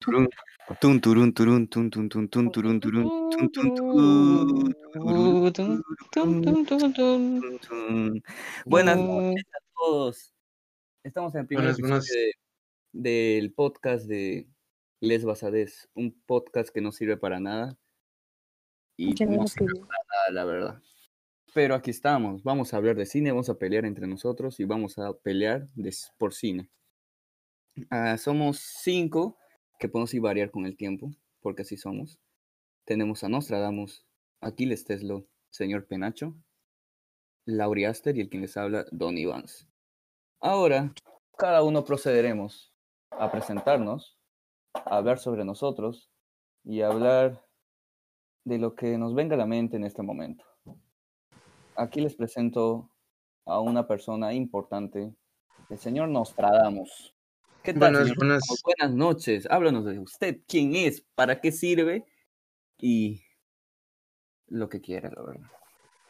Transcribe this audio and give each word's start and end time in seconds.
Turun, 0.00 0.28
tun, 0.80 0.98
turun, 1.00 1.32
turun, 1.34 1.68
tun, 1.68 1.90
tun, 1.90 2.08
tun, 2.08 2.26
tun, 2.28 2.50
turun, 2.50 2.80
turun, 2.80 3.30
tun, 3.30 3.50
tun, 3.52 3.74
tun, 6.64 6.94
tun, 6.94 7.58
tun. 7.60 8.22
Buenas 8.64 8.96
noches 8.96 9.44
a 9.52 9.58
todos. 9.74 10.34
Estamos 11.04 11.34
en 11.34 11.42
el 11.42 11.46
primer 11.46 11.66
episodio 11.68 12.00
de- 12.00 12.32
del 12.92 13.52
podcast 13.52 14.06
de 14.06 14.48
Les 15.00 15.22
Basades, 15.22 15.90
un 15.94 16.18
podcast 16.24 16.70
que 16.70 16.80
no 16.80 16.92
sirve 16.92 17.18
para 17.18 17.38
nada. 17.38 17.76
Y 18.96 19.12
no 19.26 19.46
sirve 19.48 19.80
para 19.80 20.02
nada, 20.08 20.30
la 20.32 20.44
verdad. 20.46 20.82
Pero 21.52 21.74
aquí 21.74 21.90
estamos, 21.90 22.42
vamos 22.42 22.72
a 22.72 22.78
hablar 22.78 22.96
de 22.96 23.04
cine, 23.04 23.32
vamos 23.32 23.50
a 23.50 23.58
pelear 23.58 23.84
entre 23.84 24.06
nosotros 24.06 24.60
y 24.60 24.64
vamos 24.64 24.98
a 24.98 25.12
pelear 25.12 25.68
de- 25.74 25.94
por 26.16 26.32
cine. 26.32 26.70
Ah, 27.90 28.16
somos 28.16 28.58
cinco 28.60 29.36
que 29.80 29.88
podemos 29.88 30.12
ir 30.12 30.20
variar 30.20 30.50
con 30.50 30.66
el 30.66 30.76
tiempo, 30.76 31.10
porque 31.40 31.62
así 31.62 31.78
somos. 31.78 32.20
Tenemos 32.84 33.24
a 33.24 33.30
Nostradamus, 33.30 34.04
Aquiles 34.42 34.84
Teslo, 34.84 35.26
señor 35.48 35.86
Penacho, 35.86 36.36
Lauri 37.46 37.86
Aster 37.86 38.16
y 38.16 38.20
el 38.20 38.28
quien 38.28 38.42
les 38.42 38.58
habla, 38.58 38.84
Don 38.92 39.16
Ivans. 39.16 39.66
Ahora, 40.38 40.92
cada 41.38 41.62
uno 41.62 41.82
procederemos 41.82 42.74
a 43.10 43.32
presentarnos, 43.32 44.18
a 44.74 44.98
hablar 44.98 45.18
sobre 45.18 45.46
nosotros 45.46 46.10
y 46.62 46.82
a 46.82 46.88
hablar 46.88 47.42
de 48.44 48.58
lo 48.58 48.74
que 48.74 48.98
nos 48.98 49.14
venga 49.14 49.34
a 49.34 49.38
la 49.38 49.46
mente 49.46 49.76
en 49.76 49.84
este 49.84 50.02
momento. 50.02 50.44
Aquí 51.74 52.02
les 52.02 52.14
presento 52.14 52.90
a 53.46 53.60
una 53.60 53.86
persona 53.86 54.34
importante, 54.34 55.14
el 55.70 55.78
señor 55.78 56.10
Nostradamus. 56.10 57.14
¿Qué 57.62 57.74
tal, 57.74 57.92
Buenas, 57.92 58.14
buenas. 58.14 58.42
Buenas 58.64 58.96
noches. 58.96 59.46
Háblanos 59.50 59.84
de 59.84 59.98
usted. 59.98 60.38
¿Quién 60.48 60.74
es? 60.74 61.04
¿Para 61.14 61.42
qué 61.42 61.52
sirve? 61.52 62.06
Y 62.78 63.22
lo 64.46 64.70
que 64.70 64.80
quiera, 64.80 65.10
la 65.14 65.22
verdad. 65.22 65.50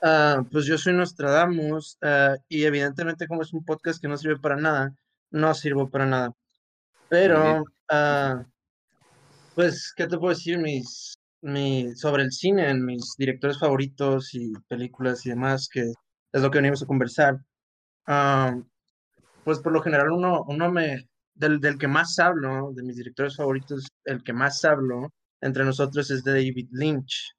Ah, 0.00 0.44
pues 0.52 0.66
yo 0.66 0.78
soy 0.78 0.94
Nostradamus 0.94 1.98
ah, 2.02 2.36
y 2.48 2.62
evidentemente 2.62 3.26
como 3.26 3.42
es 3.42 3.52
un 3.52 3.64
podcast 3.64 4.00
que 4.00 4.06
no 4.06 4.16
sirve 4.16 4.38
para 4.38 4.54
nada, 4.56 4.94
no 5.32 5.52
sirvo 5.54 5.90
para 5.90 6.06
nada. 6.06 6.32
Pero, 7.08 7.64
ah, 7.90 8.44
pues, 9.56 9.92
¿qué 9.96 10.06
te 10.06 10.18
puedo 10.18 10.32
decir? 10.32 10.56
Mis, 10.56 11.18
mi, 11.42 11.96
sobre 11.96 12.22
el 12.22 12.30
cine, 12.30 12.72
mis 12.74 13.16
directores 13.18 13.58
favoritos 13.58 14.34
y 14.34 14.52
películas 14.68 15.26
y 15.26 15.30
demás, 15.30 15.68
que 15.68 15.80
es 15.80 16.42
lo 16.42 16.48
que 16.48 16.58
venimos 16.58 16.80
a 16.80 16.86
conversar. 16.86 17.38
Pues 19.42 19.58
por 19.58 19.72
lo 19.72 19.82
general 19.82 20.12
uno, 20.12 20.44
uno 20.46 20.70
me, 20.70 21.09
del, 21.40 21.58
del 21.58 21.78
que 21.78 21.88
más 21.88 22.18
hablo, 22.18 22.70
de 22.74 22.82
mis 22.82 22.96
directores 22.96 23.36
favoritos, 23.36 23.88
el 24.04 24.22
que 24.22 24.32
más 24.32 24.62
hablo 24.64 25.10
entre 25.40 25.64
nosotros 25.64 26.10
es 26.10 26.22
de 26.22 26.32
David 26.32 26.68
Lynch. 26.72 27.34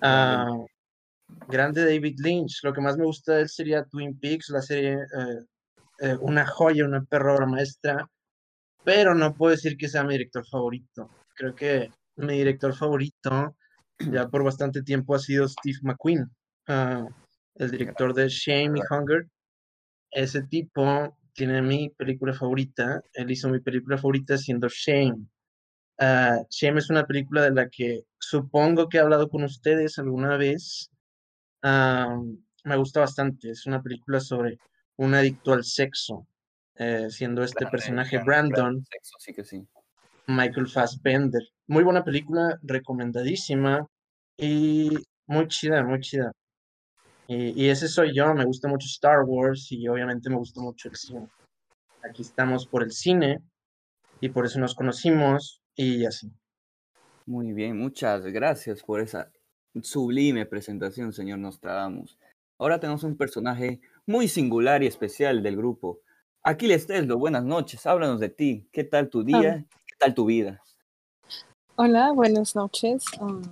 Ah, 0.00 0.56
grande 1.48 1.84
David 1.84 2.16
Lynch. 2.20 2.60
Lo 2.62 2.72
que 2.72 2.80
más 2.80 2.96
me 2.96 3.04
gusta 3.04 3.34
de 3.34 3.42
él 3.42 3.48
sería 3.48 3.84
Twin 3.84 4.18
Peaks, 4.18 4.50
la 4.50 4.62
serie, 4.62 4.94
eh, 4.94 5.40
eh, 6.00 6.16
una 6.20 6.46
joya, 6.46 6.84
una 6.84 7.02
perra 7.02 7.34
obra 7.34 7.46
maestra, 7.46 8.08
pero 8.84 9.14
no 9.14 9.34
puedo 9.34 9.50
decir 9.50 9.76
que 9.76 9.88
sea 9.88 10.04
mi 10.04 10.12
director 10.14 10.46
favorito. 10.46 11.10
Creo 11.34 11.54
que 11.54 11.90
mi 12.16 12.38
director 12.38 12.72
favorito 12.72 13.56
ya 13.98 14.28
por 14.28 14.44
bastante 14.44 14.82
tiempo 14.82 15.16
ha 15.16 15.18
sido 15.18 15.48
Steve 15.48 15.78
McQueen, 15.82 16.30
ah, 16.68 17.04
el 17.56 17.70
director 17.70 18.14
de 18.14 18.28
Shame 18.28 18.78
y 18.78 18.82
Hunger. 18.94 19.26
Ese 20.12 20.42
tipo 20.42 21.16
tiene 21.34 21.60
mi 21.62 21.90
película 21.90 22.32
favorita. 22.32 23.02
Él 23.12 23.30
hizo 23.30 23.48
mi 23.48 23.60
película 23.60 23.98
favorita 23.98 24.38
siendo 24.38 24.68
Shame. 24.68 25.26
Ah, 25.98 26.40
Shame 26.48 26.78
es 26.78 26.90
una 26.90 27.06
película 27.06 27.42
de 27.42 27.50
la 27.52 27.68
que 27.68 28.02
supongo 28.18 28.88
que 28.88 28.98
he 28.98 29.00
hablado 29.00 29.28
con 29.28 29.44
ustedes 29.44 29.98
alguna 29.98 30.36
vez. 30.36 30.90
Ah, 31.62 32.16
me 32.64 32.76
gusta 32.76 33.00
bastante. 33.00 33.50
Es 33.50 33.66
una 33.66 33.82
película 33.82 34.20
sobre 34.20 34.58
un 34.96 35.14
adicto 35.14 35.52
al 35.52 35.64
sexo, 35.64 36.26
eh, 36.76 37.08
siendo 37.10 37.42
este 37.42 37.64
Grande, 37.64 37.70
personaje 37.70 38.18
Brandon 38.18 38.84
Sexo, 38.90 39.16
sí 39.18 39.34
que 39.34 39.44
sí. 39.44 39.66
Michael 40.26 40.68
Fassbender. 40.68 41.42
Muy 41.66 41.84
buena 41.84 42.04
película, 42.04 42.58
recomendadísima 42.62 43.86
y 44.36 44.90
muy 45.26 45.48
chida, 45.48 45.82
muy 45.84 46.00
chida. 46.00 46.32
Y, 47.26 47.64
y 47.64 47.68
ese 47.68 47.88
soy 47.88 48.14
yo, 48.14 48.34
me 48.34 48.44
gusta 48.44 48.68
mucho 48.68 48.86
Star 48.86 49.24
Wars 49.26 49.68
y 49.70 49.88
obviamente 49.88 50.28
me 50.28 50.36
gusta 50.36 50.60
mucho 50.60 50.88
el 50.88 50.96
cine. 50.96 51.28
Aquí 52.02 52.22
estamos 52.22 52.66
por 52.66 52.82
el 52.82 52.92
cine 52.92 53.40
y 54.20 54.28
por 54.28 54.44
eso 54.44 54.58
nos 54.60 54.74
conocimos 54.74 55.62
y 55.74 56.04
así. 56.04 56.30
Muy 57.26 57.52
bien, 57.52 57.78
muchas 57.78 58.22
gracias 58.24 58.82
por 58.82 59.00
esa 59.00 59.30
sublime 59.82 60.44
presentación, 60.44 61.12
señor 61.12 61.38
Nostradamus. 61.38 62.18
Ahora 62.58 62.78
tenemos 62.78 63.02
un 63.02 63.16
personaje 63.16 63.80
muy 64.06 64.28
singular 64.28 64.82
y 64.82 64.86
especial 64.86 65.42
del 65.42 65.56
grupo. 65.56 66.00
Aquiles 66.42 66.86
Teslo, 66.86 67.18
buenas 67.18 67.44
noches, 67.44 67.86
háblanos 67.86 68.20
de 68.20 68.28
ti. 68.28 68.68
¿Qué 68.70 68.84
tal 68.84 69.08
tu 69.08 69.24
día? 69.24 69.64
¿Qué 69.86 69.94
tal 69.98 70.14
tu 70.14 70.26
vida? 70.26 70.62
Hola, 71.76 72.12
buenas 72.12 72.54
noches. 72.54 73.04
Um, 73.18 73.42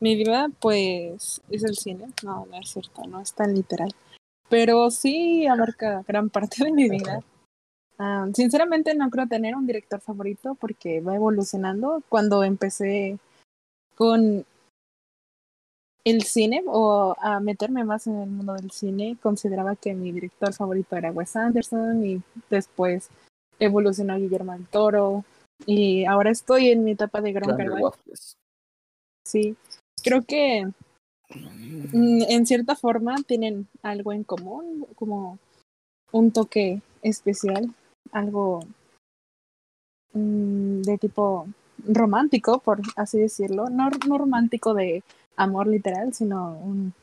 mi 0.00 0.16
vida, 0.16 0.48
pues, 0.60 1.42
es 1.50 1.64
el 1.64 1.76
cine. 1.76 2.06
No, 2.22 2.46
no 2.46 2.58
es 2.58 2.70
cierto, 2.70 3.02
no 3.08 3.20
es 3.20 3.32
tan 3.32 3.54
literal. 3.54 3.90
Pero 4.48 4.90
sí 4.90 5.46
abarca 5.46 6.04
gran 6.06 6.30
parte 6.30 6.64
de 6.64 6.72
mi 6.72 6.88
vida. 6.88 7.22
Um, 7.98 8.32
sinceramente, 8.32 8.94
no 8.94 9.10
creo 9.10 9.26
tener 9.26 9.56
un 9.56 9.66
director 9.66 10.00
favorito 10.00 10.54
porque 10.54 11.00
va 11.00 11.16
evolucionando. 11.16 12.02
Cuando 12.08 12.44
empecé 12.44 13.18
con 13.96 14.46
el 16.04 16.22
cine 16.22 16.62
o 16.66 17.14
a 17.18 17.40
meterme 17.40 17.84
más 17.84 18.06
en 18.06 18.20
el 18.20 18.30
mundo 18.30 18.54
del 18.54 18.70
cine, 18.70 19.18
consideraba 19.20 19.76
que 19.76 19.94
mi 19.94 20.12
director 20.12 20.54
favorito 20.54 20.96
era 20.96 21.10
Wes 21.10 21.36
Anderson 21.36 22.06
y 22.06 22.22
después 22.48 23.10
evolucionó 23.58 24.16
Guillermo 24.16 24.52
del 24.52 24.68
Toro. 24.68 25.24
Y 25.66 26.04
ahora 26.04 26.30
estoy 26.30 26.70
en 26.70 26.84
mi 26.84 26.92
etapa 26.92 27.20
de 27.20 27.32
Gran 27.32 27.56
Carvalho. 27.56 27.92
Sí, 29.24 29.56
creo 30.08 30.24
que 30.24 30.66
mm, 31.92 32.22
en 32.28 32.46
cierta 32.46 32.74
forma 32.74 33.16
tienen 33.26 33.68
algo 33.82 34.12
en 34.12 34.24
común, 34.24 34.86
como 34.94 35.38
un 36.12 36.32
toque 36.32 36.80
especial, 37.02 37.74
algo 38.12 38.60
mm, 40.14 40.82
de 40.82 40.98
tipo 40.98 41.46
romántico, 41.86 42.60
por 42.60 42.80
así 42.96 43.18
decirlo. 43.18 43.68
No, 43.68 43.90
no 44.06 44.18
romántico 44.18 44.74
de 44.74 45.02
amor 45.36 45.66
literal, 45.66 46.14
sino 46.14 46.58
un, 46.58 46.94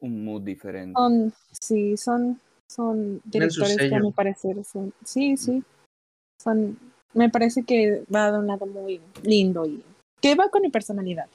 Un 0.00 0.24
mood 0.24 0.42
diferente. 0.42 0.94
son, 0.94 1.32
sí, 1.60 1.96
son, 1.96 2.40
son 2.70 3.20
directores 3.24 3.76
que 3.76 3.94
a 3.94 4.00
mi 4.00 4.12
parecer 4.12 4.64
son, 4.64 4.92
sí, 5.04 5.36
sí, 5.36 5.62
son, 6.40 6.78
me 7.14 7.28
parece 7.30 7.64
que 7.64 8.04
va 8.14 8.30
de 8.30 8.38
un 8.38 8.46
lado 8.46 8.66
muy 8.66 9.00
lindo 9.24 9.66
y 9.66 9.82
que 10.20 10.34
va 10.34 10.48
con 10.48 10.62
mi 10.62 10.70
personalidad. 10.70 11.28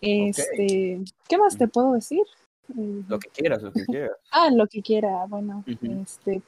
Este, 0.00 1.02
¿qué 1.28 1.38
más 1.38 1.56
te 1.58 1.68
puedo 1.68 1.92
decir? 1.92 2.22
Eh, 2.78 3.02
Lo 3.08 3.18
que 3.18 3.28
quieras, 3.30 3.62
lo 3.62 3.72
que 3.72 3.84
quieras. 3.84 4.12
Ah, 4.32 4.48
lo 4.50 4.66
que 4.66 4.80
quiera, 4.82 5.26
bueno, 5.26 5.64
este, 5.82 6.42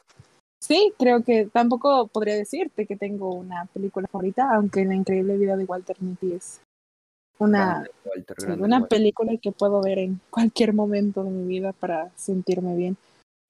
sí, 0.61 0.93
creo 0.99 1.23
que 1.25 1.47
tampoco 1.47 2.07
podría 2.09 2.35
decirte 2.37 2.87
que 2.87 2.97
tengo 2.97 3.35
una 3.35 3.67
película 3.67 4.07
favorita, 4.09 4.49
aunque 4.55 4.85
La 4.85 4.95
increíble 4.95 5.37
vida 5.37 5.57
de 5.57 5.65
Walter 5.65 5.97
Mitty 6.01 6.33
es 6.35 6.61
una, 7.39 7.59
Grande, 7.75 7.91
Walter, 8.05 8.37
sí, 8.39 8.47
grande, 8.47 8.65
una 8.65 8.77
Walter. 8.81 8.99
película 8.99 9.37
que 9.37 9.53
puedo 9.53 9.83
ver 9.83 9.99
en 9.99 10.21
cualquier 10.31 10.75
momento 10.75 11.25
de 11.25 11.31
mi 11.31 11.47
vida 11.49 11.73
para 11.73 12.11
sentirme 12.17 12.77
bien. 12.77 12.97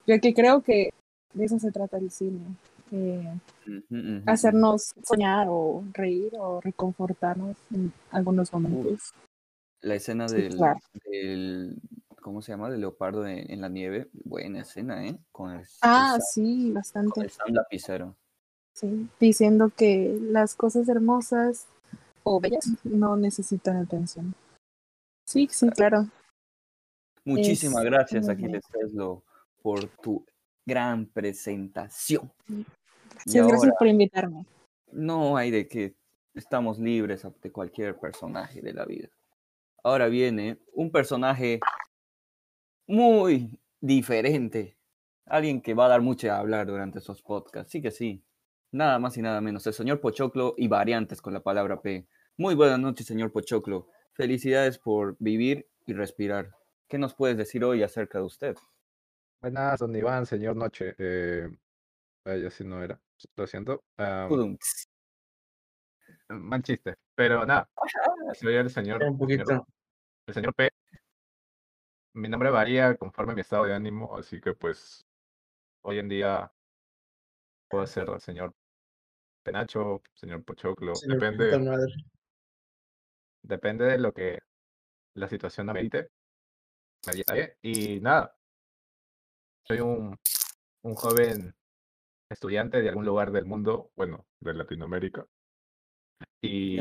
Ya 0.07 0.19
que 0.19 0.33
creo 0.33 0.61
que 0.61 0.89
de 1.33 1.45
eso 1.45 1.59
se 1.59 1.71
trata 1.71 1.97
el 1.97 2.09
cine, 2.09 2.41
eh, 2.91 3.33
hacernos 4.25 4.93
soñar 5.03 5.47
o 5.49 5.83
reír 5.93 6.33
o 6.39 6.59
reconfortarnos 6.59 7.55
en 7.73 7.93
algunos 8.11 8.51
momentos. 8.51 9.13
La 9.83 9.95
escena 9.95 10.27
Sí, 10.29 10.35
del, 10.35 10.55
claro. 10.55 10.79
del- 11.11 11.75
¿cómo 12.21 12.41
se 12.41 12.53
llama? 12.53 12.69
Del 12.69 12.79
leopardo 12.81 13.27
en, 13.27 13.51
en 13.51 13.59
la 13.61 13.67
nieve. 13.69 14.09
Buena 14.13 14.61
escena, 14.61 15.05
¿eh? 15.05 15.19
Con 15.31 15.51
el, 15.51 15.59
el 15.59 15.67
Ah, 15.81 16.15
Sam- 16.17 16.21
sí, 16.33 16.63
con 16.67 16.73
bastante. 16.73 17.21
el 17.21 17.29
Sam 17.29 17.47
lapicero. 17.53 18.15
Sí, 18.73 19.07
diciendo 19.19 19.71
que 19.75 20.17
las 20.21 20.55
cosas 20.55 20.87
hermosas 20.87 21.67
o 22.23 22.39
bellas 22.39 22.65
no 22.85 23.17
necesitan 23.17 23.75
atención. 23.77 24.33
Sí, 25.27 25.47
sí, 25.51 25.69
claro. 25.69 26.07
Muchísimas 27.25 27.83
Es 27.83 27.89
gracias, 27.91 28.29
Aquiles 28.29 28.63
Teslo, 28.71 29.23
por 29.61 29.87
tu 30.01 30.25
gran 30.65 31.05
presentación. 31.05 32.31
Muchas 32.47 32.67
gracias 33.47 33.63
ahora, 33.63 33.75
por 33.77 33.87
invitarme. 33.87 34.45
no 34.91 35.35
hay 35.37 35.51
de 35.51 35.67
que 35.67 35.95
estamos 36.33 36.79
libres 36.79 37.25
de 37.41 37.51
cualquier 37.51 37.97
personaje 37.99 38.61
de 38.61 38.73
la 38.73 38.85
vida. 38.85 39.09
Ahora 39.83 40.07
viene 40.07 40.59
un 40.73 40.91
personaje 40.91 41.59
muy 42.87 43.59
diferente. 43.81 44.77
Alguien 45.25 45.61
que 45.61 45.73
va 45.73 45.85
a 45.85 45.89
dar 45.89 46.01
mucho 46.01 46.31
a 46.31 46.39
hablar 46.39 46.67
durante 46.67 46.99
estos 46.99 47.21
podcasts. 47.21 47.71
Sí 47.71 47.81
que 47.81 47.91
sí. 47.91 48.23
nada 48.71 48.97
más 48.97 49.17
y 49.17 49.21
nada 49.21 49.41
menos, 49.41 49.67
el 49.67 49.73
señor 49.73 49.99
Pochoclo 49.99 50.55
y 50.57 50.69
variantes 50.69 51.21
con 51.21 51.33
la 51.33 51.41
palabra 51.43 51.81
P. 51.81 52.07
Muy 52.37 52.55
buenas 52.55 52.79
noches, 52.79 53.05
señor 53.05 53.33
Pochoclo. 53.33 53.89
Felicidades 54.13 54.79
por 54.79 55.17
vivir 55.19 55.67
y 55.85 55.93
respirar. 55.93 56.55
¿Qué 56.87 56.97
nos 56.97 57.13
puedes 57.13 57.35
decir 57.35 57.63
hoy 57.65 57.83
acerca 57.83 58.19
de 58.19 58.23
usted? 58.23 58.55
Buenas, 59.41 59.79
don 59.79 59.93
Iván, 59.93 60.25
señor 60.25 60.55
Noche. 60.55 60.95
Eh, 60.97 61.49
vaya, 62.23 62.49
si 62.49 62.63
no 62.63 62.81
era. 62.81 62.99
Lo 63.35 63.45
siento. 63.47 63.83
Um, 63.97 64.57
mal 66.29 66.63
chiste. 66.63 66.95
Pero 67.15 67.45
nada, 67.45 67.69
soy 68.39 68.55
el 68.55 68.69
señor, 68.69 69.03
Un 69.03 69.17
poquito. 69.17 69.67
El 70.27 70.33
señor 70.33 70.53
P. 70.53 70.69
Mi 72.13 72.29
nombre 72.29 72.49
varía 72.49 72.95
conforme 72.95 73.33
mi 73.33 73.41
estado 73.41 73.65
de 73.65 73.73
ánimo, 73.73 74.15
así 74.17 74.39
que 74.39 74.53
pues 74.53 75.05
hoy 75.81 75.99
en 75.99 76.09
día 76.09 76.51
puedo 77.69 77.85
ser 77.87 78.09
el 78.09 78.19
señor 78.21 78.53
Penacho, 79.43 80.01
señor 80.13 80.43
Pochoclo, 80.43 80.95
Señor 80.95 81.19
depende. 81.19 81.87
depende 83.41 83.85
de 83.85 83.97
lo 83.97 84.13
que 84.13 84.39
la 85.15 85.27
situación 85.27 85.69
amerite. 85.69 86.09
Y 87.61 87.99
nada, 87.99 88.37
soy 89.67 89.81
un, 89.81 90.17
un 90.83 90.95
joven 90.95 91.53
estudiante 92.29 92.81
de 92.81 92.89
algún 92.89 93.05
lugar 93.05 93.31
del 93.31 93.45
mundo, 93.45 93.91
bueno, 93.95 94.25
de 94.39 94.53
Latinoamérica. 94.53 95.25
Y. 96.41 96.77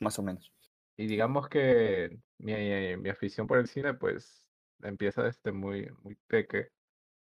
Más 0.00 0.18
o 0.18 0.22
menos. 0.22 0.52
Y 0.96 1.06
digamos 1.06 1.48
que 1.48 2.18
mi, 2.38 2.52
mi 2.98 3.08
afición 3.10 3.46
por 3.46 3.58
el 3.58 3.68
cine, 3.68 3.94
pues, 3.94 4.48
empieza 4.82 5.22
desde 5.24 5.52
muy, 5.52 5.90
muy 6.02 6.16
peque, 6.26 6.70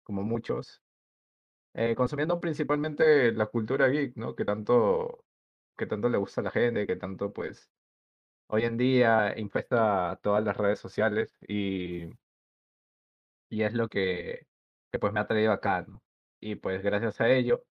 como 0.03 0.23
muchos, 0.23 0.83
eh, 1.73 1.95
consumiendo 1.95 2.39
principalmente 2.41 3.31
la 3.33 3.47
cultura 3.47 3.87
geek, 3.89 4.15
¿no? 4.17 4.35
Que 4.35 4.45
tanto, 4.45 5.25
que 5.77 5.87
tanto 5.87 6.09
le 6.09 6.17
gusta 6.17 6.41
a 6.41 6.45
la 6.45 6.51
gente, 6.51 6.87
que 6.87 6.95
tanto, 6.97 7.33
pues, 7.33 7.71
hoy 8.47 8.63
en 8.65 8.77
día 8.77 9.37
infesta 9.39 10.19
todas 10.23 10.43
las 10.43 10.57
redes 10.57 10.79
sociales 10.79 11.37
y, 11.47 12.09
y 13.49 13.63
es 13.63 13.73
lo 13.73 13.87
que, 13.89 14.47
que 14.91 14.99
pues 14.99 15.13
me 15.13 15.19
ha 15.19 15.27
traído 15.27 15.51
acá, 15.51 15.83
¿no? 15.87 16.03
Y 16.39 16.55
pues 16.55 16.81
gracias 16.83 17.21
a 17.21 17.29
ello 17.29 17.65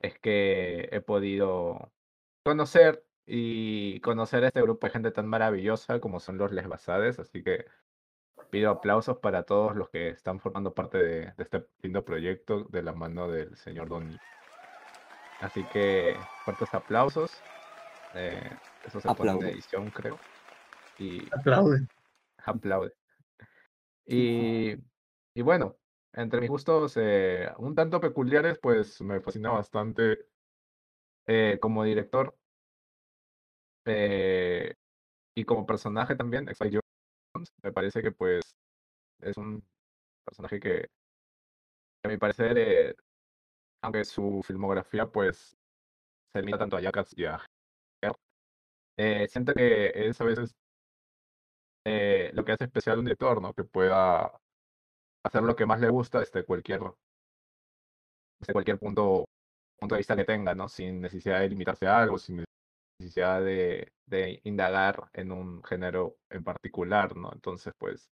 es 0.00 0.18
que 0.20 0.90
he 0.92 1.02
podido 1.02 1.94
conocer 2.44 3.05
y 3.26 4.00
conocer 4.00 4.44
a 4.44 4.48
este 4.48 4.62
grupo 4.62 4.86
de 4.86 4.92
gente 4.92 5.10
tan 5.10 5.26
maravillosa 5.28 6.00
como 6.00 6.20
son 6.20 6.38
los 6.38 6.52
Les 6.52 6.68
Basades, 6.68 7.18
así 7.18 7.42
que 7.42 7.66
pido 8.50 8.70
aplausos 8.70 9.18
para 9.18 9.44
todos 9.44 9.76
los 9.76 9.90
que 9.90 10.08
están 10.10 10.40
formando 10.40 10.74
parte 10.74 10.98
de, 10.98 11.20
de 11.36 11.42
este 11.42 11.66
lindo 11.82 12.04
proyecto 12.04 12.64
de 12.64 12.82
la 12.82 12.92
mano 12.92 13.28
del 13.28 13.56
señor 13.56 13.88
Donny. 13.88 14.16
Así 15.40 15.64
que 15.64 16.16
fuertes 16.44 16.72
aplausos. 16.74 17.42
eh, 18.14 18.50
eso 18.84 19.00
se 19.00 19.08
pone 19.10 19.32
en 19.32 19.42
edición, 19.42 19.90
creo. 19.90 20.18
Y 20.98 21.26
Aplaude. 21.32 21.86
aplaude. 22.38 22.92
Y, 24.06 24.74
y 25.34 25.42
bueno, 25.42 25.76
entre 26.12 26.40
mis 26.40 26.48
gustos 26.50 26.96
eh, 26.96 27.50
un 27.58 27.74
tanto 27.74 28.00
peculiares, 28.00 28.58
pues 28.58 29.00
me 29.02 29.20
fascina 29.20 29.50
bastante 29.50 30.26
eh, 31.26 31.58
como 31.60 31.84
director 31.84 32.36
eh, 33.86 34.74
y 35.34 35.44
como 35.44 35.66
personaje 35.66 36.16
también, 36.16 36.48
Spike 36.48 36.80
Jones. 37.34 37.52
Me 37.62 37.72
parece 37.72 38.02
que 38.02 38.12
pues 38.12 38.56
es 39.20 39.36
un 39.36 39.62
personaje 40.24 40.60
que, 40.60 40.88
a 42.04 42.08
mi 42.08 42.16
parecer, 42.18 42.96
aunque 43.82 44.04
su 44.04 44.42
filmografía 44.44 45.06
pues 45.06 45.56
se 46.32 46.40
limita 46.40 46.58
tanto 46.58 46.76
a 46.76 46.80
Jackass 46.80 47.14
y 47.16 47.24
a 47.24 47.40
eh, 48.98 49.26
siento 49.28 49.52
que 49.52 49.92
es 49.94 50.20
a 50.20 50.24
veces 50.24 50.54
eh, 51.84 52.30
lo 52.34 52.44
que 52.44 52.52
hace 52.52 52.64
especial 52.64 52.98
un 52.98 53.04
director, 53.04 53.40
¿no? 53.40 53.52
Que 53.52 53.64
pueda 53.64 54.32
hacer 55.24 55.42
lo 55.42 55.54
que 55.56 55.66
más 55.66 55.80
le 55.80 55.90
gusta 55.90 56.20
desde 56.20 56.44
cualquier, 56.44 56.80
desde 58.40 58.52
cualquier 58.52 58.78
punto, 58.78 59.26
punto 59.78 59.94
de 59.94 59.98
vista 59.98 60.16
que 60.16 60.24
tenga, 60.24 60.54
¿no? 60.54 60.68
Sin 60.68 61.00
necesidad 61.00 61.40
de 61.40 61.48
limitarse 61.50 61.86
a 61.86 61.98
algo, 61.98 62.18
sin 62.18 62.44
necesidad 62.98 63.42
de, 63.44 63.92
de 64.06 64.40
indagar 64.44 65.10
en 65.12 65.32
un 65.32 65.62
género 65.64 66.18
en 66.30 66.44
particular, 66.44 67.16
¿no? 67.16 67.32
Entonces, 67.32 67.74
pues, 67.78 68.10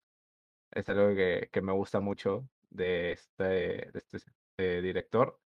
es 0.72 0.88
algo 0.88 1.14
que, 1.16 1.50
que 1.52 1.62
me 1.62 1.72
gusta 1.72 2.00
mucho 2.00 2.48
de 2.70 3.12
este, 3.12 3.44
de 3.44 3.92
este 3.94 4.18
eh, 4.58 4.80
director. 4.82 5.40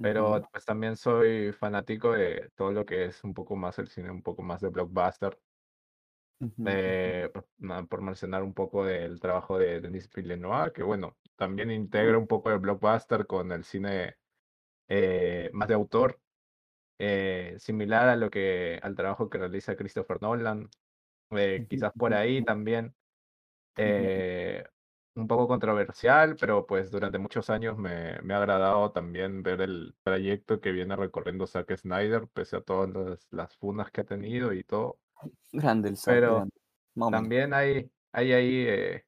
Pero 0.00 0.42
pues 0.52 0.64
también 0.64 0.96
soy 0.96 1.52
fanático 1.52 2.12
de 2.12 2.50
todo 2.56 2.72
lo 2.72 2.86
que 2.86 3.06
es 3.06 3.24
un 3.24 3.34
poco 3.34 3.56
más 3.56 3.78
el 3.80 3.88
cine, 3.88 4.10
un 4.10 4.22
poco 4.22 4.42
más 4.42 4.60
de 4.62 4.68
blockbuster. 4.70 5.40
Eh, 6.64 7.30
por, 7.32 7.48
na- 7.58 7.86
por 7.86 8.02
mencionar 8.02 8.42
un 8.42 8.52
poco 8.54 8.84
del 8.84 9.20
trabajo 9.20 9.58
de 9.58 9.80
Denis 9.80 10.08
Villeneuve, 10.14 10.72
que 10.72 10.82
bueno, 10.82 11.16
también 11.36 11.70
integra 11.70 12.18
un 12.18 12.26
poco 12.26 12.50
de 12.50 12.58
blockbuster 12.58 13.26
con 13.26 13.52
el 13.52 13.64
cine 13.64 14.16
eh, 14.88 15.50
más 15.54 15.68
de 15.68 15.74
autor, 15.74 16.20
eh, 16.98 17.56
similar 17.58 18.08
a 18.08 18.16
lo 18.16 18.30
que 18.30 18.78
al 18.82 18.94
trabajo 18.96 19.28
que 19.30 19.38
realiza 19.38 19.76
Christopher 19.76 20.20
Nolan. 20.22 20.70
Eh, 21.30 21.66
quizás 21.68 21.92
por 21.96 22.14
ahí 22.14 22.44
también 22.44 22.94
eh, 23.76 24.64
un 25.14 25.26
poco 25.28 25.48
controversial, 25.48 26.36
pero 26.38 26.66
pues 26.66 26.90
durante 26.90 27.18
muchos 27.18 27.50
años 27.50 27.76
me, 27.78 28.20
me 28.22 28.34
ha 28.34 28.38
agradado 28.38 28.92
también 28.92 29.42
ver 29.42 29.60
el 29.62 29.96
trayecto 30.02 30.60
que 30.60 30.72
viene 30.72 30.96
recorriendo 30.96 31.46
Zack 31.46 31.76
Snyder, 31.76 32.28
pese 32.28 32.56
a 32.56 32.60
todas 32.62 32.90
las, 32.90 33.28
las 33.30 33.56
fundas 33.56 33.90
que 33.90 34.02
ha 34.02 34.04
tenido 34.04 34.52
y 34.52 34.64
todo. 34.64 35.00
Grande 35.52 35.88
el 35.88 35.96
saco, 35.96 36.16
Pero 36.16 36.34
grande. 36.34 36.52
También 37.10 37.54
hay, 37.54 37.90
hay 38.12 38.32
ahí 38.32 38.66
eh, 38.68 39.06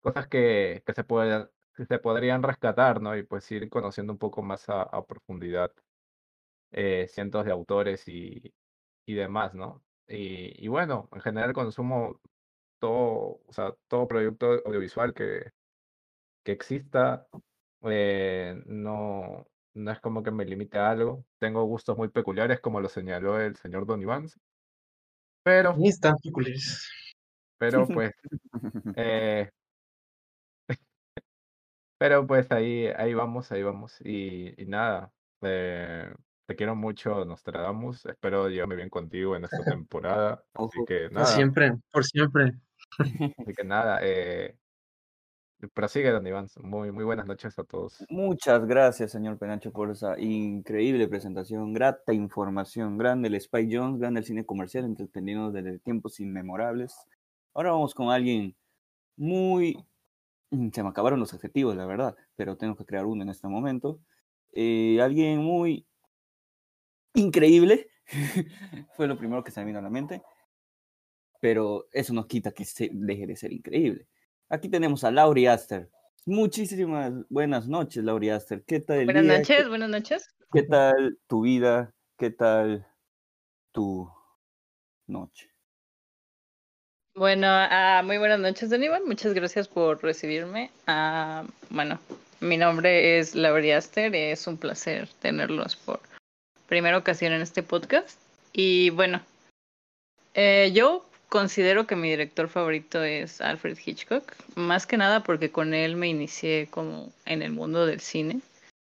cosas 0.00 0.28
que, 0.28 0.82
que 0.86 0.94
se 0.94 1.04
pueden, 1.04 1.48
que 1.74 1.86
se 1.86 1.98
podrían 1.98 2.42
rescatar, 2.42 3.00
¿no? 3.00 3.16
Y 3.16 3.24
pues 3.24 3.50
ir 3.52 3.68
conociendo 3.70 4.12
un 4.12 4.18
poco 4.18 4.42
más 4.42 4.68
a, 4.68 4.82
a 4.82 5.04
profundidad 5.06 5.72
eh, 6.72 7.06
cientos 7.08 7.44
de 7.44 7.52
autores 7.52 8.08
y, 8.08 8.54
y 9.06 9.14
demás, 9.14 9.54
¿no? 9.54 9.84
Y, 10.08 10.64
y 10.64 10.68
bueno, 10.68 11.08
en 11.12 11.20
general 11.22 11.52
consumo 11.54 12.20
todo, 12.80 13.42
o 13.46 13.52
sea, 13.52 13.74
todo 13.88 14.08
producto 14.08 14.46
audiovisual 14.66 15.14
que, 15.14 15.52
que 16.44 16.52
exista. 16.52 17.26
eh, 17.84 18.62
no, 18.66 19.46
no 19.74 19.90
es 19.92 20.00
como 20.00 20.22
que 20.22 20.30
me 20.30 20.44
limite 20.44 20.78
a 20.78 20.90
algo. 20.90 21.24
Tengo 21.38 21.64
gustos 21.64 21.96
muy 21.96 22.08
peculiares, 22.08 22.60
como 22.60 22.80
lo 22.80 22.88
señaló 22.88 23.40
el 23.40 23.56
señor 23.56 23.86
Don 23.86 24.02
Iván. 24.02 24.26
Pero, 25.44 25.74
Ni 25.76 25.88
están 25.88 26.16
peculiares. 26.22 26.88
pero 27.58 27.90
pues, 27.90 28.12
eh, 28.96 29.50
pero 31.98 32.26
pues 32.26 32.50
ahí, 32.50 32.86
ahí 32.96 33.14
vamos, 33.14 33.52
ahí 33.52 33.62
vamos. 33.62 33.96
Y, 34.00 34.60
y 34.62 34.66
nada, 34.66 35.12
eh, 35.42 36.12
te 36.52 36.56
quiero 36.56 36.76
mucho, 36.76 37.24
Nostradamus. 37.24 38.04
Espero 38.04 38.50
llevarme 38.50 38.76
bien 38.76 38.90
contigo 38.90 39.34
en 39.36 39.44
esta 39.44 39.56
temporada. 39.78 40.44
Así 40.52 40.84
que 40.86 41.04
Por 41.04 41.12
nada, 41.12 41.26
siempre, 41.26 41.72
por 41.90 42.04
siempre. 42.04 42.52
así 42.98 43.54
que 43.56 43.64
nada, 43.64 44.00
eh, 44.02 44.58
prosigue, 45.72 46.10
Don 46.10 46.26
Iván. 46.26 46.48
Muy, 46.62 46.92
muy 46.92 47.04
buenas 47.04 47.26
noches 47.26 47.58
a 47.58 47.64
todos. 47.64 48.04
Muchas 48.10 48.66
gracias, 48.66 49.12
señor 49.12 49.38
Penacho, 49.38 49.72
por 49.72 49.90
esa 49.92 50.20
increíble 50.20 51.08
presentación, 51.08 51.72
grata 51.72 52.12
información, 52.12 52.98
grande 52.98 53.28
el 53.28 53.34
Spike 53.36 53.74
Jones, 53.74 53.98
grande 53.98 54.20
el 54.20 54.26
cine 54.26 54.44
comercial, 54.44 54.84
entretenido 54.84 55.50
desde 55.52 55.78
tiempos 55.78 56.20
inmemorables. 56.20 56.94
Ahora 57.54 57.72
vamos 57.72 57.94
con 57.94 58.10
alguien 58.10 58.54
muy... 59.16 59.82
Se 60.74 60.82
me 60.82 60.90
acabaron 60.90 61.18
los 61.18 61.32
adjetivos, 61.32 61.74
la 61.76 61.86
verdad, 61.86 62.14
pero 62.36 62.58
tengo 62.58 62.76
que 62.76 62.84
crear 62.84 63.06
uno 63.06 63.22
en 63.22 63.30
este 63.30 63.48
momento. 63.48 64.00
Eh, 64.52 65.00
alguien 65.00 65.38
muy 65.38 65.86
increíble, 67.14 67.88
fue 68.96 69.06
lo 69.06 69.16
primero 69.18 69.42
que 69.44 69.50
se 69.50 69.60
me 69.60 69.66
vino 69.66 69.78
a 69.78 69.82
la 69.82 69.90
mente, 69.90 70.22
pero 71.40 71.86
eso 71.92 72.12
no 72.12 72.26
quita 72.26 72.52
que 72.52 72.64
se 72.64 72.90
deje 72.92 73.26
de 73.26 73.36
ser 73.36 73.52
increíble. 73.52 74.06
Aquí 74.48 74.68
tenemos 74.68 75.02
a 75.04 75.10
Laurie 75.10 75.48
Aster. 75.48 75.90
Muchísimas 76.24 77.12
buenas 77.28 77.66
noches, 77.66 78.04
Laurie 78.04 78.30
Aster. 78.32 78.62
¿Qué 78.64 78.80
tal 78.80 78.98
el 78.98 79.04
Buenas 79.06 79.22
día? 79.24 79.38
noches, 79.38 79.56
¿Qué, 79.62 79.68
buenas 79.68 79.90
noches. 79.90 80.28
qué 80.52 80.62
tal 80.62 81.18
tu 81.26 81.42
vida? 81.42 81.92
¿Qué 82.16 82.30
tal 82.30 82.86
tu 83.72 84.08
noche? 85.06 85.50
Bueno, 87.14 87.46
ah, 87.48 88.02
muy 88.04 88.18
buenas 88.18 88.38
noches, 88.40 88.70
Don 88.70 88.82
Iván. 88.82 89.04
Muchas 89.06 89.34
gracias 89.34 89.68
por 89.68 90.02
recibirme. 90.02 90.70
Ah, 90.86 91.44
bueno, 91.70 91.98
mi 92.40 92.56
nombre 92.56 93.18
es 93.18 93.34
Laurie 93.34 93.74
Aster. 93.74 94.14
Es 94.14 94.46
un 94.46 94.56
placer 94.56 95.08
tenerlos 95.20 95.76
por 95.76 96.00
primera 96.72 96.96
ocasión 96.96 97.34
en 97.34 97.42
este 97.42 97.62
podcast. 97.62 98.18
Y 98.54 98.88
bueno, 98.88 99.20
eh, 100.32 100.70
yo 100.72 101.04
considero 101.28 101.86
que 101.86 101.96
mi 101.96 102.08
director 102.08 102.48
favorito 102.48 103.04
es 103.04 103.42
Alfred 103.42 103.76
Hitchcock, 103.84 104.32
más 104.54 104.86
que 104.86 104.96
nada 104.96 105.22
porque 105.22 105.50
con 105.50 105.74
él 105.74 105.96
me 105.96 106.08
inicié 106.08 106.68
como 106.70 107.12
en 107.26 107.42
el 107.42 107.52
mundo 107.52 107.84
del 107.84 108.00
cine. 108.00 108.40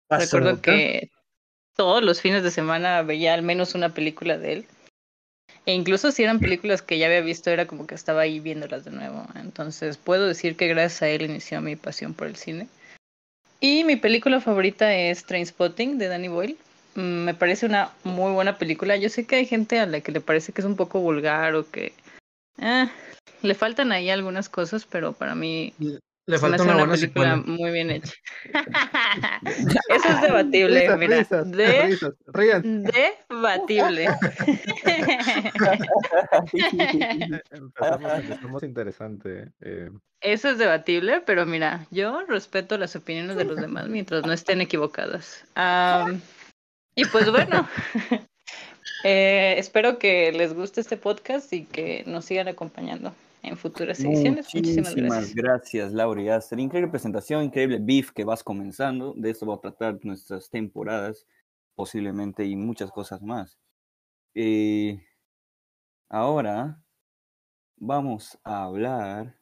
Recuerdo 0.09 0.51
Pasota. 0.51 0.71
que 0.71 1.09
todos 1.75 2.01
los 2.01 2.21
fines 2.21 2.43
de 2.43 2.51
semana 2.51 3.01
veía 3.01 3.33
al 3.33 3.41
menos 3.41 3.75
una 3.75 3.93
película 3.93 4.37
de 4.37 4.53
él. 4.53 4.65
E 5.65 5.73
incluso 5.73 6.13
si 6.13 6.23
eran 6.23 6.39
películas 6.39 6.81
que 6.81 6.97
ya 6.97 7.07
había 7.07 7.19
visto, 7.19 7.49
era 7.49 7.67
como 7.67 7.87
que 7.87 7.95
estaba 7.95 8.21
ahí 8.21 8.39
viéndolas 8.39 8.85
de 8.85 8.91
nuevo. 8.91 9.27
Entonces 9.35 9.97
puedo 9.97 10.29
decir 10.29 10.55
que 10.55 10.69
gracias 10.69 11.01
a 11.01 11.09
él 11.09 11.23
inició 11.23 11.59
mi 11.59 11.75
pasión 11.75 12.13
por 12.13 12.27
el 12.27 12.37
cine. 12.37 12.69
Y 13.59 13.83
mi 13.83 13.97
película 13.97 14.39
favorita 14.39 14.95
es 14.95 15.25
Trainspotting 15.25 15.97
de 15.97 16.07
Danny 16.07 16.29
Boyle. 16.29 16.57
Mm, 16.95 17.23
Me 17.25 17.33
parece 17.33 17.65
una 17.65 17.91
muy 18.03 18.31
buena 18.33 18.57
película. 18.57 18.95
Yo 18.95 19.09
sé 19.09 19.25
que 19.25 19.35
hay 19.35 19.45
gente 19.45 19.79
a 19.79 19.85
la 19.85 20.01
que 20.01 20.11
le 20.11 20.21
parece 20.21 20.51
que 20.53 20.61
es 20.61 20.65
un 20.67 20.75
poco 20.75 20.99
vulgar 20.99 21.55
o 21.55 21.69
que 21.69 21.93
eh, 22.57 22.87
le 23.41 23.53
faltan 23.55 23.91
ahí 23.91 24.09
algunas 24.09 24.49
cosas, 24.49 24.85
pero 24.85 25.13
para 25.13 25.35
mí 25.35 25.73
Le 26.27 26.39
falta 26.39 26.63
una 26.63 26.73
una 26.73 26.79
buena 26.85 26.93
película 26.93 27.35
secuela. 27.35 27.57
muy 27.57 27.71
bien 27.71 27.91
hecha. 27.91 28.13
Eso 29.89 30.09
es 30.09 30.21
debatible, 30.21 30.79
Risas, 30.81 30.97
mira. 30.97 31.17
risas, 31.17 31.51
De 31.51 31.81
risas, 31.83 32.13
debatible. 33.29 34.09
Empezamos, 37.51 38.63
interesante. 38.63 39.51
eh, 39.61 39.89
Eso 40.21 40.49
es 40.49 40.57
debatible, 40.57 41.21
pero 41.25 41.45
mira, 41.45 41.85
yo 41.91 42.21
respeto 42.27 42.77
las 42.77 42.95
opiniones 42.95 43.35
de 43.35 43.45
los 43.45 43.59
demás 43.59 43.87
mientras 43.87 44.25
no 44.25 44.33
estén 44.33 44.61
equivocadas. 44.61 45.45
Am, 45.55 46.21
y 46.95 47.05
pues 47.05 47.29
bueno, 47.29 47.67
eh, 49.03 49.55
espero 49.57 49.99
que 49.99 50.31
les 50.31 50.53
guste 50.53 50.81
este 50.81 50.97
podcast 50.97 51.51
y 51.53 51.65
que 51.65 52.03
nos 52.07 52.25
sigan 52.25 52.47
acompañando 52.47 53.13
en 53.43 53.57
futuras 53.57 53.99
ediciones. 53.99 54.45
Muchísimas 54.53 54.91
Muchísimas 54.91 54.95
gracias. 54.95 55.35
gracias, 55.35 55.93
Laura 55.93 56.21
y 56.21 56.29
Aster. 56.29 56.59
Increíble 56.59 56.89
presentación, 56.89 57.43
increíble 57.43 57.79
beef 57.81 58.11
que 58.11 58.23
vas 58.23 58.43
comenzando. 58.43 59.13
De 59.15 59.29
esto 59.29 59.45
va 59.45 59.55
a 59.55 59.61
tratar 59.61 59.99
nuestras 60.03 60.49
temporadas, 60.49 61.27
posiblemente, 61.75 62.45
y 62.45 62.55
muchas 62.55 62.91
cosas 62.91 63.21
más. 63.21 63.59
Eh, 64.33 65.05
ahora 66.09 66.81
vamos 67.77 68.37
a 68.43 68.63
hablar 68.63 69.37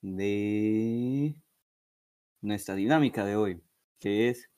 de 0.00 1.34
nuestra 2.40 2.74
dinámica 2.74 3.24
de 3.24 3.36
hoy, 3.36 3.62
que 3.98 4.28
es 4.28 4.48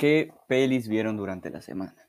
¿qué 0.00 0.32
pelis 0.48 0.88
vieron 0.88 1.18
durante 1.18 1.50
la 1.50 1.60
semana? 1.60 2.08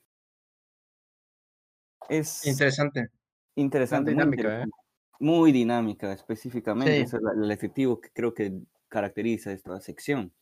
Es 2.07 2.45
Interesante. 2.47 3.09
interesante, 3.55 4.11
muy 4.11 4.15
dinámica, 4.15 4.43
¿eh? 4.43 4.45
interesante. 4.45 4.75
Muy 5.19 5.51
dinámica, 5.51 6.13
específicamente. 6.13 6.95
Sí. 6.95 7.01
Es 7.01 7.13
el 7.13 7.51
efectivo 7.51 7.99
que 7.99 8.09
creo 8.11 8.33
que 8.33 8.53
caracteriza 8.87 9.51
esta 9.51 9.79
sección. 9.81 10.33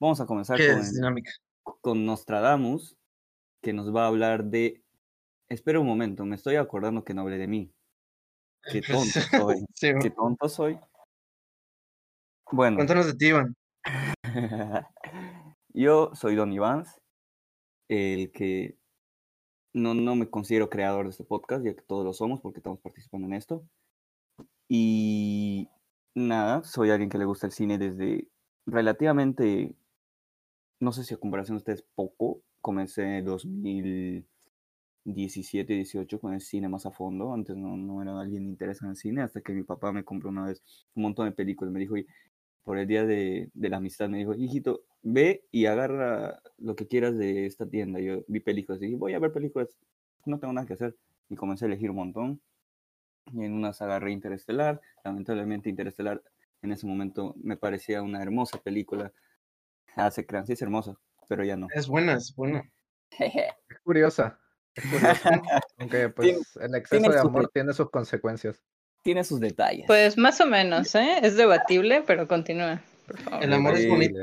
Vamos 0.00 0.22
a 0.22 0.26
comenzar 0.26 0.56
¿Qué 0.56 0.68
con, 0.68 0.78
es 0.78 0.94
dinámica? 0.94 1.30
con 1.82 2.06
Nostradamus, 2.06 2.96
que 3.60 3.74
nos 3.74 3.94
va 3.94 4.04
a 4.04 4.08
hablar 4.08 4.44
de. 4.44 4.82
Espera 5.50 5.78
un 5.78 5.86
momento, 5.86 6.24
me 6.24 6.34
estoy 6.36 6.56
acordando 6.56 7.04
que 7.04 7.12
no 7.12 7.20
hablé 7.22 7.36
de 7.36 7.46
mí. 7.46 7.72
Qué 8.72 8.80
tonto 8.80 9.20
soy. 9.20 9.66
Sí, 9.74 9.92
Qué 10.00 10.10
tonto 10.10 10.48
soy. 10.48 10.80
Bueno, 12.50 12.76
Cuéntanos 12.76 13.06
de 13.06 13.14
ti, 13.14 13.26
Iván. 13.26 13.54
yo 15.76 16.10
soy 16.14 16.34
Don 16.34 16.52
Ivans, 16.52 17.00
el 17.88 18.32
que 18.32 18.76
no, 19.74 19.94
no 19.94 20.16
me 20.16 20.30
considero 20.30 20.70
creador 20.70 21.04
de 21.04 21.10
este 21.10 21.24
podcast, 21.24 21.64
ya 21.64 21.74
que 21.74 21.82
todos 21.82 22.04
lo 22.04 22.12
somos 22.12 22.40
porque 22.40 22.60
estamos 22.60 22.80
participando 22.80 23.26
en 23.26 23.34
esto. 23.34 23.64
Y 24.68 25.68
nada, 26.14 26.64
soy 26.64 26.90
alguien 26.90 27.10
que 27.10 27.18
le 27.18 27.24
gusta 27.26 27.46
el 27.46 27.52
cine 27.52 27.78
desde 27.78 28.28
relativamente, 28.66 29.76
no 30.80 30.92
sé 30.92 31.04
si 31.04 31.14
a 31.14 31.18
comparación 31.18 31.56
de 31.56 31.58
ustedes, 31.58 31.84
poco. 31.94 32.42
Comencé 32.60 33.18
en 33.18 33.24
2017, 33.24 35.74
18 35.74 36.20
con 36.20 36.34
el 36.34 36.40
cine 36.40 36.68
más 36.68 36.86
a 36.86 36.90
fondo. 36.90 37.32
Antes 37.32 37.56
no, 37.56 37.76
no 37.76 38.02
era 38.02 38.18
alguien 38.18 38.44
interesado 38.46 38.88
en 38.88 38.90
el 38.92 38.96
cine, 38.96 39.22
hasta 39.22 39.40
que 39.40 39.52
mi 39.52 39.62
papá 39.62 39.92
me 39.92 40.04
compró 40.04 40.30
una 40.30 40.46
vez 40.46 40.62
un 40.94 41.04
montón 41.04 41.26
de 41.26 41.32
películas. 41.32 41.72
Me 41.72 41.80
dijo, 41.80 41.94
"Oye, 41.94 42.06
por 42.66 42.78
el 42.78 42.88
día 42.88 43.06
de, 43.06 43.48
de 43.54 43.68
la 43.68 43.76
amistad, 43.76 44.08
me 44.08 44.18
dijo, 44.18 44.34
hijito, 44.34 44.82
ve 45.00 45.46
y 45.52 45.66
agarra 45.66 46.42
lo 46.58 46.74
que 46.74 46.88
quieras 46.88 47.16
de 47.16 47.46
esta 47.46 47.64
tienda. 47.64 48.00
Yo 48.00 48.24
vi 48.26 48.40
películas 48.40 48.82
y 48.82 48.86
dije, 48.86 48.96
voy 48.96 49.14
a 49.14 49.20
ver 49.20 49.30
películas, 49.30 49.78
no 50.24 50.40
tengo 50.40 50.52
nada 50.52 50.66
que 50.66 50.72
hacer. 50.72 50.96
Y 51.28 51.36
comencé 51.36 51.64
a 51.64 51.68
elegir 51.68 51.90
un 51.90 51.96
montón. 51.96 52.40
Y 53.32 53.44
en 53.44 53.52
unas 53.52 53.80
agarré 53.82 54.10
Interestelar. 54.10 54.80
Lamentablemente 55.04 55.70
Interestelar 55.70 56.20
en 56.60 56.72
ese 56.72 56.88
momento 56.88 57.36
me 57.40 57.56
parecía 57.56 58.02
una 58.02 58.20
hermosa 58.20 58.60
película. 58.60 59.12
Ah, 59.94 60.10
se 60.10 60.26
crean, 60.26 60.44
sí 60.44 60.54
es 60.54 60.62
hermosa, 60.62 60.98
pero 61.28 61.44
ya 61.44 61.56
no. 61.56 61.68
Es 61.72 61.86
buena, 61.86 62.14
es 62.14 62.34
buena. 62.34 62.68
Es 63.68 63.78
curiosa. 63.84 64.40
Es 64.74 64.84
curiosa. 64.90 65.40
Aunque 65.78 66.08
pues 66.08 66.56
el 66.56 66.74
exceso 66.74 67.12
de 67.12 67.20
amor 67.20 67.48
tiene 67.54 67.72
sus 67.72 67.90
consecuencias. 67.90 68.60
Tiene 69.06 69.22
sus 69.22 69.38
detalles. 69.38 69.84
Pues 69.86 70.18
más 70.18 70.40
o 70.40 70.46
menos, 70.46 70.92
¿eh? 70.96 71.20
Es 71.22 71.36
debatible, 71.36 72.02
pero 72.04 72.26
continúa, 72.26 72.82
por 73.06 73.16
favor. 73.20 73.44
El 73.44 73.52
amor 73.52 73.74
es 73.76 73.88
bonito. 73.88 74.18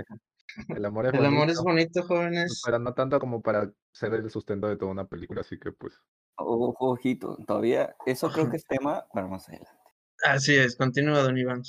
El 0.67 0.83
amor 0.83 1.05
es 1.05 1.13
El 1.13 1.25
amor 1.25 1.49
es 1.49 1.57
bonito, 1.57 2.01
bonito, 2.01 2.03
jóvenes. 2.03 2.61
pero 2.65 2.79
no 2.79 2.93
tanto 2.93 3.17
como 3.17 3.41
para 3.41 3.71
ser 3.93 4.13
el 4.13 4.29
sustento 4.29 4.67
de 4.67 4.75
toda 4.75 4.91
una 4.91 5.07
película, 5.07 5.39
así 5.39 5.57
que 5.57 5.71
pues 5.71 5.93
Ojo, 6.35 6.75
ojito, 6.79 7.37
todavía, 7.47 7.95
eso 8.05 8.29
creo 8.29 8.49
que 8.49 8.57
es 8.57 8.65
tema 8.65 9.05
para 9.13 9.25
más 9.27 9.47
adelante. 9.47 9.71
Así 10.25 10.53
es, 10.53 10.75
continúa, 10.75 11.21
Don 11.21 11.37
Iván. 11.37 11.61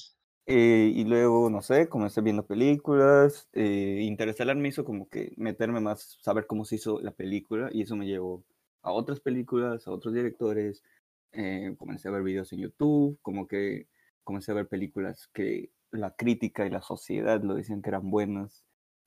Eh, 0.47 0.91
y 0.93 1.05
luego, 1.05 1.49
no 1.51 1.63
sé, 1.63 1.89
comencé 1.89 2.21
viendo 2.21 2.45
películas. 2.45 3.49
Eh, 3.53 4.01
Interestelar 4.03 4.57
me 4.57 4.71
hizo 4.71 4.85
como 4.85 5.09
que 5.09 5.35
meterme 5.37 5.79
más, 5.79 6.19
saber 6.21 6.49
cómo 6.49 6.65
se 6.65 6.75
hizo 6.75 6.99
la 7.01 7.13
película, 7.13 7.69
y 7.73 7.83
eso 7.83 7.95
me 7.95 8.07
llevó 8.07 8.43
a 8.83 8.91
otras 8.91 9.21
películas, 9.21 9.87
a 9.87 9.93
otros 9.93 10.15
directores. 10.15 10.83
Eh, 11.35 11.75
comencé 11.79 12.09
a 12.09 12.13
ver 12.13 12.23
videos 12.23 12.53
en 12.53 12.61
YouTube, 12.61 13.19
como 13.23 13.47
que 13.47 13.89
comencé 14.23 14.53
a 14.53 14.55
ver 14.55 14.69
películas 14.69 15.29
que 15.33 15.71
la 15.91 16.15
crítica 16.17 16.67
y 16.67 16.71
la 16.71 16.83
sociedad 16.83 17.43
lo 17.43 17.55
decían 17.55 17.83
que 17.83 17.91
eran 17.91 18.11
buenas. 18.11 18.65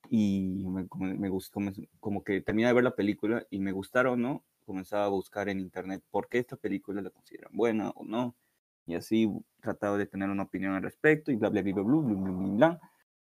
Y 0.09 0.65
me, 0.67 0.87
me 1.17 1.29
gustó, 1.29 1.55
como, 1.55 1.71
como 1.99 2.23
que 2.23 2.41
terminé 2.41 2.67
de 2.69 2.73
ver 2.73 2.83
la 2.83 2.95
película 2.95 3.45
y 3.49 3.59
me 3.59 3.73
gustaron 3.73 4.21
no, 4.21 4.45
comenzaba 4.65 5.05
a 5.05 5.09
buscar 5.09 5.49
en 5.49 5.59
internet 5.59 6.03
por 6.11 6.27
qué 6.29 6.39
esta 6.39 6.57
película 6.57 7.01
la 7.01 7.09
consideran 7.09 7.51
buena 7.53 7.89
o 7.91 8.05
no 8.05 8.35
y 8.85 8.95
así 8.95 9.29
trataba 9.61 9.97
de 9.97 10.05
tener 10.05 10.29
una 10.29 10.43
opinión 10.43 10.73
al 10.73 10.83
respecto 10.83 11.31
y 11.31 11.35
bla 11.35 11.49
bla 11.49 11.61
bla 11.61 11.73
bla 11.73 11.83
bla 11.83 12.01
bla 12.01 12.31
bla, 12.31 12.79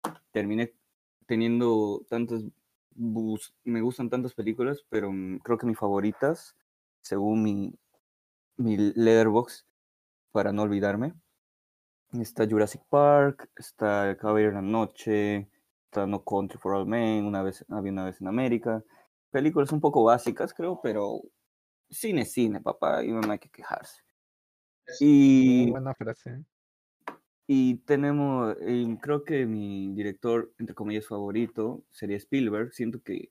bla, 0.03 0.23
terminé 0.33 0.73
teniendo 1.27 2.05
tantas 2.09 2.45
me 2.97 3.81
gustan 3.81 4.11
tantas 4.11 4.35
películas 4.35 4.85
pero 4.89 5.13
mm, 5.13 5.39
creo 5.39 5.59
que 5.59 5.67
mis 5.67 5.79
favoritas 5.79 6.57
según 7.03 7.43
mi 7.43 7.75
mi 8.59 8.77
letterbox 8.77 9.67
para 10.33 10.53
no 10.53 10.63
olvidarme 10.63 11.15
está 12.21 12.47
Jurassic 12.47 12.83
Park 12.89 13.51
está 13.57 14.11
El 14.11 14.17
Caballero 14.17 14.51
de 14.51 14.57
la 14.57 14.63
Noche 14.63 15.49
está 15.87 16.07
No 16.07 16.23
Country 16.23 16.59
for 16.59 16.75
Old 16.75 16.89
Men 16.89 17.25
una 17.25 17.43
vez 17.43 17.65
había 17.69 17.93
una 17.93 18.05
vez 18.05 18.21
en 18.21 18.29
América 18.29 18.83
películas 19.31 19.73
un 19.73 19.81
poco 19.81 20.05
básicas 20.05 20.53
creo 20.53 20.81
pero 20.83 21.21
cine 21.91 22.23
es 22.23 22.33
cine 22.33 22.61
papá 22.61 23.03
y 23.03 23.11
no 23.11 23.31
hay 23.31 23.39
que 23.39 23.49
quejarse 23.49 24.03
muy 25.01 25.09
y 25.09 25.71
buena 25.71 25.95
frase. 25.95 26.45
y 27.47 27.77
tenemos, 27.79 28.57
creo 29.01 29.25
que 29.25 29.47
mi 29.47 29.93
director, 29.95 30.53
entre 30.59 30.75
comillas, 30.75 31.07
favorito 31.07 31.83
sería 31.91 32.17
Spielberg. 32.17 32.73
Siento 32.73 33.03
que, 33.03 33.31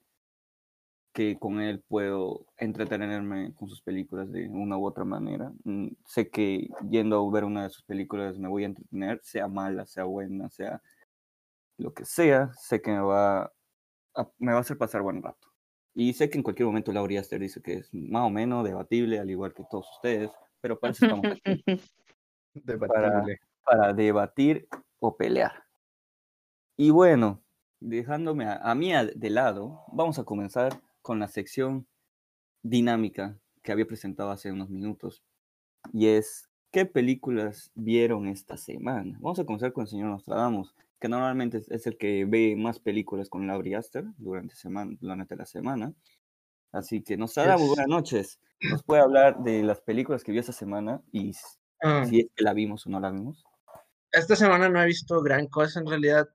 que 1.18 1.40
con 1.40 1.60
él 1.60 1.82
puedo 1.88 2.46
entretenerme 2.58 3.52
con 3.56 3.68
sus 3.68 3.82
películas 3.82 4.32
de 4.32 4.48
una 4.50 4.78
u 4.78 4.86
otra 4.86 5.04
manera. 5.04 5.52
Mm, 5.64 5.88
Sé 6.06 6.30
que 6.30 6.70
yendo 6.92 7.28
a 7.28 7.32
ver 7.32 7.44
una 7.44 7.64
de 7.64 7.72
sus 7.72 7.82
películas 7.82 8.38
me 8.38 8.48
voy 8.48 8.62
a 8.62 8.68
entretener, 8.68 9.20
sea 9.24 9.48
mala, 9.48 9.88
sea 9.88 10.04
buena, 10.04 10.48
sea 10.52 10.80
lo 11.80 11.92
que 11.92 12.06
sea. 12.06 12.52
Sé 12.54 12.84
que 12.84 12.92
me 12.92 13.00
va 13.00 13.52
a, 14.14 14.32
me 14.38 14.52
va 14.52 14.60
a 14.60 14.62
hacer 14.62 14.78
pasar 14.78 15.02
buen 15.02 15.24
rato. 15.24 15.48
Y 15.96 16.14
sé 16.14 16.30
que 16.30 16.38
en 16.38 16.44
cualquier 16.44 16.68
momento 16.68 16.94
Laurie 16.94 17.18
Aster 17.18 17.40
dice 17.40 17.64
que 17.64 17.74
es 17.78 17.92
más 17.96 18.22
o 18.22 18.30
menos 18.30 18.64
debatible, 18.64 19.18
al 19.18 19.32
igual 19.32 19.56
que 19.56 19.64
todos 19.72 19.90
ustedes, 19.96 20.30
pero 20.62 20.80
para 20.80 20.92
eso 20.92 21.06
estamos 21.06 21.26
aquí 21.32 21.64
Debatible. 22.54 23.40
para 23.66 23.92
debatir 23.92 24.68
o 25.00 25.18
pelear. 25.18 25.64
Y 26.78 26.92
bueno, 26.92 27.42
dejándome 27.80 28.46
a, 28.46 28.58
a 28.58 28.76
mí 28.76 28.92
de 29.16 29.30
lado, 29.32 29.82
vamos 29.92 30.20
a 30.20 30.24
comenzar 30.24 30.80
con 31.08 31.20
la 31.20 31.30
sección 31.30 31.88
dinámica 32.64 33.40
que 33.64 33.72
había 33.72 33.88
presentado 33.88 34.30
hace 34.30 34.52
unos 34.52 34.70
minutos. 34.70 35.24
Y 35.94 36.08
es, 36.08 36.50
¿qué 36.70 36.86
películas 36.86 37.72
vieron 37.76 38.28
esta 38.28 38.58
semana? 38.58 39.18
Vamos 39.22 39.40
a 39.40 39.46
comenzar 39.46 39.72
con 39.72 39.84
el 39.84 39.88
señor 39.88 40.10
Nostradamus, 40.10 40.76
que 41.00 41.08
normalmente 41.08 41.62
es, 41.70 41.88
el 41.88 41.98
que 41.98 42.26
ve 42.26 42.58
más 42.58 42.80
películas 42.80 43.30
con 43.30 43.48
Laurie 43.48 43.78
Aster 43.78 44.04
durante, 44.18 44.54
semana, 44.56 44.98
durante 45.00 45.38
la 45.38 45.46
semana. 45.46 45.94
Así 46.74 47.02
que 47.02 47.16
Nostradamus, 47.16 47.62
Yes. 47.62 47.70
buenas 47.70 47.88
noches. 47.88 48.40
Nos 48.70 48.84
puede 48.84 49.02
hablar 49.02 49.42
de 49.44 49.64
las 49.64 49.80
películas 49.80 50.26
que 50.26 50.34
vio 50.34 50.42
esta 50.42 50.52
semana 50.52 51.02
y 51.14 51.32
Ah, 51.82 52.04
si 52.06 52.20
es 52.20 52.28
que 52.36 52.44
la 52.44 52.54
vimos 52.54 52.86
o 52.86 52.90
no 52.90 53.00
la 53.00 53.12
vimos. 53.12 53.46
esta 54.12 54.36
semana 54.36 54.68
no 54.68 54.82
he 54.82 54.86
visto 54.86 55.22
gran 55.22 55.48
cosa 55.48 55.80
en 55.80 55.88
realidad. 55.88 56.28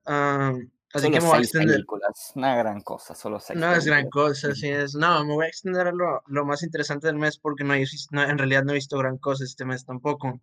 Así 0.93 1.05
Solo 1.05 1.13
que 1.13 1.21
me 1.21 1.27
voy 1.27 1.37
a 1.37 1.41
extender. 1.41 1.75
películas, 1.75 2.31
una 2.35 2.55
gran 2.55 2.81
cosa, 2.81 3.15
solo 3.15 3.39
seis 3.39 3.59
No 3.59 3.73
es 3.73 3.85
gran 3.85 4.09
cosa, 4.09 4.49
así 4.49 4.69
es. 4.69 4.93
No, 4.93 5.25
me 5.25 5.33
voy 5.33 5.45
a 5.45 5.49
extender 5.49 5.87
a 5.87 5.91
lo, 5.91 6.21
lo 6.27 6.45
más 6.45 6.61
interesante 6.61 7.07
del 7.07 7.15
mes 7.17 7.39
porque 7.39 7.63
no, 7.63 7.73
no, 8.11 8.23
en 8.23 8.37
realidad 8.37 8.63
no 8.63 8.71
he 8.71 8.75
visto 8.75 8.97
gran 8.99 9.17
cosa 9.17 9.43
este 9.43 9.65
mes 9.65 9.85
tampoco. 9.85 10.39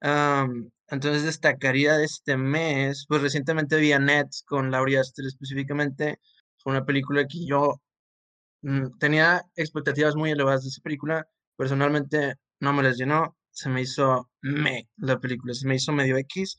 Am, 0.00 0.70
entonces 0.88 1.24
destacaría 1.24 1.98
de 1.98 2.04
este 2.04 2.36
mes, 2.38 3.04
pues 3.08 3.20
recientemente 3.20 3.76
vi 3.76 3.92
Annette 3.92 4.36
con 4.46 4.70
Laurie 4.70 4.98
Aster 4.98 5.26
específicamente. 5.26 6.18
Fue 6.58 6.72
una 6.72 6.84
película 6.86 7.26
que 7.26 7.44
yo 7.46 7.80
mm, 8.62 8.98
tenía 8.98 9.42
expectativas 9.54 10.16
muy 10.16 10.30
elevadas 10.30 10.62
de 10.62 10.70
esa 10.70 10.82
película. 10.82 11.26
Personalmente 11.56 12.36
no 12.60 12.72
me 12.72 12.82
las 12.82 12.96
llenó. 12.96 13.36
Se 13.50 13.68
me 13.68 13.82
hizo 13.82 14.30
me 14.40 14.88
la 14.96 15.20
película, 15.20 15.54
se 15.54 15.68
me 15.68 15.76
hizo 15.76 15.92
medio 15.92 16.16
X. 16.18 16.56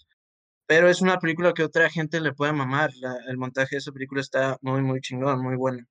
Pero 0.67 0.89
es 0.89 1.01
una 1.01 1.19
película 1.19 1.53
que 1.53 1.63
otra 1.63 1.89
gente 1.89 2.19
le 2.21 2.33
puede 2.33 2.53
mamar. 2.53 2.91
la- 2.97 3.17
el 3.27 3.37
montaje 3.37 3.75
de 3.75 3.79
esa 3.79 3.91
película 3.91 4.21
está 4.21 4.57
muy, 4.61 4.81
muy 4.81 4.99
chingón, 5.01 5.41
muy 5.43 5.55
bueno. 5.55 5.85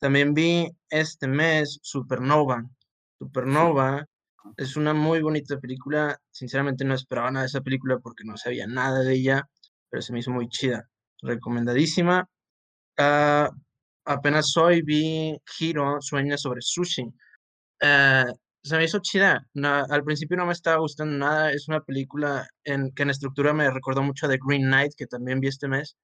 También 0.00 0.34
vi 0.34 0.68
este 0.90 1.28
mes 1.28 1.78
Supernova. 1.82 2.64
Supernova 3.18 4.06
es 4.56 4.76
una 4.76 4.94
muy 4.94 5.22
bonita 5.22 5.58
película. 5.60 6.20
Sinceramente 6.32 6.84
no 6.84 6.94
esperaba 6.94 7.30
nada 7.30 7.44
de 7.44 7.48
esa 7.48 7.62
película 7.62 7.98
porque 8.00 8.24
no 8.24 8.36
sabía 8.36 8.66
nada 8.68 9.00
de 9.02 9.14
ella, 9.14 9.48
pero 9.90 10.02
se 10.02 10.12
me 10.12 10.20
hizo 10.20 10.30
muy 10.32 10.48
chida. 10.48 10.88
Recomendadísima. 11.22 12.28
Ah, 12.98 13.50
apenas 14.06 14.56
hoy 14.56 14.82
vi 14.82 15.36
Hiro 15.60 16.00
Sueña 16.00 16.38
sobre 16.38 16.62
Sushi. 16.62 17.04
Eh, 17.82 18.24
se 18.68 18.76
me 18.76 18.84
hizo 18.84 18.98
chida. 19.00 19.46
No, 19.54 19.68
al 19.88 20.04
principio 20.04 20.36
no 20.36 20.46
me 20.46 20.52
estaba 20.52 20.78
gustando 20.78 21.16
nada. 21.18 21.52
Es 21.52 21.68
una 21.68 21.80
película 21.82 22.48
en, 22.64 22.92
que 22.92 23.02
en 23.04 23.10
estructura 23.10 23.52
me 23.54 23.70
recordó 23.70 24.02
mucho 24.02 24.28
The 24.28 24.38
Green 24.44 24.62
Knight, 24.64 24.92
que 24.96 25.06
también 25.06 25.40
vi 25.40 25.48
este 25.48 25.68
mes. 25.68 25.96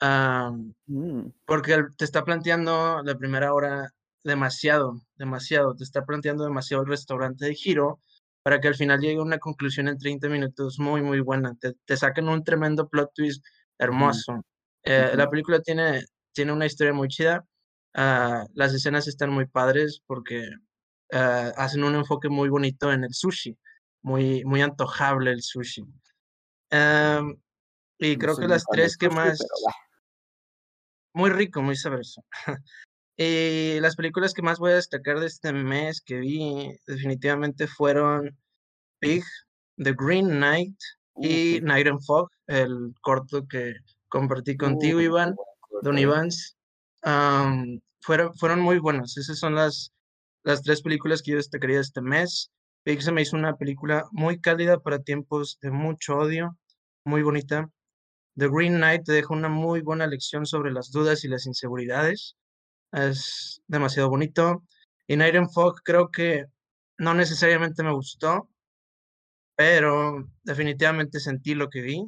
Am, 0.00 0.74
Mm, 0.86 1.30
porque 1.46 1.84
te 1.98 2.04
está 2.04 2.24
planteando 2.24 3.02
la 3.04 3.16
primera 3.16 3.52
hora 3.54 3.90
demasiado, 4.24 5.00
demasiado. 5.16 5.74
Te 5.76 5.84
está 5.84 6.04
planteando 6.04 6.44
demasiado 6.44 6.82
el 6.84 6.88
restaurante 6.90 7.46
de 7.46 7.54
Giro 7.54 8.00
para 8.42 8.60
que 8.60 8.68
al 8.68 8.74
final 8.76 9.00
llegue 9.00 9.18
a 9.18 9.22
una 9.22 9.38
conclusión 9.38 9.88
en 9.88 9.98
30 9.98 10.28
minutos 10.28 10.78
muy, 10.78 11.02
muy 11.02 11.20
buena. 11.20 11.54
Te, 11.60 11.74
te 11.84 11.96
sacan 11.96 12.28
un 12.28 12.44
tremendo 12.44 12.88
plot 12.88 13.10
twist 13.14 13.44
hermoso. 13.78 14.44
Eh, 14.84 15.12
La 15.16 15.28
película 15.30 15.60
tiene, 15.60 16.04
tiene 16.32 16.52
una 16.52 16.66
historia 16.66 16.92
muy 16.92 17.08
chida. 17.08 17.44
ah, 17.94 18.44
las 18.54 18.74
escenas 18.74 19.08
están 19.08 19.30
muy 19.30 19.46
padres 19.46 20.00
porque 20.06 20.48
ah, 21.12 21.52
hacen 21.56 21.84
un 21.84 21.94
enfoque 21.94 22.28
muy 22.28 22.48
bonito 22.48 22.92
en 22.92 23.04
el 23.04 23.14
sushi. 23.14 23.56
Muy, 24.02 24.44
muy 24.44 24.62
antojable 24.62 25.32
el 25.32 25.42
sushi. 25.42 25.84
Em, 26.70 27.36
y 27.98 28.16
No 28.16 28.18
creo 28.18 28.36
que 28.36 28.48
las 28.48 28.64
tres 28.70 28.96
que 28.96 29.08
más... 29.08 29.38
Muy 31.12 31.30
rico, 31.30 31.62
muy 31.62 31.76
sabroso. 31.76 32.24
Y 33.18 33.80
las 33.80 33.96
películas 33.96 34.34
que 34.34 34.42
más 34.42 34.58
voy 34.58 34.72
a 34.72 34.74
destacar 34.74 35.20
de 35.20 35.26
este 35.26 35.50
mes 35.50 36.02
que 36.02 36.16
vi 36.16 36.78
definitivamente 36.86 37.66
fueron 37.66 38.38
Pig, 39.00 39.24
The 39.78 39.94
Green 39.96 40.26
Knight 40.26 40.76
Uh, 41.16 41.24
y 41.24 41.54
sí. 41.54 41.60
Night 41.62 41.86
and 41.86 42.00
Fog, 42.00 42.30
el 42.46 42.94
corto 43.00 43.46
que 43.48 43.74
compartí 44.08 44.52
Uh, 44.52 44.58
contigo, 44.58 44.98
qué 44.98 45.04
Iván, 45.04 45.34
Don 45.82 45.98
eh. 45.98 46.02
Ivans. 46.02 46.56
Am, 47.02 47.80
fueron, 48.00 48.34
fueron 48.34 48.60
muy 48.60 48.78
buenos. 48.78 49.16
Esas 49.16 49.38
son 49.38 49.54
las, 49.54 49.92
las 50.46 50.62
tres 50.62 50.80
películas 50.80 51.22
que 51.22 51.32
yo 51.32 51.36
destacaría 51.38 51.76
de 51.76 51.82
este 51.82 52.00
mes. 52.00 52.50
Se 53.00 53.10
me 53.12 53.20
hizo 53.22 53.36
una 53.36 53.56
película 53.56 54.04
muy 54.12 54.40
cálida 54.40 54.78
para 54.78 55.00
tiempos 55.02 55.58
de 55.60 55.72
mucho 55.72 56.16
odio, 56.18 56.56
muy 57.04 57.22
bonita. 57.22 57.68
The 58.36 58.48
Green 58.48 58.76
Knight 58.76 59.04
te 59.04 59.12
deja 59.12 59.34
una 59.34 59.48
muy 59.48 59.80
buena 59.80 60.06
lección 60.06 60.46
sobre 60.46 60.70
las 60.72 60.92
dudas 60.92 61.24
y 61.24 61.28
las 61.28 61.46
inseguridades. 61.46 62.36
Es 62.92 63.60
demasiado 63.66 64.08
bonito. 64.08 64.62
Y 65.08 65.16
Night 65.16 65.34
and 65.34 65.50
Fog 65.52 65.82
creo 65.82 66.10
que 66.12 66.44
no 66.98 67.12
necesariamente 67.12 67.82
me 67.82 67.92
gustó, 67.92 68.48
pero 69.56 70.24
definitivamente 70.44 71.18
sentí 71.18 71.54
lo 71.56 71.68
que 71.68 71.80
vi. 71.80 72.04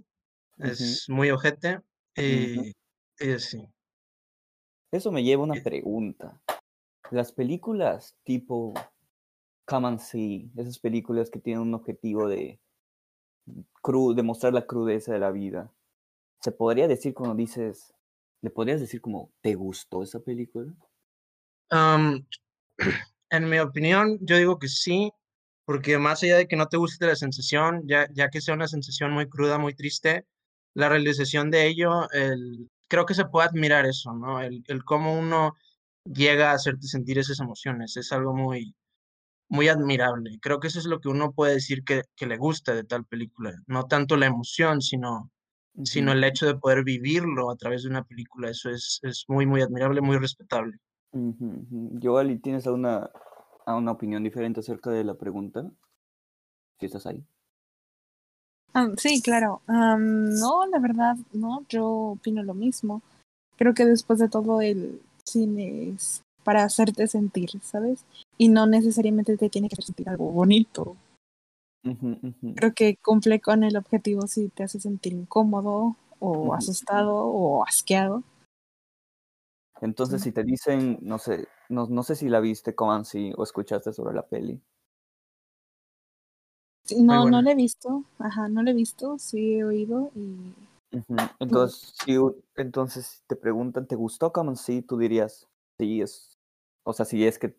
Es 0.59 1.07
muy 1.09 1.31
ojete 1.31 1.81
y, 2.17 2.71
y 3.19 3.39
sí. 3.39 3.67
Eso 4.93 5.11
me 5.11 5.25
lleva 5.25 5.43
a 5.43 5.47
una 5.47 5.57
Y- 5.59 5.61
pregunta. 5.61 6.41
Las 7.11 7.33
películas 7.33 8.17
tipo 8.25 8.75
Come 9.67 9.89
and 9.89 10.01
See, 10.01 10.51
esas 10.57 10.79
películas 10.79 11.31
que 11.31 11.39
tienen 11.39 11.63
un 11.63 11.75
objetivo 11.75 12.27
de, 12.27 12.59
cru 13.83 14.15
mostrar 14.23 14.53
la 14.53 14.67
crudeza 14.67 15.13
de 15.13 15.19
la 15.19 15.31
vida, 15.31 15.73
¿se 16.41 16.53
podría 16.53 16.89
decir 16.89 17.15
cuando 17.15 17.35
dices, 17.35 17.95
le 18.41 18.51
podrías 18.51 18.81
decir 18.81 19.01
como, 19.01 19.31
¿te 19.41 19.55
gustó 19.55 20.03
esa 20.03 20.21
película? 20.21 20.73
Am, 21.71 22.27
en 23.31 23.49
mi 23.49 23.59
opinión, 23.59 24.19
yo 24.23 24.37
digo 24.37 24.59
que 24.59 24.69
sí, 24.69 25.13
porque 25.65 25.99
más 25.99 26.23
allá 26.23 26.39
de 26.39 26.49
que 26.49 26.57
no 26.57 26.69
te 26.69 26.79
guste 26.79 27.07
la 27.07 27.17
sensación, 27.17 27.83
ya, 27.87 28.09
ya 28.15 28.31
que 28.31 28.41
sea 28.41 28.55
una 28.55 28.69
sensación 28.69 29.13
muy 29.13 29.29
cruda, 29.29 29.59
muy 29.59 29.75
triste, 29.75 30.27
la 30.75 30.89
realización 30.89 31.51
de 31.51 31.67
ello, 31.67 32.09
el, 32.13 32.71
creo 32.89 33.05
que 33.05 33.15
se 33.15 33.27
puede 33.27 33.49
admirar 33.49 33.85
eso, 33.85 34.15
¿no? 34.15 34.41
El, 34.41 34.63
el 34.69 34.85
cómo 34.85 35.19
uno 35.19 35.55
llega 36.13 36.51
a 36.51 36.55
hacerte 36.55 36.87
sentir 36.87 37.19
esas 37.19 37.41
emociones, 37.41 37.97
es 37.97 38.13
algo 38.13 38.35
muy, 38.35 38.75
muy 39.49 39.69
admirable. 39.69 40.39
Creo 40.41 40.61
que 40.61 40.69
eso 40.69 40.79
es 40.79 40.87
lo 40.87 41.01
que 41.01 41.09
uno 41.09 41.33
puede 41.33 41.55
decir 41.55 41.85
que, 41.85 42.03
que 42.17 42.27
le 42.27 42.37
gusta 42.37 42.75
de 42.75 42.85
tal 42.85 43.05
película, 43.07 43.53
no 43.67 43.85
tanto 43.87 44.17
la 44.17 44.27
emoción, 44.27 44.81
sino, 44.83 45.31
sino 45.85 46.13
el 46.13 46.25
hecho 46.25 46.47
de 46.47 46.57
poder 46.57 46.85
vivirlo 46.85 47.51
a 47.51 47.57
través 47.57 47.83
de 47.83 47.91
una 47.91 48.05
película, 48.05 48.51
eso 48.51 48.71
es, 48.71 49.01
es 49.03 49.25
muy, 49.29 49.47
muy 49.47 49.63
admirable, 49.63 50.01
muy 50.01 50.19
respetable. 50.19 50.79
ujú. 51.13 51.99
Joali, 52.03 52.39
¿tienes 52.39 52.67
alguna, 52.67 53.11
alguna 53.67 53.93
opinión 53.93 54.23
diferente 54.25 54.61
acerca 54.61 54.91
de 54.91 55.05
la 55.05 55.15
pregunta? 55.15 55.71
Si 56.81 56.87
estás 56.87 57.07
ahí. 57.07 57.25
Ah, 58.75 58.89
sí, 58.97 59.21
claro. 59.23 59.63
No, 59.67 60.67
la 60.67 60.79
verdad, 60.79 61.17
no, 61.33 61.65
yo 61.69 61.87
opino 61.87 62.43
lo 62.43 62.55
mismo. 62.55 63.03
Creo 63.57 63.75
que 63.75 63.85
después 63.85 64.19
de 64.19 64.29
todo 64.29 64.61
el 64.61 65.01
cine 65.31 65.91
es 65.91 66.23
para 66.45 66.65
hacerte 66.65 67.07
sentir, 67.07 67.51
¿sabes? 67.63 68.05
Y 68.37 68.49
no 68.49 68.67
necesariamente 68.67 69.37
te 69.37 69.51
tiene 69.51 69.69
que 69.69 69.75
hacer 69.75 69.85
sentir 69.85 70.09
algo 70.09 70.31
bonito. 70.31 70.97
Creo 72.57 72.75
que 72.75 72.97
cumple 72.97 73.41
con 73.41 73.65
el 73.65 73.77
objetivo 73.77 74.27
si 74.27 74.49
te 74.49 74.65
hace 74.65 74.81
sentir 74.81 75.13
incómodo 75.13 75.97
o 76.19 76.55
asustado 76.55 77.15
o 77.15 77.65
asqueado. 77.65 78.23
Entonces, 79.81 80.23
si 80.23 80.33
te 80.33 80.43
dicen, 80.43 80.99
no 81.03 81.19
sé, 81.19 81.47
no, 81.69 81.87
no 81.87 82.03
sé 82.03 82.17
si 82.17 82.29
la 82.29 82.41
viste 82.41 82.75
See 83.05 83.33
o 83.37 83.43
escuchaste 83.43 83.93
sobre 83.93 84.15
la 84.15 84.27
peli. 84.27 84.61
Sí, 86.85 87.03
No, 87.03 87.29
no 87.29 87.43
lo 87.43 87.51
he 87.51 87.55
visto, 87.55 88.05
ajá, 88.19 88.49
no 88.49 88.63
lo 88.63 88.71
he 88.71 88.75
visto, 88.75 89.19
sí 89.19 89.57
he 89.57 89.65
oído 89.65 90.11
y 90.17 90.55
Ujú. 90.93 91.17
Entonces, 91.39 91.93
si 92.03 92.17
entonces 92.57 93.07
si 93.07 93.23
te 93.27 93.37
preguntan, 93.37 93.87
¿te 93.87 93.95
gustó 93.95 94.33
Come 94.33 94.49
and 94.51 94.57
See? 94.57 94.83
Tú 94.83 94.97
dirías, 94.97 95.47
sí, 95.79 96.01
es, 96.01 96.39
o 96.85 96.93
sea, 96.93 97.05
si 97.05 97.27
es 97.27 97.39
que 97.39 97.55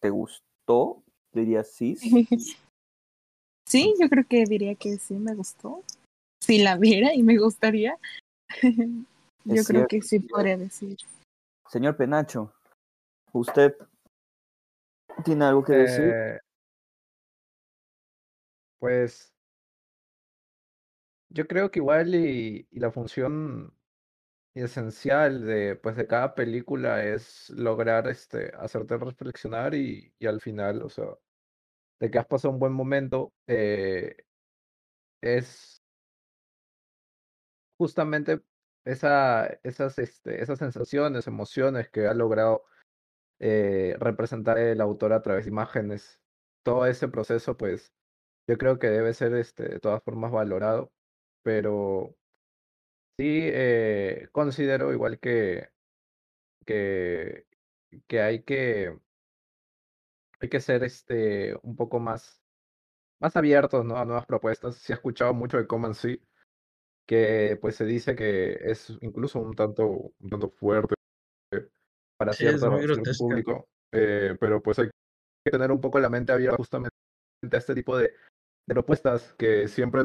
te 0.00 0.10
gustó, 0.10 1.02
dirías 1.32 1.70
sí. 1.72 1.96
sí, 3.66 3.94
yo 3.98 4.08
creo 4.08 4.26
que 4.28 4.44
diría 4.44 4.74
que 4.74 4.98
sí 4.98 5.14
me 5.14 5.34
gustó. 5.34 5.82
Si 6.42 6.58
la 6.58 6.76
viera 6.76 7.14
y 7.14 7.22
me 7.22 7.38
gustaría, 7.38 7.98
yo 8.58 9.06
creo 9.44 9.64
cierto, 9.64 9.88
que 9.88 10.02
sí 10.02 10.20
podría 10.20 10.56
decir. 10.56 10.98
Señor 11.68 11.96
Penacho, 11.96 12.52
¿usted 13.32 13.74
tiene 15.24 15.44
algo 15.46 15.64
que 15.64 15.72
decir? 15.72 16.14
Eh, 16.14 16.38
pues 18.78 19.32
yo 21.30 21.46
creo 21.46 21.70
que 21.70 21.80
igual 21.80 22.14
y, 22.14 22.68
la 22.72 22.90
función 22.90 23.74
esencial 24.54 25.46
de, 25.46 25.76
pues, 25.76 25.96
de 25.96 26.06
cada 26.06 26.34
película 26.34 27.04
es 27.04 27.50
lograr 27.50 28.08
este, 28.08 28.52
hacerte 28.58 28.96
reflexionar 28.98 29.74
y, 29.74 30.14
y 30.18 30.26
al 30.26 30.40
final, 30.40 30.82
o 30.82 30.88
sea, 30.90 31.06
de 32.00 32.10
que 32.10 32.18
has 32.18 32.26
pasado 32.26 32.54
un 32.54 32.60
buen 32.60 32.72
momento, 32.72 33.32
eh, 33.46 34.16
es 35.22 35.82
justamente 37.78 38.40
esa, 38.84 39.46
esas, 39.62 39.98
este, 39.98 40.42
esas 40.42 40.58
sensaciones, 40.58 41.26
emociones 41.26 41.88
que 41.90 42.06
ha 42.06 42.14
logrado 42.14 42.64
eh, 43.40 43.96
representar 44.00 44.58
el 44.58 44.80
autor 44.80 45.12
a 45.12 45.22
través 45.22 45.46
de 45.46 45.50
imágenes. 45.52 46.20
Todo 46.64 46.86
ese 46.86 47.08
proceso, 47.08 47.56
pues, 47.56 47.92
yo 48.48 48.58
creo 48.58 48.78
que 48.78 48.88
debe 48.88 49.14
ser 49.14 49.34
este, 49.34 49.64
de 49.68 49.80
todas 49.80 50.02
formas 50.04 50.32
valorado, 50.32 50.92
pero 51.42 52.16
sí 53.18 53.40
eh, 53.42 54.28
considero 54.32 54.92
igual 54.92 55.18
que, 55.18 55.68
que, 56.64 57.46
que 58.06 58.20
hay 58.20 58.42
que 58.42 58.98
hay 60.40 60.48
que 60.48 60.60
ser 60.60 60.84
este 60.84 61.56
un 61.62 61.76
poco 61.76 61.98
más, 61.98 62.40
más 63.20 63.36
abiertos, 63.36 63.84
¿no? 63.84 63.96
a 63.96 64.04
nuevas 64.04 64.26
propuestas. 64.26 64.76
Sí 64.76 64.92
he 64.92 64.96
escuchado 64.96 65.34
mucho 65.34 65.56
de 65.56 65.66
Common 65.66 65.94
Sí, 65.94 66.22
que 67.06 67.58
pues 67.60 67.76
se 67.76 67.84
dice 67.84 68.14
que 68.14 68.52
es 68.60 68.96
incluso 69.00 69.40
un 69.40 69.54
tanto, 69.54 69.86
un 69.86 70.30
tanto 70.30 70.50
fuerte 70.50 70.94
para 72.16 72.32
Sí, 72.32 72.44
cierto, 72.44 72.70
público, 73.18 73.68
eh, 73.92 74.36
pero 74.38 74.62
pues 74.62 74.78
hay 74.78 74.90
que 75.44 75.50
tener 75.50 75.72
un 75.72 75.80
poco 75.80 75.98
la 75.98 76.10
mente 76.10 76.32
abierta 76.32 76.56
justamente 76.56 76.94
a 77.50 77.56
este 77.56 77.74
tipo 77.74 77.96
de, 77.96 78.12
de 78.66 78.74
propuestas 78.74 79.34
que 79.34 79.68
siempre 79.68 80.02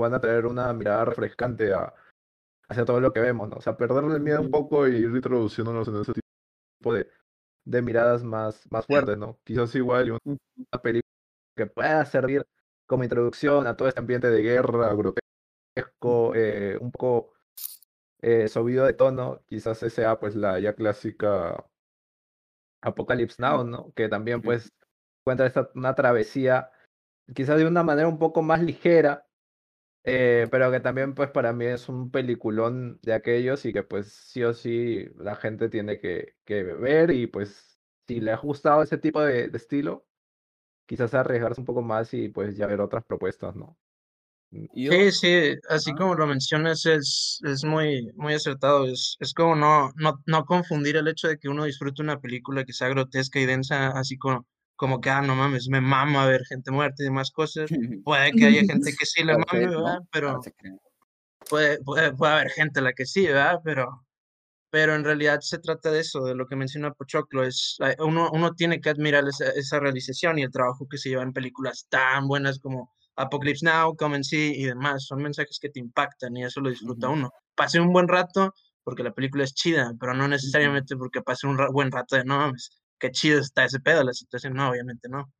van 0.00 0.14
a 0.14 0.20
traer 0.20 0.46
una 0.46 0.72
mirada 0.72 1.04
refrescante 1.04 1.72
a, 1.72 1.94
hacia 2.68 2.84
todo 2.84 3.00
lo 3.00 3.12
que 3.12 3.20
vemos, 3.20 3.48
¿no? 3.48 3.56
O 3.56 3.60
sea, 3.60 3.76
perderle 3.76 4.14
el 4.14 4.22
miedo 4.22 4.40
un 4.40 4.50
poco 4.50 4.88
y 4.88 4.96
ir 4.96 5.10
introduciéndonos 5.10 5.88
en 5.88 5.96
ese 6.00 6.12
tipo 6.12 6.94
de, 6.94 7.08
de 7.64 7.82
miradas 7.82 8.22
más, 8.22 8.66
más 8.70 8.86
fuertes, 8.86 9.18
¿no? 9.18 9.38
Quizás 9.44 9.74
igual 9.74 10.18
una 10.24 10.82
película 10.82 11.10
que 11.56 11.66
pueda 11.66 12.04
servir 12.04 12.44
como 12.86 13.04
introducción 13.04 13.66
a 13.66 13.76
todo 13.76 13.88
este 13.88 14.00
ambiente 14.00 14.30
de 14.30 14.42
guerra 14.42 14.94
grotesco, 14.94 16.34
eh, 16.34 16.78
un 16.80 16.90
poco 16.90 17.32
eh, 18.22 18.48
subido 18.48 18.84
de 18.84 18.94
tono, 18.94 19.40
quizás 19.46 19.78
sea 19.78 20.18
pues 20.18 20.34
la 20.34 20.58
ya 20.58 20.74
clásica 20.74 21.64
Apocalypse 22.82 23.40
Now, 23.40 23.64
¿no? 23.64 23.92
Que 23.94 24.08
también 24.08 24.42
pues 24.42 24.72
cuenta 25.24 25.46
esta, 25.46 25.70
una 25.74 25.94
travesía, 25.94 26.70
quizás 27.34 27.58
de 27.58 27.66
una 27.66 27.82
manera 27.82 28.08
un 28.08 28.18
poco 28.18 28.42
más 28.42 28.62
ligera, 28.62 29.26
eh, 30.04 30.48
pero 30.50 30.70
que 30.70 30.80
también 30.80 31.14
pues 31.14 31.30
para 31.30 31.52
mí 31.52 31.66
es 31.66 31.88
un 31.88 32.10
peliculón 32.10 33.00
de 33.02 33.12
aquellos 33.14 33.64
y 33.66 33.72
que 33.72 33.82
pues 33.82 34.12
sí 34.12 34.42
o 34.44 34.54
sí 34.54 35.06
la 35.18 35.36
gente 35.36 35.68
tiene 35.68 36.00
que, 36.00 36.36
que 36.44 36.62
ver 36.64 37.10
y 37.10 37.26
pues 37.26 37.80
si 38.08 38.20
le 38.20 38.32
ha 38.32 38.36
gustado 38.38 38.82
ese 38.82 38.98
tipo 38.98 39.20
de, 39.22 39.48
de 39.48 39.56
estilo, 39.58 40.08
quizás 40.86 41.14
arriesgarse 41.14 41.60
un 41.60 41.66
poco 41.66 41.82
más 41.82 42.14
y 42.14 42.28
pues 42.30 42.56
ya 42.56 42.66
ver 42.66 42.80
otras 42.82 43.04
propuestas, 43.04 43.56
¿no? 43.56 43.78
Yo, 44.52 44.92
Sí, 44.92 45.12
sí, 45.12 45.54
así 45.68 45.94
como 45.94 46.16
lo 46.16 46.26
mencionas 46.26 46.84
es, 46.84 47.38
es 47.44 47.64
muy, 47.64 48.08
muy 48.16 48.34
acertado. 48.34 48.86
Es, 48.86 49.16
es 49.20 49.32
como 49.32 49.54
no, 49.54 49.90
no, 49.94 50.20
no 50.26 50.44
confundir 50.44 50.96
el 50.96 51.06
hecho 51.06 51.28
de 51.28 51.38
que 51.38 51.48
uno 51.48 51.64
disfrute 51.64 52.02
una 52.02 52.18
película 52.20 52.64
que 52.64 52.72
sea 52.72 52.88
grotesca 52.88 53.38
y 53.38 53.46
densa, 53.46 53.90
así 53.90 54.18
como, 54.18 54.46
como 54.80 54.98
que, 54.98 55.10
ah, 55.10 55.20
no 55.20 55.36
mames, 55.36 55.68
me 55.68 55.82
mama 55.82 56.24
ver 56.24 56.40
gente 56.46 56.70
muerta 56.70 57.02
y 57.02 57.04
demás 57.04 57.30
cosas. 57.30 57.68
Puede 58.02 58.32
que 58.32 58.46
haya 58.46 58.64
gente 58.64 58.94
que 58.98 59.04
sí 59.04 59.22
le 59.22 59.34
mame. 59.36 59.66
¿verdad? 59.66 59.98
Pero 60.10 60.40
puede, 61.50 61.82
puede, 61.82 62.14
puede 62.14 62.32
haber 62.32 62.48
gente 62.48 62.80
a 62.80 62.84
la 62.84 62.94
que 62.94 63.04
sí, 63.04 63.26
¿verdad? 63.26 63.58
Pero, 63.62 64.06
pero 64.70 64.94
en 64.94 65.04
realidad 65.04 65.40
se 65.42 65.58
trata 65.58 65.90
de 65.90 66.00
eso, 66.00 66.24
de 66.24 66.34
lo 66.34 66.46
que 66.46 66.56
menciona 66.56 66.94
Pochoclo, 66.94 67.44
es, 67.44 67.76
uno, 67.98 68.30
uno 68.32 68.54
tiene 68.54 68.80
que 68.80 68.88
admirar 68.88 69.28
esa, 69.28 69.50
esa 69.50 69.80
realización 69.80 70.38
y 70.38 70.44
el 70.44 70.50
trabajo 70.50 70.88
que 70.88 70.96
se 70.96 71.10
lleva 71.10 71.24
en 71.24 71.34
películas 71.34 71.86
tan 71.90 72.26
buenas 72.26 72.58
como 72.58 72.90
Apocalypse 73.16 73.66
Now, 73.66 73.94
Come 73.96 74.14
and 74.16 74.24
See 74.24 74.54
y 74.56 74.64
demás, 74.64 75.04
son 75.04 75.20
mensajes 75.22 75.58
que 75.60 75.68
te 75.68 75.78
impactan 75.80 76.34
y 76.38 76.44
eso 76.44 76.62
lo 76.62 76.70
disfruta 76.70 77.10
uno. 77.10 77.30
Pase 77.54 77.80
un 77.80 77.92
buen 77.92 78.08
rato 78.08 78.54
porque 78.82 79.02
la 79.02 79.12
película 79.12 79.44
es 79.44 79.52
chida, 79.52 79.92
pero 80.00 80.14
no 80.14 80.26
necesariamente 80.26 80.96
porque 80.96 81.20
pase 81.20 81.46
un 81.46 81.58
ra- 81.58 81.68
buen 81.70 81.90
rato 81.90 82.16
de 82.16 82.24
no 82.24 82.38
mames, 82.38 82.79
qué 83.00 83.10
chido 83.10 83.40
está 83.40 83.64
ese 83.64 83.80
pedo, 83.80 84.04
la 84.04 84.12
situación, 84.12 84.54
no, 84.54 84.70
obviamente 84.70 85.08
no. 85.08 85.32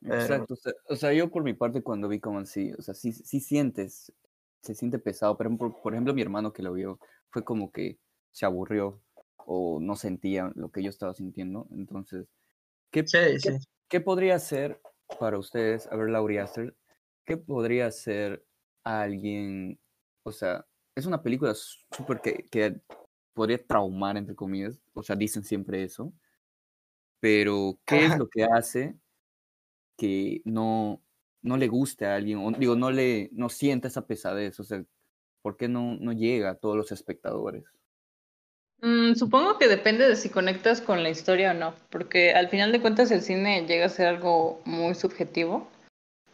Pero, 0.00 0.14
Exacto. 0.14 0.54
O 0.54 0.56
sea, 0.56 0.72
o 0.88 0.96
sea, 0.96 1.12
yo 1.12 1.30
por 1.30 1.44
mi 1.44 1.54
parte 1.54 1.82
cuando 1.82 2.08
vi 2.08 2.18
como 2.18 2.40
así, 2.40 2.72
o 2.76 2.82
sea, 2.82 2.94
sí, 2.94 3.12
sí 3.12 3.40
sientes, 3.40 4.12
se 4.62 4.74
siente 4.74 4.98
pesado. 4.98 5.36
Por 5.36 5.46
ejemplo, 5.46 5.80
por 5.82 5.94
ejemplo, 5.94 6.14
mi 6.14 6.22
hermano 6.22 6.52
que 6.52 6.62
lo 6.62 6.72
vio 6.72 6.98
fue 7.30 7.44
como 7.44 7.70
que 7.70 7.98
se 8.32 8.46
aburrió 8.46 9.00
o 9.36 9.78
no 9.80 9.94
sentía 9.96 10.50
lo 10.56 10.70
que 10.70 10.82
yo 10.82 10.90
estaba 10.90 11.14
sintiendo. 11.14 11.68
Entonces, 11.70 12.26
¿qué, 12.90 13.06
sí, 13.06 13.18
qué, 13.42 13.58
sí. 13.60 13.66
qué 13.88 14.00
podría 14.00 14.38
ser 14.38 14.80
para 15.20 15.38
ustedes, 15.38 15.86
a 15.86 15.96
ver, 15.96 16.10
Laurie 16.10 16.40
Aster, 16.40 16.76
qué 17.24 17.36
podría 17.36 17.90
ser 17.90 18.44
alguien, 18.84 19.78
o 20.24 20.32
sea, 20.32 20.66
es 20.94 21.06
una 21.06 21.22
película 21.22 21.54
súper 21.54 22.20
que, 22.20 22.44
que 22.50 22.80
podría 23.34 23.64
traumar, 23.64 24.16
entre 24.16 24.34
comillas, 24.34 24.80
o 24.94 25.02
sea, 25.02 25.14
dicen 25.16 25.44
siempre 25.44 25.82
eso, 25.82 26.12
pero 27.20 27.78
¿qué 27.84 28.06
es 28.06 28.18
lo 28.18 28.28
que 28.28 28.44
hace 28.44 28.94
que 29.96 30.42
no, 30.44 31.02
no 31.42 31.56
le 31.56 31.68
guste 31.68 32.06
a 32.06 32.16
alguien, 32.16 32.38
o 32.38 32.50
digo, 32.52 32.76
no 32.76 32.90
le, 32.90 33.30
no 33.32 33.48
sienta 33.48 33.88
esa 33.88 34.06
pesadez, 34.06 34.58
o 34.60 34.64
sea, 34.64 34.84
¿por 35.42 35.56
qué 35.56 35.68
no, 35.68 35.96
no 35.96 36.12
llega 36.12 36.50
a 36.50 36.54
todos 36.56 36.76
los 36.76 36.92
espectadores? 36.92 37.64
Mm, 38.82 39.14
supongo 39.14 39.58
que 39.58 39.68
depende 39.68 40.06
de 40.06 40.16
si 40.16 40.28
conectas 40.28 40.80
con 40.80 41.02
la 41.02 41.08
historia 41.08 41.52
o 41.52 41.54
no, 41.54 41.74
porque 41.90 42.32
al 42.32 42.48
final 42.48 42.72
de 42.72 42.80
cuentas 42.80 43.10
el 43.10 43.22
cine 43.22 43.66
llega 43.66 43.86
a 43.86 43.90
ser 43.90 44.06
algo 44.06 44.60
muy 44.64 44.94
subjetivo. 44.94 45.68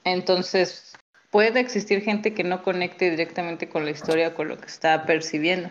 Entonces, 0.05 0.93
puede 1.31 1.61
existir 1.61 2.03
gente 2.03 2.35
que 2.35 2.43
no 2.43 2.63
conecte 2.63 3.11
directamente 3.11 3.69
con 3.69 3.85
la 3.85 3.93
historia 3.93 4.29
o 4.29 4.35
con 4.35 4.49
lo 4.49 4.59
que 4.59 4.67
está 4.67 5.07
percibiendo. 5.07 5.71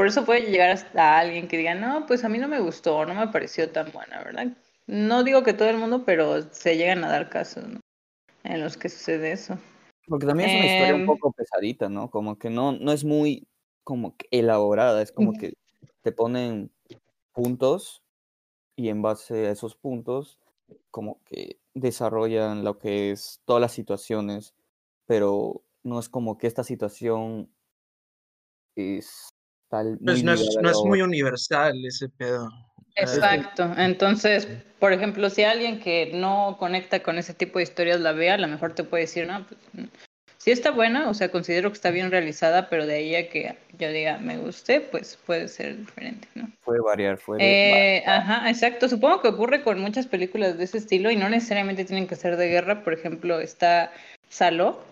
Por 0.00 0.06
eso 0.06 0.24
puede 0.24 0.50
llegar 0.50 0.70
hasta 0.70 1.18
alguien 1.18 1.46
que 1.46 1.58
diga, 1.58 1.74
no, 1.74 2.06
pues 2.06 2.24
a 2.24 2.30
mí 2.30 2.38
no 2.38 2.48
me 2.48 2.58
gustó, 2.58 3.04
no 3.04 3.14
me 3.14 3.28
pareció 3.28 3.70
tan 3.70 3.92
buena, 3.92 4.24
¿verdad? 4.24 4.46
No 4.86 5.24
digo 5.24 5.42
que 5.42 5.52
todo 5.52 5.68
el 5.68 5.76
mundo, 5.76 6.04
pero 6.06 6.40
se 6.54 6.78
llegan 6.78 7.04
a 7.04 7.10
dar 7.10 7.28
casos, 7.28 7.68
¿no? 7.68 7.80
En 8.42 8.62
los 8.62 8.78
que 8.78 8.88
sucede 8.88 9.30
eso. 9.30 9.58
Porque 10.08 10.24
también 10.24 10.48
es 10.48 10.56
una 10.56 10.64
historia 10.64 10.94
un 10.94 11.00
Em, 11.02 11.06
poco 11.06 11.32
pesadita, 11.32 11.90
¿no? 11.90 12.08
Como 12.08 12.38
que 12.38 12.48
no, 12.48 12.72
no 12.72 12.92
es 12.92 13.04
muy 13.04 13.46
como 13.84 14.16
que 14.16 14.26
elaborada, 14.30 15.02
es 15.02 15.12
como 15.12 15.34
que 15.34 15.52
te 16.00 16.12
ponen 16.12 16.72
puntos 17.34 18.02
y 18.76 18.88
en 18.88 19.02
base 19.02 19.48
a 19.48 19.50
esos 19.50 19.76
puntos 19.76 20.38
como 20.90 21.22
que 21.24 21.58
desarrollan 21.74 22.64
lo 22.64 22.78
que 22.78 23.10
es 23.10 23.42
todas 23.44 23.60
las 23.60 23.72
situaciones, 23.72 24.54
pero 25.04 25.62
no 25.82 26.00
es 26.00 26.08
como 26.08 26.38
que 26.38 26.46
esta 26.46 26.64
situación 26.64 27.52
es 28.76 29.28
tal 29.70 29.98
Pues 30.04 30.22
no 30.22 30.32
es, 30.32 30.58
no 30.60 30.70
es 30.70 30.78
muy 30.84 31.00
universal 31.00 31.82
ese 31.86 32.08
pedo. 32.08 32.50
Exacto. 32.96 33.72
Entonces, 33.78 34.46
por 34.78 34.92
ejemplo, 34.92 35.30
si 35.30 35.44
alguien 35.44 35.80
que 35.80 36.10
no 36.12 36.56
conecta 36.58 37.02
con 37.02 37.18
ese 37.18 37.32
tipo 37.32 37.58
de 37.58 37.62
historias 37.62 38.00
la 38.00 38.12
vea, 38.12 38.34
a 38.34 38.38
lo 38.38 38.48
mejor 38.48 38.74
te 38.74 38.84
puede 38.84 39.04
decir, 39.04 39.26
no, 39.26 39.46
pues, 39.46 39.60
mm, 39.72 39.88
sí 40.36 40.50
está 40.50 40.70
buena, 40.70 41.08
o 41.08 41.14
sea, 41.14 41.30
considero 41.30 41.70
que 41.70 41.76
está 41.76 41.90
bien 41.90 42.10
realizada, 42.10 42.68
pero 42.68 42.86
de 42.86 42.94
ahí 42.94 43.14
a 43.14 43.30
que 43.30 43.56
yo 43.78 43.90
diga 43.90 44.18
me 44.18 44.36
guste, 44.38 44.80
pues 44.80 45.18
puede 45.24 45.48
ser 45.48 45.78
diferente, 45.78 46.28
¿no? 46.34 46.50
Puede 46.64 46.80
variar, 46.80 47.18
puede 47.24 47.42
Eh, 47.42 48.02
ajá, 48.06 48.50
exacto. 48.50 48.88
Supongo 48.88 49.22
que 49.22 49.28
ocurre 49.28 49.62
con 49.62 49.80
muchas 49.80 50.06
películas 50.06 50.58
de 50.58 50.64
ese 50.64 50.78
estilo 50.78 51.10
y 51.10 51.16
no 51.16 51.28
necesariamente 51.28 51.84
tienen 51.84 52.06
que 52.06 52.16
ser 52.16 52.36
de 52.36 52.48
guerra. 52.48 52.82
Por 52.82 52.92
ejemplo, 52.92 53.40
está 53.40 53.92
Saló, 54.28 54.82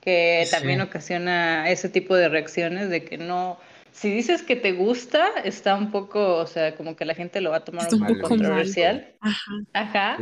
que 0.00 0.44
Sí. 0.44 0.50
también 0.50 0.80
ocasiona 0.80 1.68
ese 1.70 1.88
tipo 1.88 2.14
de 2.14 2.28
reacciones 2.28 2.88
de 2.90 3.04
que 3.04 3.18
no, 3.18 3.58
si 4.00 4.10
dices 4.10 4.42
que 4.42 4.54
te 4.56 4.72
gusta, 4.72 5.28
está 5.44 5.74
un 5.74 5.90
poco, 5.90 6.36
o 6.36 6.46
sea, 6.46 6.76
como 6.76 6.94
que 6.96 7.04
la 7.04 7.14
gente 7.14 7.40
lo 7.40 7.50
va 7.50 7.56
a 7.56 7.64
tomar 7.64 7.82
Está 7.84 7.96
un 7.96 8.02
un 8.02 8.08
poco 8.08 8.20
poco 8.20 8.30
mal. 8.34 8.38
controversial. 8.38 9.16
Ajá. 9.20 9.52
Ajá. 9.72 10.16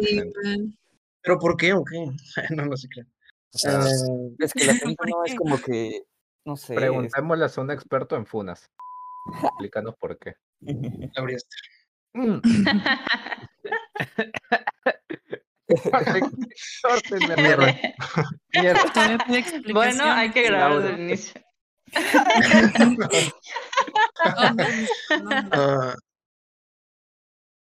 Sí. 0.00 0.22
¿Pero 1.22 1.38
por 1.38 1.56
qué 1.56 1.72
o 1.74 1.84
qué? 1.84 2.06
No, 2.56 2.66
no 2.66 2.76
sé 2.76 2.88
qué. 2.92 3.02
O 3.52 3.58
sea, 3.58 3.80
Eh, 3.80 4.34
Es 4.38 4.52
que 4.52 4.64
la 4.64 4.74
gente 4.74 4.94
¿Por 4.96 5.10
no 5.10 5.24
es 5.24 5.34
como 5.36 5.58
que, 5.60 6.02
no 6.44 6.56
sé, 6.56 6.74
es- 6.74 6.80
preguntémosle 6.80 7.44
a 7.44 7.60
un 7.60 7.70
experto 7.70 8.16
en 8.16 8.26
funas. 8.26 8.70
Explícanos 9.44 9.94
por 9.96 10.18
qué. 10.18 10.34
Mm. 12.12 12.40
Mierda. 17.36 17.76
Mierda. 18.52 19.12
Bueno, 19.72 20.04
hay 20.04 20.30
que 20.30 20.42
grabar 20.42 20.80
desde 20.82 20.94
el 20.94 21.00
inicio. 21.00 21.40
Ah, 25.52 25.94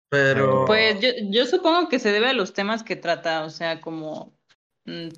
pero 0.09 0.65
Pues 0.65 0.99
yo, 1.01 1.09
yo 1.29 1.45
supongo 1.45 1.89
que 1.89 1.99
se 1.99 2.11
debe 2.11 2.27
a 2.29 2.33
los 2.33 2.53
temas 2.53 2.83
que 2.83 2.95
trata, 2.95 3.43
o 3.43 3.49
sea, 3.49 3.81
como, 3.81 4.37
mm, 4.85 5.09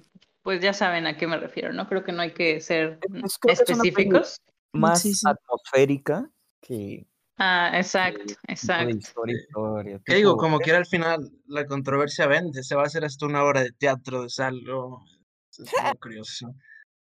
pues 0.41 0.61
ya 0.61 0.73
saben 0.73 1.07
a 1.07 1.17
qué 1.17 1.27
me 1.27 1.37
refiero, 1.37 1.73
¿no? 1.73 1.87
Creo 1.87 2.03
que 2.03 2.11
no 2.11 2.21
hay 2.21 2.31
que 2.33 2.59
ser 2.61 2.99
mm, 3.09 3.25
Es- 3.25 3.37
creo 3.37 3.55
que 3.55 3.63
es 3.63 3.69
una 3.69 3.83
peli- 3.83 3.83
específicos. 3.83 4.41
más 4.73 5.01
Sí, 5.01 5.13
sí. 5.13 5.27
atmosférica 5.27 6.29
que 6.61 7.05
Ah, 7.39 7.71
exacto, 7.75 8.33
exacto. 8.47 8.89
historia, 8.97 9.35
historia. 9.37 10.01
¿Qué 10.03 10.15
digo? 10.15 10.37
Como 10.37 10.57
quiera 10.57 10.79
al 10.79 10.87
final 10.87 11.31
la 11.45 11.67
controversia 11.67 12.25
vende, 12.25 12.63
se 12.63 12.73
va 12.75 12.81
a 12.81 12.85
hacer 12.87 13.05
hasta 13.05 13.27
una 13.27 13.43
obra 13.43 13.61
de 13.61 13.71
teatro 13.73 14.27
de. 14.27 15.03
Es 15.51 15.59
muy 15.59 15.95
curioso. 16.01 16.55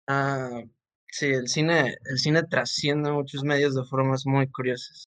Ah, 0.07 0.63
sí, 1.13 1.27
el 1.27 1.49
cine, 1.49 1.97
el 2.05 2.19
cine 2.19 2.43
trasciende 2.43 3.13
muchos 3.13 3.45
medios 3.45 3.75
de 3.75 3.85
formas 3.85 4.27
muy 4.27 4.49
curiosas. 4.49 5.05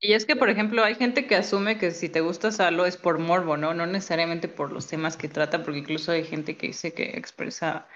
Y 0.00 0.12
es 0.12 0.26
que, 0.26 0.36
por 0.36 0.50
ejemplo, 0.50 0.84
hay 0.84 0.94
gente 0.94 1.26
que 1.26 1.34
asume 1.34 1.78
que 1.78 1.90
si 1.90 2.08
te 2.08 2.20
gusta 2.20 2.52
Salo 2.52 2.84
es 2.84 2.96
por 2.96 3.18
morbo, 3.18 3.56
¿no? 3.56 3.72
No 3.74 3.86
necesariamente 3.86 4.48
por 4.48 4.70
los 4.70 4.86
temas 4.86 5.16
que 5.16 5.28
trata, 5.28 5.62
porque 5.62 5.78
incluso 5.78 6.12
hay 6.12 6.24
gente 6.24 6.56
que 6.56 6.68
dice 6.68 6.92
que 6.92 7.16
expresa 7.16 7.86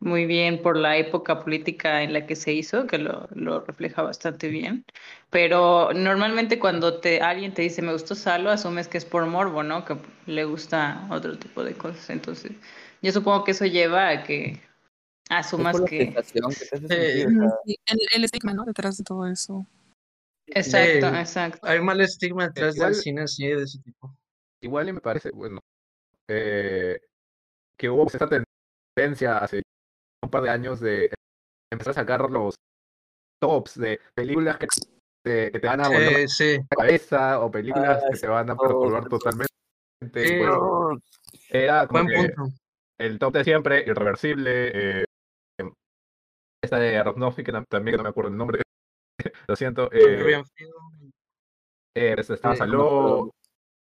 muy 0.00 0.26
bien 0.26 0.62
por 0.62 0.76
la 0.76 0.96
época 0.96 1.40
política 1.40 2.02
en 2.02 2.12
la 2.12 2.26
que 2.26 2.36
se 2.36 2.52
hizo, 2.52 2.86
que 2.86 2.98
lo, 2.98 3.28
lo 3.34 3.60
refleja 3.60 4.02
bastante 4.02 4.48
bien. 4.48 4.84
Pero 5.30 5.92
normalmente 5.92 6.58
cuando 6.58 7.00
te, 7.00 7.20
alguien 7.20 7.52
te 7.52 7.62
dice 7.62 7.82
me 7.82 7.92
gustó 7.92 8.14
Salo, 8.14 8.50
asumes 8.50 8.88
que 8.88 8.98
es 8.98 9.04
por 9.04 9.26
morbo, 9.26 9.62
¿no? 9.62 9.84
Que 9.84 9.96
le 10.26 10.44
gusta 10.44 11.06
otro 11.10 11.38
tipo 11.38 11.64
de 11.64 11.74
cosas. 11.74 12.08
Entonces, 12.10 12.52
yo 13.02 13.12
supongo 13.12 13.44
que 13.44 13.50
eso 13.52 13.66
lleva 13.66 14.08
a 14.08 14.22
que 14.24 14.60
Asumas 15.28 15.80
que... 15.82 16.14
que 16.14 16.40
Eh, 16.90 17.22
el, 17.24 17.98
el 18.14 18.24
estigma, 18.24 18.54
¿no? 18.54 18.64
Detrás 18.64 18.96
de 18.98 19.04
todo 19.04 19.26
eso. 19.26 19.66
Exacto, 20.46 21.08
exacto. 21.08 21.66
Hay 21.66 21.80
mal 21.80 22.00
estigma 22.00 22.46
detrás 22.48 22.74
del 22.74 22.76
igual- 22.76 22.94
cine 22.94 23.22
así 23.22 23.46
de 23.46 23.62
ese 23.62 23.78
tipo. 23.82 24.14
Igual 24.62 24.88
y 24.88 24.92
me 24.94 25.00
parece, 25.00 25.30
bueno, 25.30 25.60
eh, 26.28 26.98
que 27.78 27.88
hubo 27.90 28.06
esta 28.06 28.28
tendencia 28.96 29.38
hace 29.38 29.62
un 30.24 30.30
par 30.30 30.42
de 30.42 30.50
años 30.50 30.80
de 30.80 31.12
empezar 31.72 31.92
a 31.92 31.94
sacar 31.94 32.28
los 32.30 32.54
tops 33.40 33.78
de 33.78 34.00
películas 34.14 34.56
que 34.56 34.66
te, 35.24 35.52
que 35.52 35.60
te 35.60 35.66
van 35.66 35.80
a 35.84 35.88
volar 35.88 36.12
Sí, 36.26 36.28
sí. 36.28 36.56
la 36.56 36.76
cabeza 36.76 37.40
o 37.40 37.50
películas 37.50 38.02
Ah, 38.02 38.08
que 38.10 38.18
te 38.18 38.26
van 38.26 38.50
a 38.50 38.56
perturbar 38.56 39.08
totalmente. 39.08 39.48
Pues, 40.00 41.00
era 41.50 41.86
como 41.86 42.04
Buen 42.04 42.06
que 42.28 42.32
punto. 42.34 42.56
el 42.98 43.18
top 43.18 43.34
de 43.34 43.44
siempre, 43.44 43.84
irreversible, 43.86 45.00
eh, 45.02 45.04
esta 46.62 46.78
de 46.78 46.96
Aronofsky, 46.96 47.44
que 47.44 47.52
tam- 47.52 47.66
también 47.68 47.96
no 47.96 48.02
me 48.02 48.08
acuerdo 48.08 48.30
el 48.30 48.36
nombre, 48.36 48.62
lo 49.48 49.56
siento, 49.56 49.90
eh, 49.92 50.00
Serbian 50.00 50.44
Film. 50.44 51.12
eh, 51.94 52.14
pues, 52.14 52.30
estaba 52.30 52.54
Sí, 52.54 52.58
Saló, 52.58 53.30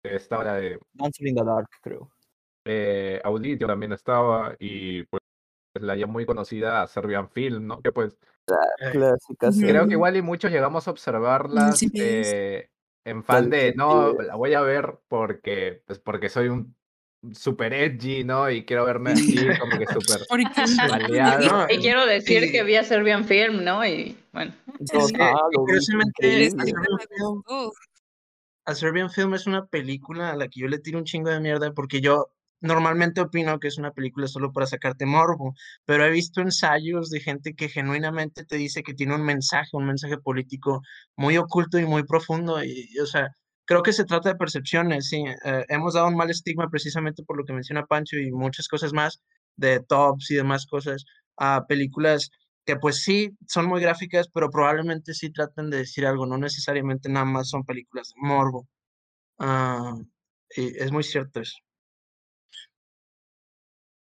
estaba 0.03 0.43
la 0.43 0.55
de 0.55 0.79
Dancer 0.93 1.27
in 1.27 1.35
the 1.35 1.43
Dark, 1.43 1.67
creo. 1.81 2.11
eh, 2.65 3.19
Auditio 3.23 3.67
también 3.67 3.93
estaba, 3.93 4.55
y 4.59 5.03
pues 5.03 5.21
la 5.75 5.95
ya 5.95 6.07
muy 6.07 6.25
conocida 6.25 6.85
Serbian 6.87 7.29
Film, 7.29 7.67
¿no? 7.67 7.81
Que 7.81 7.91
pues 7.91 8.17
Eh, 8.79 8.91
Clásica, 8.91 9.51
sí. 9.51 9.65
creo 9.65 9.87
que 9.87 9.93
igual 9.93 10.15
y 10.15 10.21
muchos 10.21 10.51
llegamos 10.51 10.87
a 10.87 10.91
observarlas 10.91 11.79
sí, 11.79 11.91
eh, 11.95 12.69
en 13.05 13.23
fan 13.23 13.49
de, 13.49 13.73
no, 13.75 14.13
la 14.13 14.35
voy 14.35 14.53
a 14.53 14.61
ver 14.61 14.99
porque, 15.07 15.83
pues 15.85 15.99
porque 15.99 16.29
soy 16.29 16.47
un 16.49 16.76
super 17.34 17.73
edgy, 17.73 18.23
¿no? 18.23 18.49
Y 18.49 18.65
quiero 18.65 18.86
verme 18.86 19.12
así, 19.12 19.36
como 19.60 19.77
que 19.77 19.86
súper. 19.88 20.21
No, 20.30 21.65
Y 21.69 21.77
quiero 21.80 22.06
decir 22.06 22.43
y- 22.43 22.51
que 22.51 22.63
vi 22.63 22.75
a 22.75 22.84
Serbian 22.84 23.25
Film, 23.25 23.63
¿no? 23.63 23.86
Y 23.86 24.17
bueno. 24.32 24.53
Sí, 24.86 24.97
gustó. 24.97 25.23
A 28.65 28.75
Serbian 28.75 29.10
Film 29.10 29.34
es 29.34 29.47
una 29.47 29.65
película 29.65 30.32
a 30.32 30.36
la 30.36 30.47
que 30.49 30.60
yo 30.60 30.67
le 30.67 30.80
tiro 30.80 30.99
un 30.99 31.06
chingo 31.06 31.30
de 31.30 31.39
mierda 31.39 31.73
porque 31.73 32.01
yo 32.01 32.27
normalmente 32.60 33.21
opino 33.21 33.60
que 33.60 33.69
es 33.69 33.77
una 33.77 33.91
película 33.91 34.27
solo 34.27 34.51
para 34.51 34.65
sacarte 34.65 35.06
morbo, 35.06 35.53
pero 35.86 36.03
he 36.06 36.12
visto 36.12 36.41
ensayos 36.41 37.10
de 37.10 37.19
gente 37.21 37.53
que 37.53 37.69
genuinamente 37.69 38.43
te 38.45 38.58
dice 38.58 38.84
que 38.84 38.93
tiene 38.93 39.15
un 39.15 39.23
mensaje, 39.23 39.69
un 39.73 39.86
mensaje 39.86 40.17
político 40.17 40.82
muy 41.15 41.38
oculto 41.38 41.80
y 41.80 41.86
muy 41.86 42.03
profundo 42.03 42.62
y, 42.63 42.89
y, 42.91 42.99
o 42.99 43.06
sea, 43.06 43.30
creo 43.67 43.84
que 43.84 43.93
se 43.93 44.06
trata 44.06 44.30
de 44.30 44.36
percepciones, 44.36 45.10
sí, 45.10 45.23
eh, 45.43 45.65
hemos 45.67 45.93
dado 45.93 46.08
un 46.08 46.15
mal 46.15 46.32
estigma 46.32 46.69
precisamente 46.69 47.23
por 47.23 47.38
lo 47.38 47.43
que 47.43 47.53
menciona 47.53 47.86
Pancho 47.86 48.17
y 48.17 48.32
muchas 48.32 48.67
cosas 48.67 48.93
más 48.93 49.21
de 49.58 49.82
tops 49.82 50.32
y 50.32 50.36
demás 50.36 50.65
cosas 50.65 51.03
a 51.36 51.65
películas 51.67 52.32
que 52.65 52.77
pues 52.77 53.03
sí 53.03 53.38
son 53.47 53.65
muy 53.67 53.82
gráficas, 53.82 54.30
pero 54.34 54.49
probablemente 54.49 55.13
sí 55.13 55.32
tratan 55.32 55.69
de 55.69 55.77
decir 55.77 56.06
algo, 56.06 56.25
no 56.25 56.38
necesariamente 56.38 57.10
nada 57.10 57.25
más 57.25 57.49
son 57.49 57.63
películas 57.63 58.13
de 58.15 58.27
morbo. 58.27 58.67
Ah, 59.39 59.95
y 60.56 60.77
es 60.77 60.91
muy 60.91 61.03
cierto 61.03 61.41
eso. 61.41 61.58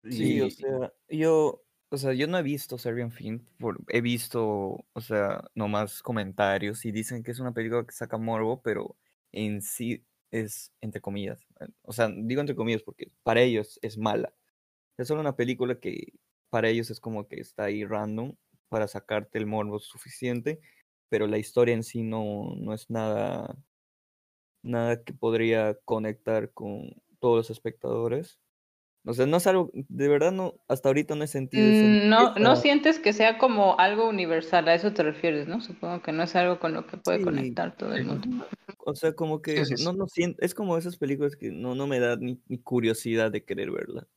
Sí, 0.04 0.40
o 0.40 0.50
sea, 0.50 0.92
yo, 1.08 1.62
o 1.90 1.96
sea, 1.96 2.14
yo 2.14 2.26
no 2.28 2.38
he 2.38 2.42
visto 2.42 2.78
Serbian 2.78 3.10
Film, 3.10 3.44
por, 3.58 3.78
he 3.88 4.00
visto, 4.00 4.84
o 4.92 5.00
sea, 5.00 5.44
nomás 5.54 6.02
comentarios 6.02 6.84
y 6.84 6.92
dicen 6.92 7.22
que 7.22 7.32
es 7.32 7.40
una 7.40 7.52
película 7.52 7.84
que 7.84 7.92
saca 7.92 8.16
morbo, 8.16 8.62
pero 8.62 8.96
en 9.32 9.62
sí 9.62 10.04
es 10.30 10.72
entre 10.80 11.00
comillas. 11.00 11.40
eh, 11.60 11.68
O 11.82 11.92
sea, 11.92 12.08
digo 12.14 12.40
entre 12.40 12.56
comillas 12.56 12.82
porque 12.82 13.10
para 13.22 13.40
ellos 13.42 13.78
es 13.82 13.98
mala. 13.98 14.34
Es 14.98 15.08
solo 15.08 15.20
una 15.20 15.36
película 15.36 15.78
que 15.80 16.14
para 16.50 16.68
ellos 16.68 16.90
es 16.90 17.00
como 17.00 17.28
que 17.28 17.40
está 17.40 17.64
ahí 17.64 17.84
random 17.84 18.34
para 18.68 18.88
sacarte 18.88 19.38
el 19.38 19.46
morbo 19.46 19.78
suficiente, 19.78 20.60
pero 21.08 21.26
la 21.26 21.38
historia 21.38 21.74
en 21.74 21.82
sí 21.84 22.02
no, 22.02 22.54
no 22.56 22.74
es 22.74 22.90
nada, 22.90 23.56
nada 24.62 25.02
que 25.02 25.12
podría 25.12 25.74
conectar 25.84 26.52
con 26.52 26.90
todos 27.20 27.36
los 27.36 27.50
espectadores. 27.50 28.38
O 29.06 29.14
sea, 29.14 29.26
no 29.26 29.38
es 29.38 29.46
algo, 29.46 29.70
de 29.72 30.08
verdad 30.08 30.32
no, 30.32 30.54
hasta 30.68 30.88
ahorita 30.90 31.14
no 31.14 31.24
he 31.24 31.28
sentido 31.28 31.70
Mm, 31.70 32.08
No, 32.08 32.34
no 32.34 32.56
sientes 32.56 32.98
que 32.98 33.12
sea 33.12 33.38
como 33.38 33.78
algo 33.78 34.08
universal, 34.08 34.68
a 34.68 34.74
eso 34.74 34.92
te 34.92 35.02
refieres, 35.02 35.48
¿no? 35.48 35.60
Supongo 35.60 36.02
que 36.02 36.12
no 36.12 36.24
es 36.24 36.36
algo 36.36 36.58
con 36.58 36.74
lo 36.74 36.86
que 36.86 36.98
puede 36.98 37.18
Sí. 37.18 37.24
conectar 37.24 37.74
todo 37.76 37.94
el 37.94 38.04
mundo. 38.04 38.46
O 38.88 38.94
sea, 38.94 39.12
como 39.12 39.42
que 39.42 39.66
sí, 39.66 39.76
sí. 39.76 39.84
no, 39.84 39.92
no 39.92 40.08
siento, 40.08 40.40
es 40.40 40.54
como 40.54 40.78
esas 40.78 40.96
películas 40.96 41.36
que 41.36 41.50
no, 41.50 41.74
no 41.74 41.86
me 41.86 42.00
da 42.00 42.16
ni, 42.16 42.40
ni 42.48 42.56
curiosidad 42.56 43.30
de 43.30 43.44
querer 43.44 43.70
verla. 43.70 44.08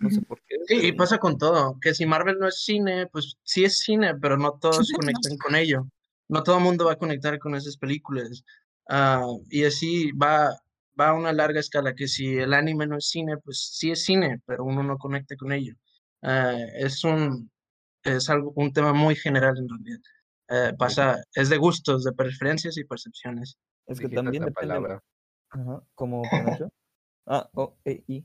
No 0.00 0.10
sé 0.10 0.20
por 0.20 0.42
qué. 0.42 0.56
Sí, 0.66 0.88
y 0.88 0.92
pasa 0.92 1.18
con 1.18 1.38
todo, 1.38 1.78
que 1.80 1.94
si 1.94 2.06
Marvel 2.06 2.36
no 2.40 2.48
es 2.48 2.64
cine, 2.64 3.06
pues 3.06 3.36
sí 3.44 3.62
es 3.62 3.78
cine, 3.78 4.16
pero 4.16 4.36
no 4.36 4.58
todos 4.60 4.90
conectan 4.90 5.38
con 5.38 5.54
ello. 5.54 5.86
No 6.26 6.42
todo 6.42 6.58
el 6.58 6.64
mundo 6.64 6.86
va 6.86 6.94
a 6.94 6.98
conectar 6.98 7.38
con 7.38 7.54
esas 7.54 7.76
películas. 7.76 8.42
Ah, 8.88 9.24
y 9.48 9.62
así 9.62 10.10
va, 10.10 10.58
va 11.00 11.10
a 11.10 11.14
una 11.14 11.32
larga 11.32 11.60
escala, 11.60 11.94
que 11.94 12.08
si 12.08 12.36
el 12.36 12.52
anime 12.52 12.88
no 12.88 12.96
es 12.96 13.08
cine, 13.08 13.36
pues 13.38 13.70
sí 13.74 13.92
es 13.92 14.02
cine, 14.02 14.42
pero 14.44 14.64
uno 14.64 14.82
no 14.82 14.98
conecta 14.98 15.36
con 15.36 15.52
ello. 15.52 15.74
Ah, 16.22 16.56
es 16.74 17.04
un, 17.04 17.48
es 18.02 18.28
algo, 18.28 18.52
un 18.56 18.72
tema 18.72 18.92
muy 18.92 19.14
general 19.14 19.56
en 19.56 19.68
realidad. 19.68 20.00
Eh, 20.48 20.72
pasa, 20.76 21.22
es 21.32 21.48
de 21.48 21.58
gustos, 21.58 22.02
de 22.02 22.12
preferencias 22.12 22.76
y 22.76 22.82
percepciones. 22.82 23.56
Es 23.86 24.00
que 24.00 24.08
también 24.08 24.44
depende. 24.44 24.74
palabra. 24.74 25.02
Ajá, 25.50 25.82
como. 25.94 26.22
Ah, 27.28 27.48
oh, 27.54 27.76
eh, 27.84 28.04
y. 28.06 28.24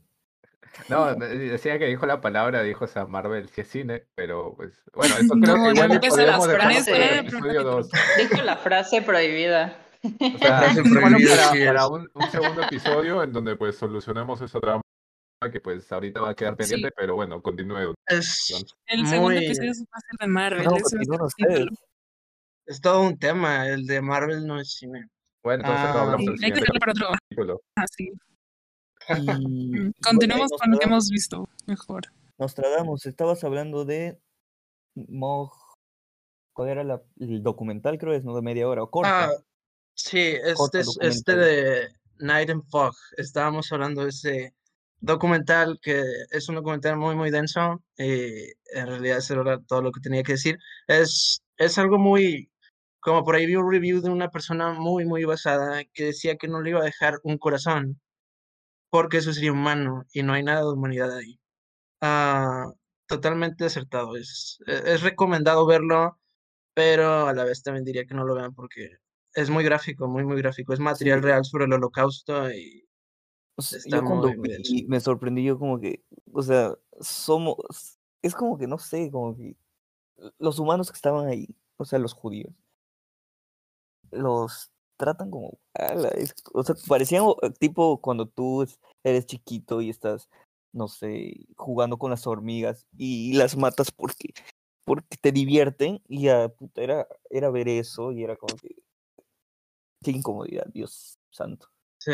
No, 0.88 1.15
de- 1.15 1.36
decía 1.50 1.80
que 1.80 1.88
dijo 1.88 2.06
la 2.06 2.21
palabra, 2.21 2.62
dijo 2.62 2.86
o 2.86 2.88
sea, 2.88 3.08
Marvel 3.08 3.50
sí 3.50 3.62
es 3.62 3.67
cine, 3.67 4.06
pero 4.13 4.54
pues 4.56 4.80
bueno, 4.93 5.15
eso 5.15 5.34
creo 5.41 5.58
No, 5.58 5.74
que 5.74 5.74
no 5.74 5.74
igual 5.74 5.89
las 5.89 6.45
frases, 6.47 6.88
episodio 7.19 7.62
propósito. 7.63 7.63
2. 7.63 7.89
Dijo 8.30 8.41
la 8.43 8.58
frase 8.58 9.02
prohibida. 9.02 9.76
O 10.04 10.38
sea, 10.38 10.60
frase 10.60 10.82
bueno, 10.84 11.00
prohibida, 11.00 11.36
para, 11.36 11.52
sí 11.52 11.65
para 11.65 11.82
es. 11.84 11.89
un, 11.89 12.10
un 12.13 12.30
segundo 12.32 12.62
episodio 12.62 13.24
en 13.24 13.34
donde 13.34 13.56
pues 13.56 13.76
solucionemos 13.76 14.39
esa 14.41 14.60
trama 14.60 14.82
que 15.52 15.60
pues 15.60 15.91
ahorita 15.91 16.21
va 16.21 16.30
a 16.30 16.36
quedar 16.36 16.56
pendiente, 16.56 16.89
Sí. 16.89 16.93
pero 16.95 17.15
bueno, 17.15 17.41
continúe. 17.41 17.95
Es, 18.06 18.54
El 18.86 19.08
segundo 19.08 19.32
Muy- 19.36 19.45
episodio 19.45 19.71
va 19.71 19.97
a 19.97 20.00
ser 20.02 20.17
de 20.19 20.28
Marvel. 20.28 20.63
No, 20.63 20.76
es 22.67 22.82
todo 22.82 23.02
un 23.02 23.17
tema, 23.17 23.67
el 23.67 23.88
de 23.88 24.02
Marvel 24.02 24.45
no 24.45 24.60
es 24.60 24.74
cine. 24.74 25.08
Bueno, 25.43 25.63
entonces 25.63 25.86
Ah, 25.88 26.01
hablamos 26.01 26.21
Sí, 26.21 26.27
en 26.27 26.34
el 26.36 26.43
hay 26.43 26.51
que 26.54 26.80
para 26.80 26.91
otro. 26.91 27.08
capítulo. 27.12 27.62
Ah, 27.75 27.86
sí. 27.95 28.12
Y, 29.10 29.10
Continuemos 30.01 30.49
bueno, 30.49 30.58
con 30.60 30.71
lo 30.71 30.77
que 30.80 30.86
hemos 30.86 31.10
visto. 31.10 31.49
Mejor. 31.67 32.04
Nostradamus, 32.38 33.06
estabas 33.06 33.43
hablando 33.43 33.86
de 33.86 34.19
Mog. 34.95 35.51
¿Cuál 36.54 36.69
era 36.69 36.84
la- 36.84 37.01
el 37.19 37.41
documental? 37.41 37.97
Creo 37.97 38.13
es, 38.13 38.23
¿no? 38.25 38.36
De 38.36 38.41
media 38.41 38.67
hora 38.67 38.84
o 38.84 38.89
corta. 38.91 39.25
Ah, 39.25 39.32
sí, 39.95 40.19
este 40.19 40.54
Corto 40.54 40.77
es 40.80 40.97
este 41.01 41.36
de 41.36 41.88
Night 42.19 42.49
and 42.49 42.63
Fog. 42.69 42.93
Estábamos 43.17 43.71
hablando 43.71 44.04
de 44.04 44.10
ese 44.10 44.54
documental 44.99 45.80
que 45.82 46.04
es 46.30 46.47
un 46.49 46.56
documental 46.56 46.97
muy, 46.97 47.15
muy 47.15 47.32
denso 47.32 47.82
y 47.97 48.51
en 48.73 48.88
realidad 48.88 49.17
eso 49.17 49.41
era 49.41 49.60
todo 49.62 49.82
lo 49.82 49.91
que 49.91 50.01
tenía 50.01 50.21
que 50.23 50.34
decir. 50.34 50.60
Es, 50.88 51.41
es 51.58 51.77
algo 51.80 51.97
muy, 51.97 52.50
como 53.01 53.23
por 53.25 53.35
ahí 53.35 53.45
vi 53.47 53.55
un 53.57 53.71
review 53.71 54.01
de 54.01 54.09
una 54.09 54.29
persona 54.29 54.73
muy, 54.73 55.05
muy 55.05 55.25
basada 55.25 55.83
que 55.93 56.05
decía 56.07 56.37
que 56.37 56.47
no 56.47 56.61
le 56.61 56.71
iba 56.71 56.81
a 56.81 56.85
dejar 56.85 57.15
un 57.23 57.37
corazón 57.39 58.01
porque 58.89 59.17
eso 59.17 59.33
sería 59.33 59.51
humano 59.53 60.05
y 60.13 60.23
no 60.23 60.33
hay 60.33 60.43
nada 60.43 60.61
de 60.61 60.67
humanidad 60.73 61.15
ahí. 61.17 61.39
Ah, 62.01 62.67
totalmente 63.07 63.65
acertado. 63.65 64.17
Es, 64.17 64.59
e- 64.67 64.83
es 64.93 65.01
recomendado 65.03 65.65
verlo, 65.67 66.19
pero 66.75 67.27
a 67.27 67.33
la 67.33 67.45
vez 67.45 67.63
también 67.63 67.85
diría 67.85 68.05
que 68.05 68.15
no 68.15 68.25
lo 68.25 68.35
vean 68.35 68.55
porque 68.55 68.89
es 69.35 69.49
muy 69.51 69.63
gráfico, 69.63 70.07
muy, 70.09 70.25
muy 70.25 70.37
gráfico. 70.41 70.73
Es 70.73 70.79
material 70.81 71.21
Sí. 71.21 71.25
real 71.25 71.45
sobre 71.45 71.65
el 71.65 71.73
holocausto 71.73 72.51
y 72.51 72.87
O 73.55 73.61
sea, 73.61 73.79
está 73.79 74.01
yo 74.01 74.03
cuando 74.03 74.33
muy, 74.35 74.49
vi, 74.63 74.85
me 74.87 74.99
sorprendí 74.99 75.43
yo 75.43 75.59
como 75.59 75.79
que, 75.79 76.03
o 76.33 76.41
sea, 76.41 76.75
somos, 76.99 77.57
es 78.21 78.33
como 78.35 78.57
que, 78.57 78.67
no 78.67 78.77
sé, 78.79 79.11
como 79.11 79.35
que 79.35 79.55
los 80.39 80.59
humanos 80.59 80.91
que 80.91 80.95
estaban 80.97 81.27
ahí, 81.27 81.47
o 81.77 81.85
sea, 81.85 81.99
los 81.99 82.13
judíos, 82.13 82.53
los 84.12 84.71
tratan 84.97 85.32
como, 85.32 85.58
ala, 85.74 86.10
es- 86.10 86.36
o 86.54 86.63
sea, 86.63 86.76
parecían 86.88 87.26
tipo 87.60 88.00
cuando 88.02 88.28
tú 88.28 88.62
es- 88.63 88.80
eres 89.04 89.26
chiquito 89.26 89.82
y 89.82 89.89
estás, 89.89 90.30
no 90.74 90.88
sé, 90.88 91.45
jugando 91.56 91.97
con 91.97 92.12
las 92.12 92.28
hormigas 92.28 92.86
y 92.97 93.34
las 93.34 93.58
matas 93.58 93.91
porque, 93.91 94.34
porque 94.86 95.17
te 95.19 95.32
divierten 95.32 96.02
y 96.08 96.24
ya, 96.24 96.50
puta, 96.50 96.82
era, 96.82 97.08
era 97.30 97.50
ver 97.50 97.67
eso 97.67 98.12
y 98.12 98.24
era 98.24 98.36
como 98.36 98.56
que, 98.58 98.76
qué 100.04 100.12
incomodidad, 100.12 100.65
Dios 100.67 101.19
santo. 101.32 101.67
Sí. 102.00 102.13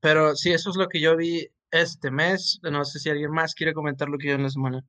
Pero 0.00 0.34
sí, 0.34 0.52
eso 0.52 0.70
es 0.70 0.76
lo 0.76 0.88
que 0.88 1.00
yo 1.00 1.16
vi 1.16 1.48
este 1.70 2.10
mes. 2.10 2.58
No 2.62 2.84
sé 2.84 2.98
si 2.98 3.10
alguien 3.10 3.30
más 3.30 3.54
quiere 3.54 3.74
comentar 3.74 4.08
lo 4.08 4.18
que 4.18 4.28
yo 4.28 4.34
en 4.34 4.42
la 4.42 4.50
semana. 4.50 4.84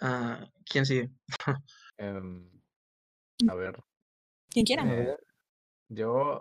Ah, 0.00 0.44
¿quién 0.64 0.86
sigue? 0.86 1.10
Em, 1.98 2.48
a 3.50 3.54
ver, 3.54 3.82
Quien 4.56 4.64
quiera. 4.64 4.84
eh, 4.86 5.18
yo, 5.90 6.40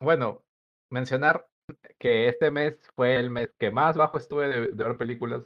bueno, 0.00 0.42
mencionar 0.90 1.46
que 1.96 2.26
este 2.26 2.50
mes 2.50 2.76
fue 2.96 3.14
el 3.14 3.30
mes 3.30 3.50
que 3.56 3.70
más 3.70 3.96
bajo 3.96 4.18
estuve 4.18 4.48
de, 4.48 4.60
de 4.72 4.84
ver 4.84 4.96
películas. 4.96 5.44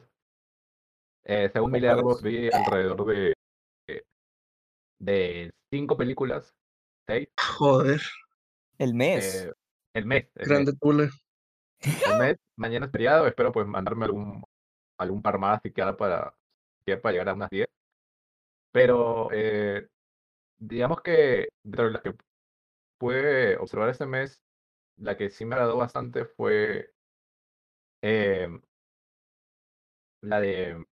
Eh, 1.25 1.51
según 1.53 1.73
mi 1.73 1.81
vi 1.81 2.49
alrededor 2.51 3.05
de, 3.05 3.35
de 4.99 5.53
cinco 5.71 5.95
películas, 5.99 6.55
seis. 7.07 7.29
Joder, 7.59 8.01
El 8.79 8.95
mes. 8.95 9.45
eh, 9.45 9.53
el 9.93 10.07
mes. 10.07 10.25
El 10.37 10.41
mes. 10.41 10.49
grande 10.49 10.73
Tule. 10.81 11.11
el 11.83 12.19
mes, 12.19 12.37
mañana 12.57 12.87
es 12.87 12.93
feriado, 12.93 13.27
espero 13.27 13.53
pues 13.53 13.67
mandarme 13.67 14.07
algún, 14.07 14.43
algún 14.99 15.21
par 15.21 15.39
más 15.39 15.61
y 15.65 15.71
quedar 15.71 15.99
para, 15.99 16.35
que 16.87 16.97
para 16.97 17.13
llegar 17.13 17.29
a 17.29 17.35
unas 17.35 17.51
10. 17.51 17.69
Pero 18.73 19.29
eh, 19.33 19.87
digamos 20.59 21.01
que 21.03 21.49
de 21.63 21.91
las 21.91 22.03
que 22.03 22.15
pude 22.99 23.57
observar 23.59 23.91
este 23.91 24.07
mes, 24.07 24.43
la 24.97 25.17
que 25.17 25.31
sí 25.31 25.45
me 25.45 25.55
agradó 25.55 25.77
bastante 25.77 26.25
fue 26.25 26.91
em, 28.03 28.61
la 30.23 30.41
de 30.41 30.85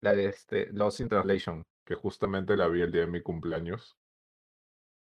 la 0.00 0.14
de 0.14 0.26
este 0.26 0.72
Lost 0.72 1.00
in 1.00 1.08
Translation, 1.08 1.62
que 1.84 1.94
justamente 1.94 2.56
la 2.56 2.68
vi 2.68 2.82
el 2.82 2.92
día 2.92 3.02
de 3.02 3.06
mi 3.08 3.22
cumpleaños. 3.22 3.96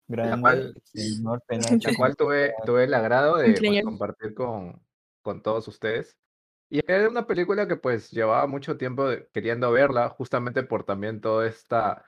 Grande. 0.07 0.41
cual- 0.41 0.73
señor 0.83 1.43
La 1.49 1.95
cual 1.95 2.15
tuve, 2.15 2.53
tuve 2.65 2.85
el 2.85 2.93
agrado 2.93 3.37
de 3.37 3.53
pues, 3.61 3.83
compartir 3.83 4.33
con, 4.33 4.81
con 5.21 5.41
todos 5.43 5.67
ustedes. 5.67 6.17
Y 6.71 6.81
era 6.91 7.09
una 7.09 7.25
película 7.25 7.67
que 7.67 7.75
pues 7.77 8.11
llevaba 8.11 8.45
mucho 8.47 8.77
tiempo 8.77 9.07
queriendo 9.33 9.71
verla, 9.71 10.09
justamente 10.09 10.63
por 10.63 10.83
también 10.83 11.19
toda 11.21 11.47
esta 11.47 12.05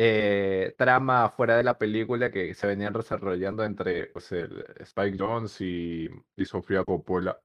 eh, 0.00 0.76
trama 0.78 1.28
fuera 1.30 1.56
de 1.56 1.64
la 1.64 1.76
película 1.76 2.30
que 2.30 2.54
se 2.54 2.68
venían 2.68 2.92
desarrollando 2.92 3.64
entre 3.64 4.06
pues, 4.06 4.30
Spike 4.32 5.16
Jones 5.18 5.60
y, 5.60 6.08
y 6.36 6.44
Sofía 6.44 6.84
Coppola, 6.84 7.40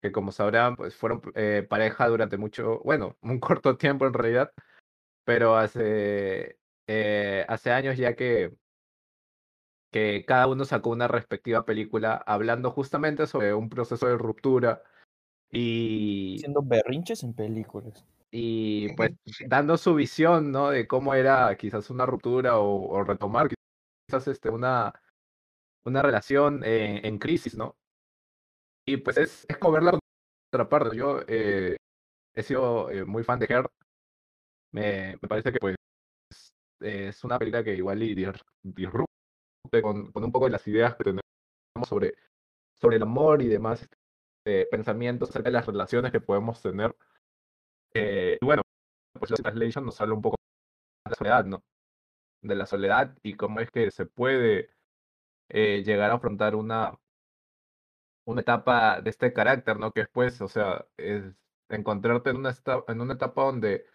que 0.00 0.10
como 0.10 0.32
sabrán, 0.32 0.76
pues 0.76 0.96
fueron 0.96 1.20
eh, 1.34 1.66
pareja 1.68 2.08
durante 2.08 2.38
mucho, 2.38 2.80
bueno, 2.84 3.18
un 3.22 3.38
corto 3.38 3.76
tiempo 3.76 4.06
en 4.06 4.14
realidad, 4.14 4.50
pero 5.24 5.56
hace, 5.56 6.58
eh, 6.86 7.44
hace 7.48 7.70
años 7.70 7.98
ya 7.98 8.16
que 8.16 8.56
que 9.90 10.24
cada 10.26 10.46
uno 10.46 10.66
sacó 10.66 10.90
una 10.90 11.08
respectiva 11.08 11.64
película 11.64 12.22
hablando 12.26 12.70
justamente 12.70 13.26
sobre 13.26 13.54
un 13.54 13.70
proceso 13.70 14.06
de 14.06 14.18
ruptura 14.18 14.82
y, 15.50 16.36
Haciendo 16.36 16.62
berrinches 16.62 17.22
en 17.22 17.32
películas. 17.32 18.04
Y 18.30 18.92
pues 18.94 19.12
dando 19.46 19.76
su 19.78 19.94
visión, 19.94 20.52
¿no? 20.52 20.70
De 20.70 20.86
cómo 20.86 21.14
era 21.14 21.56
quizás 21.56 21.90
una 21.90 22.06
ruptura 22.06 22.58
o, 22.58 22.88
o 22.90 23.04
retomar 23.04 23.48
quizás 24.08 24.28
este, 24.28 24.50
una, 24.50 24.92
una 25.84 26.02
relación 26.02 26.62
eh, 26.64 27.00
en 27.06 27.18
crisis, 27.18 27.56
¿no? 27.56 27.76
Y 28.86 28.96
pues 28.98 29.16
es, 29.18 29.46
es 29.48 29.58
como 29.58 29.72
verla 29.74 29.92
por 29.92 30.00
otra 30.52 30.68
parte. 30.68 30.96
Yo 30.96 31.20
eh, 31.28 31.76
he 32.34 32.42
sido 32.42 32.90
eh, 32.90 33.04
muy 33.04 33.24
fan 33.24 33.38
de 33.40 33.46
Her. 33.48 33.66
Me, 34.72 35.16
me 35.20 35.28
parece 35.28 35.52
que 35.52 35.58
pues 35.58 35.76
es 36.80 37.24
una 37.24 37.38
película 37.38 37.64
que 37.64 37.74
igual 37.74 38.02
y 38.02 38.14
disrupte 38.14 39.08
con, 39.82 40.12
con 40.12 40.24
un 40.24 40.32
poco 40.32 40.46
de 40.46 40.52
las 40.52 40.66
ideas 40.68 40.96
que 40.96 41.04
tenemos 41.04 41.22
sobre, 41.88 42.14
sobre 42.80 42.96
el 42.96 43.02
amor 43.02 43.42
y 43.42 43.48
demás 43.48 43.88
eh, 44.46 44.68
pensamientos 44.70 45.30
acerca 45.30 45.50
de 45.50 45.54
las 45.54 45.66
relaciones 45.66 46.12
que 46.12 46.20
podemos 46.20 46.62
tener. 46.62 46.96
Eh, 47.94 48.38
y 48.40 48.44
bueno, 48.44 48.62
pues 49.12 49.30
la 49.30 49.36
translation 49.36 49.84
nos 49.84 50.00
habla 50.00 50.14
un 50.14 50.22
poco 50.22 50.36
de 51.04 51.10
la 51.10 51.16
soledad, 51.16 51.44
¿no? 51.44 51.64
De 52.42 52.54
la 52.54 52.66
soledad 52.66 53.16
y 53.22 53.34
cómo 53.34 53.60
es 53.60 53.70
que 53.70 53.90
se 53.90 54.06
puede 54.06 54.70
eh, 55.48 55.82
llegar 55.84 56.10
a 56.10 56.14
afrontar 56.14 56.54
una, 56.54 56.98
una 58.26 58.40
etapa 58.42 59.00
de 59.00 59.10
este 59.10 59.32
carácter, 59.32 59.78
¿no? 59.78 59.92
Que 59.92 60.00
después, 60.02 60.40
o 60.40 60.48
sea, 60.48 60.86
es 60.96 61.24
encontrarte 61.68 62.30
en 62.30 62.36
una, 62.36 62.54
en 62.88 63.00
una 63.00 63.14
etapa 63.14 63.44
donde 63.44 63.86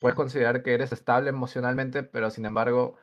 puedes 0.00 0.16
considerar 0.16 0.62
que 0.62 0.74
eres 0.74 0.92
estable 0.92 1.30
emocionalmente, 1.30 2.02
pero 2.02 2.30
sin 2.30 2.46
embargo 2.46 2.96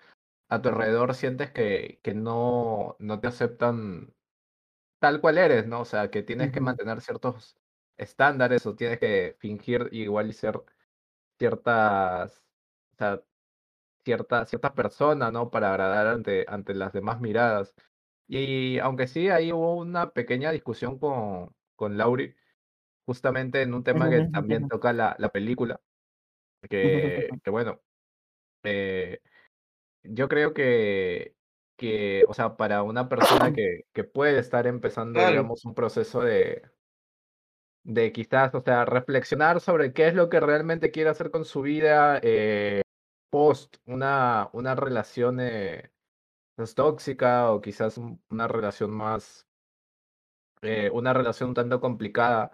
a 0.49 0.61
tu 0.61 0.69
alrededor 0.69 1.13
sientes 1.15 1.51
que, 1.51 1.99
que 2.03 2.13
no, 2.13 2.95
no 2.99 3.19
te 3.19 3.27
aceptan 3.27 4.13
tal 4.99 5.21
cual 5.21 5.37
eres, 5.37 5.67
¿no? 5.67 5.81
O 5.81 5.85
sea, 5.85 6.09
que 6.11 6.23
tienes 6.23 6.51
que 6.51 6.61
mantener 6.61 7.01
ciertos 7.01 7.57
estándares 7.97 8.65
o 8.65 8.75
tienes 8.75 8.99
que 8.99 9.35
fingir 9.39 9.89
igual 9.91 10.29
y 10.29 10.33
ser 10.33 10.61
ciertas, 11.37 12.43
o 12.93 12.97
sea, 12.97 13.21
cierta, 14.03 14.45
cierta 14.45 14.73
persona, 14.73 15.31
¿no? 15.31 15.49
Para 15.51 15.69
agradar 15.71 16.07
ante, 16.07 16.45
ante 16.47 16.73
las 16.73 16.93
demás 16.93 17.21
miradas. 17.21 17.75
Y 18.27 18.79
aunque 18.79 19.07
sí, 19.07 19.29
ahí 19.29 19.51
hubo 19.51 19.75
una 19.75 20.11
pequeña 20.11 20.51
discusión 20.51 20.99
con, 20.99 21.53
con 21.75 21.97
Lauri, 21.97 22.35
justamente 23.05 23.61
en 23.61 23.73
un 23.73 23.83
tema 23.83 24.09
que 24.09 24.27
también 24.31 24.67
toca 24.67 24.93
la, 24.93 25.15
la 25.19 25.29
película, 25.29 25.81
que, 26.69 27.29
que 27.43 27.49
bueno, 27.49 27.81
eh, 28.63 29.19
yo 30.03 30.27
creo 30.27 30.53
que, 30.53 31.35
que, 31.77 32.23
o 32.27 32.33
sea, 32.33 32.57
para 32.57 32.83
una 32.83 33.09
persona 33.09 33.19
que, 33.53 33.85
que 33.93 34.03
puede 34.03 34.39
estar 34.39 34.67
empezando, 34.67 35.25
digamos, 35.25 35.65
un 35.65 35.75
proceso 35.75 36.21
de, 36.21 36.63
de 37.85 38.11
quizás, 38.13 38.55
o 38.55 38.61
sea, 38.63 38.85
reflexionar 38.85 39.61
sobre 39.61 39.93
qué 39.93 40.07
es 40.09 40.15
lo 40.15 40.29
que 40.29 40.39
realmente 40.41 40.91
quiere 40.91 41.11
hacer 41.11 41.31
con 41.31 41.45
su 41.45 41.61
vida 41.63 42.19
eh, 42.23 42.81
post 43.31 43.77
una, 43.85 44.49
una 44.53 44.75
relación 44.75 45.39
eh, 45.41 45.91
pues, 46.55 46.75
tóxica 46.75 47.51
o 47.51 47.61
quizás 47.61 47.97
un- 47.99 48.23
una 48.29 48.47
relación 48.47 48.91
más, 48.91 49.47
eh, 50.61 50.89
una 50.91 51.13
relación 51.13 51.49
un 51.49 51.55
tanto 51.55 51.79
complicada, 51.81 52.51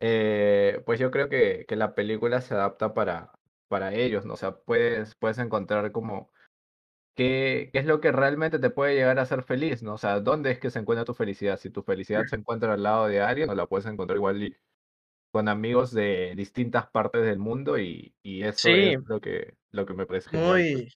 eh, 0.00 0.82
pues 0.86 1.00
yo 1.00 1.10
creo 1.12 1.30
que, 1.30 1.66
que 1.68 1.76
la 1.76 1.94
película 1.96 2.42
se 2.42 2.54
adapta 2.54 2.94
para, 2.94 3.32
para 3.68 3.94
ellos, 3.94 4.26
¿no? 4.26 4.36
Sea, 4.36 4.56
puedes, 4.58 5.14
puedes 5.16 5.38
encontrar 5.38 5.92
como 5.92 6.32
qué, 7.16 7.70
qué 7.72 7.80
es 7.80 7.86
lo 7.86 8.00
que 8.00 8.12
realmente 8.12 8.60
te 8.60 8.70
puede 8.70 8.94
llegar 8.96 9.18
a 9.18 9.22
hacer 9.22 9.42
feliz, 9.44 9.82
¿no? 9.82 9.94
O 9.94 9.98
sea, 9.98 10.20
¿dónde 10.20 10.52
es 10.52 10.60
que 10.60 10.70
se 10.70 10.80
encuentra 10.80 11.04
tu 11.06 11.14
felicidad? 11.14 11.58
Si 11.58 11.70
tu 11.70 11.82
felicidad 11.84 12.26
se 12.26 12.36
encuentra 12.36 12.74
al 12.74 12.82
lado 12.84 13.08
de 13.08 13.20
alguien, 13.22 13.50
o 13.50 13.56
la 13.56 13.66
puedes 13.68 13.86
encontrar 13.86 14.16
igual 14.18 14.42
y 14.44 14.56
con 15.32 15.48
amigos 15.48 15.92
de 15.92 16.34
distintas 16.36 16.88
partes 16.90 17.22
del 17.24 17.38
mundo 17.38 17.78
y, 17.78 18.14
y 18.22 18.42
eso 18.44 18.70
Sí. 18.70 18.72
es 18.76 18.98
lo 19.06 19.20
que, 19.20 19.56
lo 19.72 19.86
que 19.86 19.94
me 19.94 20.06
parece 20.06 20.30
genial. 20.30 20.66
pues. 20.70 20.84
Muy, 20.84 20.92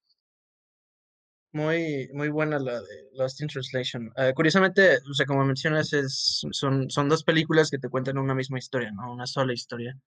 muy, 1.53 2.09
muy 2.13 2.29
buena 2.29 2.59
la 2.59 2.81
de 2.81 3.09
Lost 3.15 3.41
in 3.41 3.49
Translation. 3.49 4.13
Eh, 4.17 4.33
curiosamente, 4.35 4.99
o 5.11 5.15
sea, 5.15 5.27
como 5.27 5.45
mencionas, 5.45 5.93
es, 5.93 6.43
son, 6.53 6.89
son 6.91 7.09
dos 7.09 7.25
películas 7.25 7.71
que 7.71 7.79
te 7.79 7.89
cuentan 7.89 8.19
una 8.19 8.35
misma 8.35 8.59
historia, 8.59 8.93
¿no? 8.93 9.13
Una 9.13 9.27
sola 9.27 9.53
historia. 9.53 9.99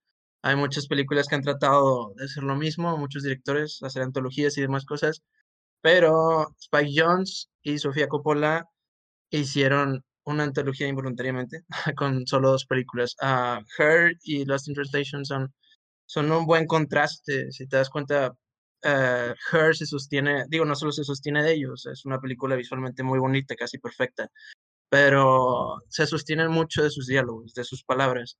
Hay 0.41 0.55
muchas 0.55 0.87
películas 0.87 1.27
que 1.27 1.35
han 1.35 1.41
tratado 1.43 2.13
de 2.17 2.25
hacer 2.25 2.43
lo 2.43 2.55
mismo, 2.55 2.97
muchos 2.97 3.23
directores, 3.23 3.79
hacer 3.83 4.03
antologías 4.03 4.57
y 4.57 4.61
demás 4.61 4.85
cosas, 4.85 5.23
pero 5.83 6.55
Spike 6.61 6.93
Jones 6.95 7.49
y 7.61 7.77
Sofía 7.77 8.07
Coppola 8.07 8.65
hicieron 9.31 10.01
una 10.25 10.43
antología 10.45 10.87
involuntariamente 10.87 11.65
con 11.97 12.25
solo 12.25 12.51
dos 12.51 12.65
películas. 12.65 13.15
Ah, 13.21 13.61
Her 13.77 14.13
y 14.23 14.45
Lost 14.45 14.69
in 14.69 14.75
Translation 14.75 15.25
son, 15.25 15.53
son 16.05 16.31
un 16.31 16.45
buen 16.45 16.67
contraste, 16.67 17.51
si 17.51 17.67
te 17.67 17.77
das 17.77 17.89
cuenta. 17.89 18.33
eh, 18.83 19.33
Her 19.51 19.75
se 19.75 19.85
sostiene, 19.85 20.45
digo, 20.49 20.65
no 20.65 20.75
solo 20.75 20.93
se 20.93 21.03
sostiene 21.03 21.43
de 21.43 21.53
ellos, 21.53 21.85
es 21.87 22.05
una 22.05 22.21
película 22.21 22.55
visualmente 22.55 23.03
muy 23.03 23.19
bonita, 23.19 23.55
casi 23.55 23.77
perfecta, 23.77 24.29
pero 24.89 25.81
se 25.89 26.07
sostienen 26.07 26.49
mucho 26.51 26.83
de 26.83 26.91
sus 26.91 27.07
diálogos, 27.07 27.53
de 27.55 27.65
sus 27.65 27.83
palabras. 27.83 28.37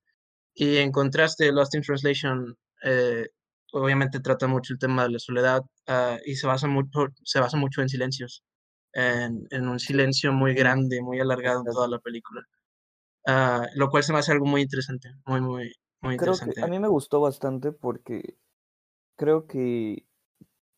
Y 0.54 0.78
en 0.78 0.92
contraste, 0.92 1.52
Lost 1.52 1.74
in 1.74 1.82
Translation 1.82 2.56
eh, 2.84 3.28
obviamente 3.74 4.20
trata 4.20 4.46
mucho 4.46 4.72
el 4.72 4.78
tema 4.78 5.04
de 5.04 5.10
la 5.10 5.18
soledad 5.18 5.62
ah, 5.88 6.18
y 6.24 6.36
se 6.36 6.46
basa 6.46 6.68
mucho, 6.68 7.08
se 7.24 7.40
basa 7.40 7.56
mucho 7.56 7.82
en 7.82 7.88
silencios, 7.88 8.44
en, 8.92 9.46
en 9.50 9.68
un 9.68 9.78
silencio 9.80 10.32
muy 10.32 10.54
grande, 10.54 11.02
muy 11.02 11.20
alargado 11.20 11.60
en 11.60 11.66
toda 11.66 11.88
la 11.88 11.98
película. 11.98 12.42
Ah, 13.26 13.66
lo 13.74 13.88
cual 13.90 14.02
se 14.02 14.12
me 14.12 14.18
hace 14.20 14.32
algo 14.32 14.46
muy 14.46 14.62
interesante, 14.62 15.10
muy, 15.26 15.40
muy, 15.40 15.72
muy 16.02 16.14
Creo 16.16 16.34
interesante. 16.34 16.60
que 16.60 16.66
a 16.66 16.68
mí 16.68 16.78
me 16.78 16.88
gustó 16.88 17.20
bastante 17.20 17.72
porque 17.72 18.38
creo 19.16 19.46
que 19.46 20.06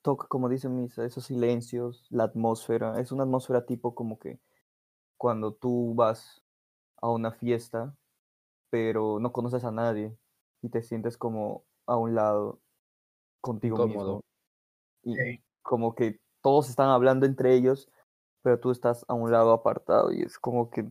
toca, 0.02 0.28
como 0.28 0.48
dice 0.48 0.68
Misa, 0.68 1.04
esos 1.04 1.26
silencios, 1.26 2.06
la 2.10 2.24
atmósfera. 2.24 3.00
Es 3.00 3.12
una 3.12 3.24
atmósfera 3.24 3.66
tipo 3.66 3.94
como 3.94 4.18
que 4.18 4.40
cuando 5.18 5.54
tú 5.54 5.94
vas 5.96 6.42
a 7.02 7.10
una 7.10 7.32
fiesta, 7.32 7.96
pero 8.70 9.18
no 9.20 9.32
conoces 9.32 9.64
a 9.64 9.72
nadie 9.72 10.16
y 10.62 10.70
te 10.70 10.82
sientes 10.82 11.16
como 11.18 11.66
a 11.86 11.96
un 11.96 12.14
lado 12.14 12.62
contigo 13.40 13.80
mismo. 13.80 14.24
Y 15.04 15.16
Sí. 15.16 15.42
como 15.62 15.94
que 15.94 16.20
todos 16.42 16.68
están 16.70 16.88
hablando 16.90 17.26
entre 17.26 17.54
ellos, 17.54 17.90
pero 18.42 18.60
tú 18.60 18.70
estás 18.72 19.04
a 19.08 19.14
un 19.14 19.32
lado 19.32 19.52
apartado 19.52 20.12
y 20.12 20.22
es 20.22 20.38
como 20.38 20.70
que 20.70 20.90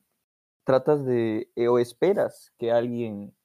tratas 0.66 1.06
de, 1.06 1.52
eh, 1.56 1.68
o 1.70 1.80
esperas 1.80 2.54
que 2.60 2.72
alguien 2.72 3.36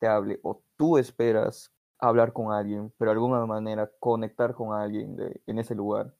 te 0.00 0.08
hable, 0.08 0.40
o 0.42 0.62
tú 0.76 0.98
esperas 0.98 1.72
hablar 1.98 2.32
con 2.32 2.52
alguien, 2.52 2.92
pero 2.98 3.10
de 3.10 3.14
alguna 3.16 3.46
manera 3.46 3.90
conectar 4.00 4.54
con 4.54 4.74
alguien 4.74 5.16
de, 5.16 5.42
en 5.46 5.58
ese 5.58 5.74
lugar. 5.74 6.16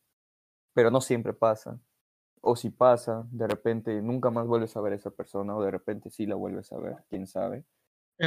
Pero 0.74 0.90
no 0.90 1.00
siempre 1.00 1.34
pasa. 1.34 1.80
O 2.42 2.56
si 2.56 2.70
pasa, 2.70 3.26
de 3.32 3.48
repente 3.48 4.02
nunca 4.02 4.30
más 4.30 4.46
vuelves 4.46 4.76
a 4.76 4.80
ver 4.82 4.94
a 4.94 4.96
esa 4.96 5.10
persona, 5.12 5.56
o 5.56 5.62
de 5.62 5.70
repente 5.72 6.10
sí 6.10 6.26
la 6.26 6.36
vuelves 6.36 6.72
a 6.72 6.78
ver, 6.78 7.04
quién 7.10 7.26
sabe. 7.26 7.64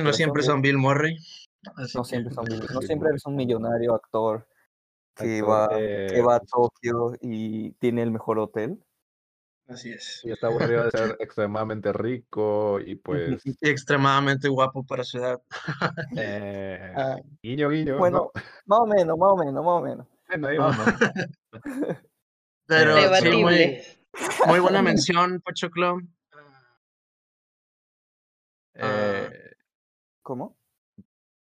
No 0.02 0.14
siempre 0.14 0.44
son 0.44 0.62
Bill 0.62 0.78
Murray. 0.78 1.18
así 1.76 1.98
No 1.98 2.04
siempre, 2.04 2.34
son, 2.34 2.46
no 2.46 2.82
siempre 2.82 3.10
eres 3.10 3.26
un 3.26 3.36
millonario 3.36 3.94
actor 3.94 4.48
que 5.16 5.40
Actor 5.40 5.50
va, 5.50 5.70
que- 5.70 6.08
que 6.12 6.22
va 6.22 6.36
a 6.36 6.40
Tokio 6.40 7.14
y 7.22 7.72
tiene 7.74 8.02
el 8.02 8.12
mejor 8.12 8.40
hotel. 8.40 8.84
Así 9.68 9.92
es. 9.94 10.20
Y 10.26 10.32
está 10.32 10.48
aburrido 10.48 10.84
de 10.84 10.92
ser 10.92 11.16
extremadamente 11.20 11.94
rico 11.94 12.80
y 12.82 12.96
pues 12.96 13.42
Y 13.46 13.70
extremadamente 13.70 14.50
guapo 14.50 14.84
para 14.86 15.04
su 15.04 15.20
edad. 15.20 15.42
eh, 16.18 16.94
Ah, 16.96 17.16
guiño 17.42 17.70
guiño 17.70 17.98
Bueno, 17.98 18.32
más 18.66 18.80
o 18.80 18.86
menos, 18.88 19.18
más 19.18 19.30
o 19.32 19.38
menos, 19.38 19.64
más 19.64 19.74
o 19.74 19.82
menos. 19.82 20.08
bueno, 20.28 20.48
ahí 20.48 20.58
Ah. 20.60 20.62
vamos. 20.68 21.86
pero 22.66 23.16
sí, 23.16 23.78
muy 24.48 24.60
buena 24.60 24.82
mención, 24.82 25.40
Pochoclo. 25.42 26.00
Ah. 28.76 29.28
Eh, 29.32 29.52
¿Cómo? 30.24 30.58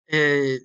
Eh, 0.08 0.60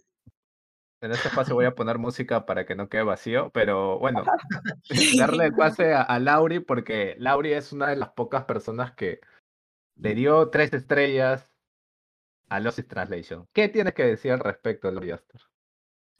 en 1.00 1.12
este 1.12 1.28
espacio 1.28 1.54
voy 1.54 1.66
a 1.66 1.74
poner 1.74 1.98
música 1.98 2.46
para 2.46 2.64
que 2.64 2.74
no 2.74 2.88
quede 2.88 3.02
vacío, 3.02 3.50
pero 3.50 3.98
bueno, 3.98 4.24
darle 5.18 5.46
el 5.46 5.54
pase 5.56 5.92
a, 5.92 6.02
a 6.02 6.18
Lauri 6.18 6.60
porque 6.60 7.16
Lauri 7.18 7.52
es 7.52 7.72
una 7.72 7.88
de 7.88 7.96
las 7.96 8.10
pocas 8.10 8.44
personas 8.44 8.92
que 8.92 9.20
le 9.96 10.14
dio 10.14 10.50
tres 10.50 10.72
estrellas 10.72 11.50
a 12.48 12.60
Lost 12.60 12.78
in 12.78 12.88
Translation. 12.88 13.48
¿Qué 13.52 13.68
tienes 13.68 13.94
que 13.94 14.04
decir 14.04 14.32
al 14.32 14.40
respecto, 14.40 14.90
Lauri 14.90 15.10
Aster? 15.10 15.40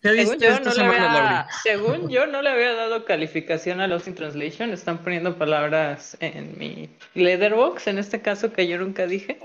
¿Qué 0.03 0.11
Según 0.11 0.39
viste 0.39 0.47
yo, 0.47 0.53
esta 0.53 0.71
no 0.71 0.71
le 0.71 0.77
semana, 0.77 1.07
había, 1.07 1.13
Lauri? 1.13 1.49
según 1.63 2.09
yo, 2.11 2.27
no 2.27 2.43
le 2.43 2.51
había 2.51 2.75
dado 2.75 3.05
calificación 3.05 3.81
a 3.81 3.89
Lost 3.89 4.09
in 4.09 4.15
Translation. 4.15 4.71
Están 4.71 5.03
poniendo 5.03 5.39
palabras 5.39 6.17
en 6.21 6.59
mi 6.59 6.95
letterbox, 7.15 7.87
en 7.87 7.99
este 7.99 8.21
caso 8.21 8.53
que 8.53 8.69
yo 8.69 8.79
nunca 8.79 9.07
dije. 9.07 9.39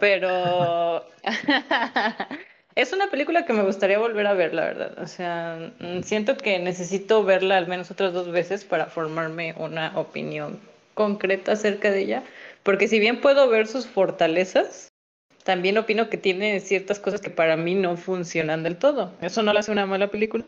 Pero 0.00 1.06
es 2.74 2.92
una 2.92 3.10
película 3.10 3.44
que 3.44 3.52
me 3.52 3.62
gustaría 3.62 3.98
volver 3.98 4.26
a 4.26 4.34
ver, 4.34 4.54
la 4.54 4.64
verdad. 4.64 4.98
O 4.98 5.06
sea, 5.06 5.72
mm, 5.78 6.02
siento 6.02 6.36
que 6.36 6.58
necesito 6.58 7.22
verla 7.22 7.58
al 7.58 7.68
menos 7.68 7.90
otras 7.90 8.12
dos 8.12 8.32
veces 8.32 8.64
para 8.64 8.86
formarme 8.86 9.54
una 9.58 9.96
opinión 9.98 10.58
concreta 10.94 11.52
acerca 11.52 11.90
de 11.90 12.00
ella. 12.00 12.24
Porque 12.62 12.88
si 12.88 12.98
bien 12.98 13.20
puedo 13.20 13.48
ver 13.48 13.66
sus 13.66 13.86
fortalezas, 13.86 14.88
también 15.44 15.78
opino 15.78 16.08
que 16.08 16.16
tiene 16.16 16.60
ciertas 16.60 16.98
cosas 16.98 17.20
que 17.20 17.30
para 17.30 17.56
mí 17.56 17.74
no 17.74 17.96
funcionan 17.96 18.62
del 18.62 18.78
todo. 18.78 19.12
Eso 19.20 19.42
no 19.42 19.52
le 19.52 19.60
hace 19.60 19.70
una 19.70 19.86
mala 19.86 20.08
película. 20.08 20.46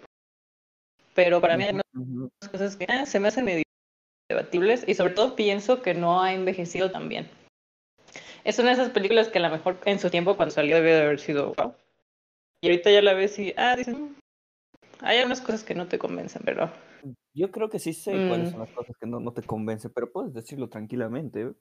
Pero 1.14 1.42
para 1.42 1.58
mí 1.58 1.64
hay 1.64 1.78
unas 1.92 2.50
cosas 2.50 2.76
que 2.76 2.86
ah, 2.88 3.04
se 3.04 3.20
me 3.20 3.28
hacen 3.28 3.44
medio 3.44 3.64
debatibles 4.30 4.84
y 4.86 4.94
sobre 4.94 5.12
todo 5.12 5.36
pienso 5.36 5.82
que 5.82 5.92
no 5.92 6.22
ha 6.22 6.32
envejecido 6.32 6.90
tan 6.90 7.10
bien. 7.10 7.28
Es 8.44 8.58
una 8.58 8.68
de 8.68 8.74
esas 8.74 8.90
películas 8.90 9.28
que 9.28 9.38
a 9.38 9.42
lo 9.42 9.50
mejor 9.50 9.78
en 9.84 9.98
su 9.98 10.10
tiempo 10.10 10.36
cuando 10.36 10.54
salió 10.54 10.76
debió 10.76 10.94
de 10.96 11.02
haber 11.02 11.20
sido 11.20 11.54
wow. 11.54 11.74
Y 12.60 12.68
ahorita 12.68 12.90
ya 12.90 13.02
la 13.02 13.14
ves 13.14 13.38
y, 13.38 13.54
ah, 13.56 13.76
dices, 13.76 13.96
"Mm". 13.98 14.14
hay 15.00 15.18
algunas 15.18 15.40
cosas 15.40 15.64
que 15.64 15.74
no 15.74 15.86
te 15.88 15.98
convencen, 15.98 16.42
pero 16.44 16.70
Yo 17.34 17.50
creo 17.50 17.68
que 17.70 17.78
sí 17.78 17.92
sé 17.94 18.12
cuáles 18.28 18.48
Mm. 18.48 18.50
son 18.52 18.60
las 18.60 18.70
cosas 18.72 18.94
que 19.00 19.06
no, 19.06 19.18
no 19.18 19.32
te 19.32 19.42
convencen, 19.42 19.90
pero 19.94 20.12
puedes 20.12 20.32
decirlo 20.34 20.68
tranquilamente. 20.68 21.42
¿eh? 21.42 21.52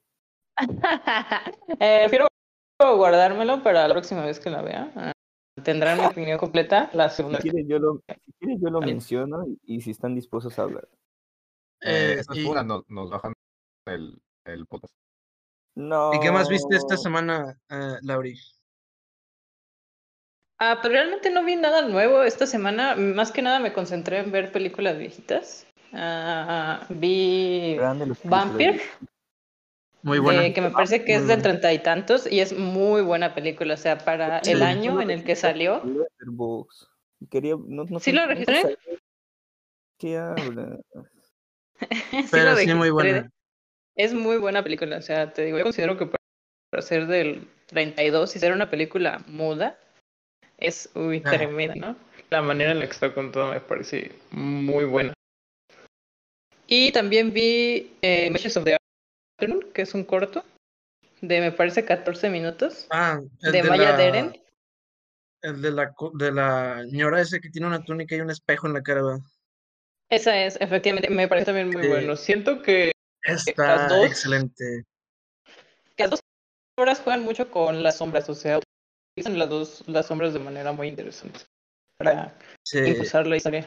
eh, 1.80 2.00
prefiero 2.08 2.28
guardármelo 2.78 3.62
para 3.62 3.88
la 3.88 3.94
próxima 3.94 4.24
vez 4.24 4.38
que 4.38 4.50
la 4.50 4.62
vea. 4.62 4.92
Ah, 4.94 5.12
Tendrán 5.64 5.98
mi 5.98 6.06
opinión 6.06 6.38
completa 6.38 6.90
la 6.92 7.08
Si 7.08 7.16
segunda. 7.16 7.38
quieres, 7.38 7.66
yo 7.68 7.78
lo, 7.78 8.00
si 8.24 8.32
quieres, 8.38 8.60
yo 8.60 8.70
lo 8.70 8.80
menciono 8.80 9.44
y, 9.46 9.76
y 9.76 9.80
si 9.80 9.90
están 9.90 10.14
dispuestos 10.14 10.58
a 10.58 10.62
hablar. 10.62 10.88
Eh, 11.80 12.20
Eh, 12.20 12.22
y- 12.34 12.48
nos, 12.64 12.88
nos 12.88 13.10
bajan 13.10 13.32
el, 13.86 14.20
el 14.44 14.66
podcast. 14.66 14.92
No. 15.74 16.12
¿Y 16.14 16.20
qué 16.20 16.30
más 16.30 16.48
viste 16.48 16.76
esta 16.76 16.96
semana, 16.96 17.56
eh, 17.70 17.96
Lauri? 18.02 18.38
Ah, 20.58 20.78
pero 20.80 20.94
realmente 20.94 21.30
no 21.30 21.44
vi 21.44 21.56
nada 21.56 21.82
nuevo 21.82 22.22
esta 22.22 22.46
semana. 22.46 22.94
Más 22.94 23.32
que 23.32 23.42
nada 23.42 23.58
me 23.58 23.72
concentré 23.72 24.18
en 24.18 24.30
ver 24.30 24.52
películas 24.52 24.96
viejitas. 24.98 25.66
Ah, 25.92 26.86
vi 26.88 27.76
los 27.76 28.18
películas. 28.18 28.24
Vampire, 28.24 28.80
Muy 30.02 30.18
buena. 30.18 30.46
eh, 30.46 30.52
que 30.52 30.60
me 30.60 30.70
parece 30.70 31.04
que 31.04 31.14
es 31.14 31.26
del 31.26 31.38
buena. 31.38 31.42
treinta 31.42 31.72
y 31.72 31.78
tantos 31.80 32.30
y 32.30 32.40
es 32.40 32.56
muy 32.56 33.02
buena 33.02 33.34
película. 33.34 33.74
O 33.74 33.76
sea, 33.76 33.98
para 33.98 34.42
Sí. 34.44 34.52
el 34.52 34.62
año 34.62 35.00
en 35.00 35.10
el 35.10 35.24
que 35.24 35.34
salió. 35.36 35.82
Quería, 37.30 37.56
no, 37.56 37.84
no 37.84 37.98
¿Sí 37.98 38.12
lo 38.12 38.26
registré? 38.26 38.76
¿Qué 39.98 40.18
habla? 40.18 40.78
sí 42.10 42.28
Pero 42.30 42.50
lo 42.50 42.56
sí, 42.56 42.74
muy 42.74 42.90
buena. 42.90 43.30
Es 43.96 44.14
muy 44.14 44.38
buena 44.38 44.62
película. 44.62 44.96
O 44.96 45.02
sea, 45.02 45.32
te 45.32 45.44
digo, 45.44 45.58
yo 45.58 45.64
considero 45.64 45.98
que 45.98 46.06
para 46.06 46.82
ser 46.82 47.06
del 47.06 47.46
32 47.66 48.36
y 48.36 48.38
ser 48.38 48.52
una 48.52 48.70
película 48.70 49.22
muda, 49.26 49.78
es 50.58 50.90
uy, 50.94 51.20
tremenda, 51.20 51.74
¿no? 51.74 51.96
La 52.30 52.40
manera 52.42 52.72
en 52.72 52.78
la 52.78 52.86
que 52.86 52.92
está 52.92 53.12
contada 53.12 53.52
me 53.52 53.60
parece 53.60 54.12
muy 54.30 54.84
buena. 54.84 55.12
Y 56.66 56.92
también 56.92 57.32
vi 57.32 57.92
eh, 58.00 58.30
Meshes 58.30 58.56
of 58.56 58.64
the 58.64 58.76
Afternoon, 59.38 59.72
que 59.74 59.82
es 59.82 59.94
un 59.94 60.04
corto 60.04 60.42
de, 61.20 61.40
me 61.40 61.52
parece, 61.52 61.84
14 61.84 62.30
minutos, 62.30 62.86
Ah, 62.90 63.20
el 63.42 63.52
de 63.52 63.62
de 63.62 63.68
Maya 63.68 63.90
la, 63.90 63.96
Deren. 63.96 64.42
el 65.42 65.60
de 65.62 65.70
la, 65.70 65.94
de 66.14 66.32
la 66.32 66.82
señora 66.88 67.20
ese 67.20 67.40
que 67.40 67.50
tiene 67.50 67.66
una 67.66 67.84
túnica 67.84 68.16
y 68.16 68.20
un 68.20 68.30
espejo 68.30 68.66
en 68.66 68.72
la 68.72 68.82
cara, 68.82 69.02
¿verdad? 69.02 69.20
Esa 70.10 70.44
es, 70.44 70.60
efectivamente, 70.60 71.10
me 71.10 71.28
parece 71.28 71.46
también 71.46 71.70
muy 71.70 71.86
bueno. 71.86 72.16
Siento 72.16 72.62
que, 72.62 72.91
Está 73.22 73.86
dos- 73.88 74.06
excelente. 74.06 74.84
que 75.96 76.04
las 76.04 76.10
dos 76.10 76.20
obras 76.78 77.00
juegan 77.00 77.22
mucho 77.24 77.50
con 77.50 77.82
las 77.82 77.98
sombras, 77.98 78.28
o 78.28 78.34
sea, 78.34 78.60
utilizan 79.16 79.38
las 79.38 79.48
dos 79.48 79.84
las 79.88 80.06
sombras 80.06 80.32
de 80.32 80.38
manera 80.40 80.72
muy 80.72 80.88
interesante 80.88 81.40
para 81.98 82.36
Sí. 82.64 82.78
impulsar 82.78 83.26
la 83.26 83.36
historia. 83.36 83.66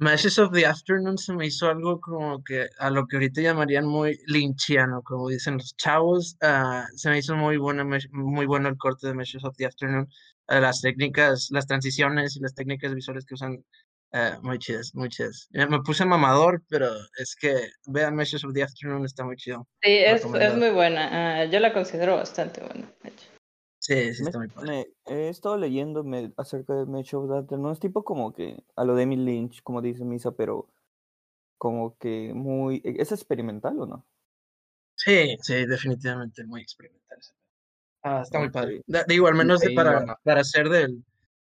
Matches 0.00 0.38
of 0.40 0.52
the 0.52 0.66
Afternoon 0.66 1.16
se 1.16 1.32
me 1.32 1.46
hizo 1.46 1.68
algo 1.68 2.00
como 2.00 2.42
que 2.42 2.66
a 2.78 2.90
lo 2.90 3.06
que 3.06 3.16
ahorita 3.16 3.40
llamarían 3.40 3.86
muy 3.86 4.18
lynchiano, 4.26 5.02
como 5.02 5.28
dicen 5.28 5.54
los 5.54 5.76
chavos. 5.76 6.36
ah, 6.42 6.84
se 6.96 7.10
me 7.10 7.18
hizo 7.18 7.36
muy 7.36 7.56
mesh- 7.58 8.10
muy 8.10 8.44
bueno 8.46 8.68
el 8.68 8.76
corte 8.76 9.06
de 9.06 9.14
Matches 9.14 9.44
of 9.44 9.56
the 9.56 9.66
Afternoon. 9.66 10.08
Ah, 10.48 10.60
las 10.60 10.80
técnicas, 10.80 11.48
las 11.50 11.66
transiciones 11.66 12.36
y 12.36 12.40
las 12.40 12.54
técnicas 12.54 12.92
visuales 12.94 13.24
que 13.24 13.34
usan, 13.34 13.64
ah, 14.14 14.38
muy 14.42 14.58
chidas, 14.58 14.94
muy 14.94 15.08
chidas. 15.10 15.48
Ya 15.50 15.66
Me 15.66 15.80
puse 15.80 16.04
mamador, 16.06 16.62
pero 16.68 16.88
es 17.18 17.36
que 17.36 17.68
vean 17.86 18.16
Matches 18.16 18.44
of 18.44 18.54
the 18.54 18.62
Afternoon, 18.62 19.04
está 19.04 19.24
muy 19.24 19.36
chido. 19.36 19.68
Sí, 19.82 19.90
es, 19.90 20.24
es 20.24 20.54
muy 20.56 20.70
buena. 20.70 21.40
ah, 21.42 21.44
yo 21.44 21.60
la 21.60 21.72
considero 21.74 22.16
bastante 22.16 22.62
buena, 22.62 22.90
de 23.02 23.10
hecho. 23.10 23.26
Sí, 23.80 24.14
sí, 24.14 24.22
Me- 24.22 24.28
está 24.30 24.38
muy 24.38 24.48
padre. 24.48 24.66
me- 25.06 25.14
he 25.14 25.28
estado 25.28 25.58
leyendo 25.58 26.02
me- 26.04 26.32
acerca 26.38 26.74
de 26.74 26.86
Match 26.86 27.12
of 27.12 27.28
the 27.30 27.36
Afternoon, 27.38 27.72
es 27.72 27.80
tipo 27.80 28.02
como 28.02 28.32
que 28.32 28.62
a 28.76 28.84
lo 28.84 28.94
de 28.94 29.02
Emily 29.02 29.24
Lynch, 29.24 29.62
como 29.62 29.82
dice 29.82 30.04
Misa, 30.04 30.32
pero 30.32 30.70
como 31.58 31.96
que 31.98 32.32
muy... 32.34 32.80
¿Es 32.84 33.12
experimental 33.12 33.78
o 33.80 33.86
no? 33.86 34.06
Sí, 34.96 35.36
sí, 35.42 35.66
definitivamente 35.66 36.44
muy 36.44 36.62
experimental. 36.62 37.18
Ah, 38.02 38.20
está 38.22 38.38
muy 38.38 38.50
padre. 38.50 38.78
Ok. 38.78 38.84
Da- 38.86 39.04
Digo, 39.04 39.26
al 39.28 39.34
menos 39.34 39.60
de 39.60 39.70
para, 39.70 40.16
para 40.22 40.44
ser 40.44 40.68
del, 40.68 41.04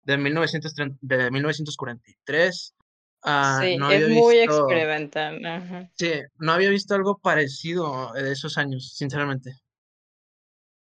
de, 0.03 0.17
1930 0.17 0.97
de 1.01 1.31
1943. 1.31 2.75
ah, 3.23 3.59
sí, 3.61 3.77
no 3.77 3.89
es 3.91 4.03
había 4.03 4.21
muy 4.21 4.35
visto, 4.37 4.69
experimental. 4.69 5.45
ajá. 5.45 5.89
sí, 5.95 6.11
no 6.37 6.51
había 6.53 6.69
visto 6.69 6.95
algo 6.95 7.17
parecido 7.17 8.11
de 8.13 8.31
esos 8.31 8.57
años, 8.57 8.93
sinceramente. 8.95 9.51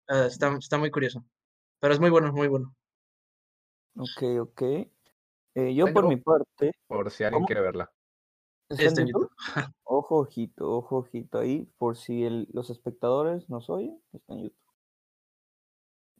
Ah, 0.07 0.25
está, 0.27 0.55
está 0.57 0.77
muy 0.77 0.91
curioso. 0.91 1.25
Pero 1.79 1.93
es 1.93 1.99
muy 1.99 2.09
bueno, 2.09 2.31
muy 2.31 2.47
bueno. 2.47 2.73
Ok, 3.97 4.23
ok. 4.39 4.61
Eh, 5.55 5.73
yo 5.75 5.91
por 5.91 6.07
mi 6.07 6.17
parte... 6.17 6.71
Por 6.87 7.09
si 7.11 7.23
alguien 7.23 7.39
¿Cómo? 7.39 7.47
quiere 7.47 7.61
verla. 7.61 7.91
¿Está 8.69 8.83
en 8.83 8.87
Está 8.89 9.01
en 9.01 9.07
YouTube? 9.07 9.31
Ojo, 9.83 10.17
ojito, 10.17 10.69
ojo, 10.71 10.97
ojito 10.97 11.39
ahí, 11.39 11.67
por 11.77 11.97
si 11.97 12.23
el- 12.23 12.47
los 12.51 12.69
espectadores 12.69 13.49
nos 13.49 13.69
oyen, 13.69 14.01
está 14.13 14.33
en 14.33 14.43
YouTube. 14.43 14.67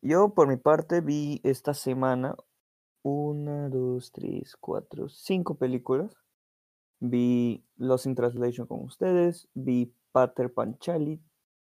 Yo, 0.02 0.34
por 0.34 0.48
mi 0.48 0.58
parte, 0.58 1.02
vi 1.02 1.41
esta 1.43 1.74
semana 1.74 2.36
una, 3.08 3.70
dos, 3.70 4.12
tres, 4.12 4.55
cuatro, 4.58 5.08
cinco 5.10 5.55
películas. 5.55 6.16
Vi 6.99 7.64
Lost 7.78 8.05
in 8.08 8.16
Translation 8.16 8.66
con 8.68 8.82
ustedes, 8.84 9.47
vi 9.53 9.93
Pater 10.12 10.51
Panchali, 10.51 11.22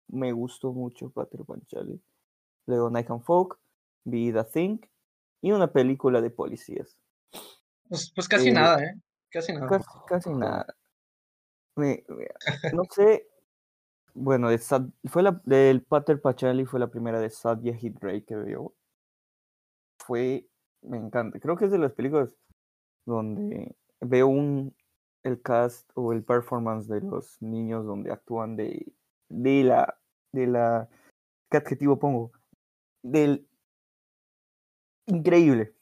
me 0.09 0.31
gustó 0.33 0.73
mucho 0.73 1.09
Pater 1.09 1.45
Panchali. 1.45 2.01
Luego 2.67 2.89
Night 2.89 3.09
and 3.09 3.23
Folk, 3.23 3.57
vi 4.03 4.31
The 4.31 4.43
Thing 4.43 4.79
y 5.41 5.51
una 5.51 5.71
película 5.71 6.21
de 6.21 6.29
policías. 6.29 6.97
Pues, 7.87 8.11
pues 8.13 8.27
casi 8.27 8.49
Eh, 8.49 8.53
nada, 8.53 8.83
¿eh? 8.83 9.01
Casi 9.29 9.53
nada. 9.53 9.67
Casi, 9.67 9.85
casi 10.07 10.29
nada. 10.33 10.65
Me- 11.75 12.03
me- 12.09 12.27
no 12.75 12.83
sé. 12.91 13.27
Bueno, 14.13 14.49
de 14.49 14.57
Sad- 14.59 14.91
fue 15.05 15.23
la, 15.23 15.41
del 15.45 15.81
Pater 15.83 16.21
Pachali 16.21 16.65
fue 16.65 16.81
la 16.81 16.91
primera 16.91 17.21
de 17.21 17.29
Sadia 17.29 17.73
Hit 17.73 17.97
Ray 18.01 18.23
que 18.23 18.35
veo. 18.35 18.73
Fue, 19.99 20.49
me 20.81 20.97
encanta. 20.97 21.39
Creo 21.39 21.55
que 21.55 21.65
es 21.65 21.71
de 21.71 21.77
las 21.77 21.93
películas 21.93 22.35
donde 23.05 23.75
veo 23.99 24.27
un 24.27 24.75
el 25.23 25.41
cast 25.41 25.89
o 25.93 26.13
el 26.13 26.23
performance 26.23 26.87
de 26.87 27.01
los 27.01 27.41
niños 27.41 27.85
donde 27.85 28.11
actúan 28.11 28.55
de, 28.55 28.91
de 29.29 29.63
la 29.63 29.99
de 30.31 30.47
la 30.47 30.89
¿qué 31.49 31.57
adjetivo 31.57 31.99
pongo? 31.99 32.31
Del 33.03 33.47
increíble. 35.05 35.75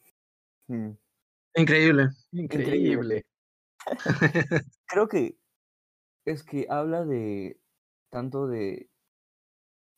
Mm, 0.68 0.92
Increíble. 1.56 2.10
Increíble. 2.32 3.26
Creo 4.86 5.08
que 5.08 5.38
es 6.26 6.44
que 6.44 6.68
habla 6.70 7.06
de 7.06 7.60
tanto 8.10 8.48
de, 8.48 8.90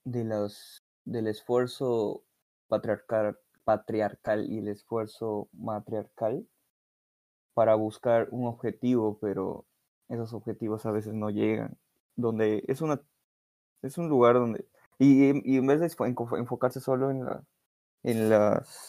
de 0.06 0.24
los, 0.24 0.84
del 1.06 1.28
esfuerzo 1.28 2.24
patriarcal, 2.68 3.38
patriarcal 3.64 4.50
y 4.52 4.60
el 4.60 4.68
esfuerzo 4.68 5.50
matriarcal 5.54 6.46
para 7.54 7.76
buscar 7.76 8.28
un 8.32 8.48
objetivo, 8.48 9.20
pero 9.20 9.66
esos 10.10 10.34
objetivos 10.34 10.86
a 10.86 10.92
veces 10.92 11.14
no 11.14 11.30
llegan. 11.30 11.78
Donde 12.16 12.64
es 12.68 12.82
una 12.82 13.02
es 13.82 13.98
un 13.98 14.10
lugar 14.10 14.36
donde 14.36 14.66
y, 15.00 15.30
en 15.58 15.68
vez 15.68 15.80
de 15.80 15.88
enfo- 15.88 16.38
enfocarse 16.38 16.80
solo 16.80 17.10
en 17.12 17.26
la 17.26 17.44
en 18.04 18.30
las 18.30 18.88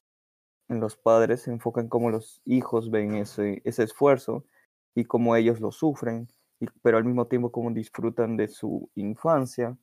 en 0.69 0.81
los 0.81 0.97
padres, 0.97 1.43
se 1.43 1.51
enfocan 1.51 1.89
cómo 1.89 2.11
los 2.11 2.41
hijos 2.45 2.91
ven 2.91 3.15
ese, 3.17 3.61
ese 3.65 3.83
esfuerzo 3.83 4.45
y 4.95 5.05
cómo 5.05 5.37
ellos 5.37 5.61
lo 5.61 5.71
sufren, 5.71 6.29
y, 6.61 6.67
pero 6.83 6.97
al 6.97 7.05
mismo 7.05 7.27
tiempo 7.27 7.53
cómo 7.53 7.71
disfrutan 7.73 8.37
de 8.37 8.49
su 8.49 8.91
infancia, 8.95 9.77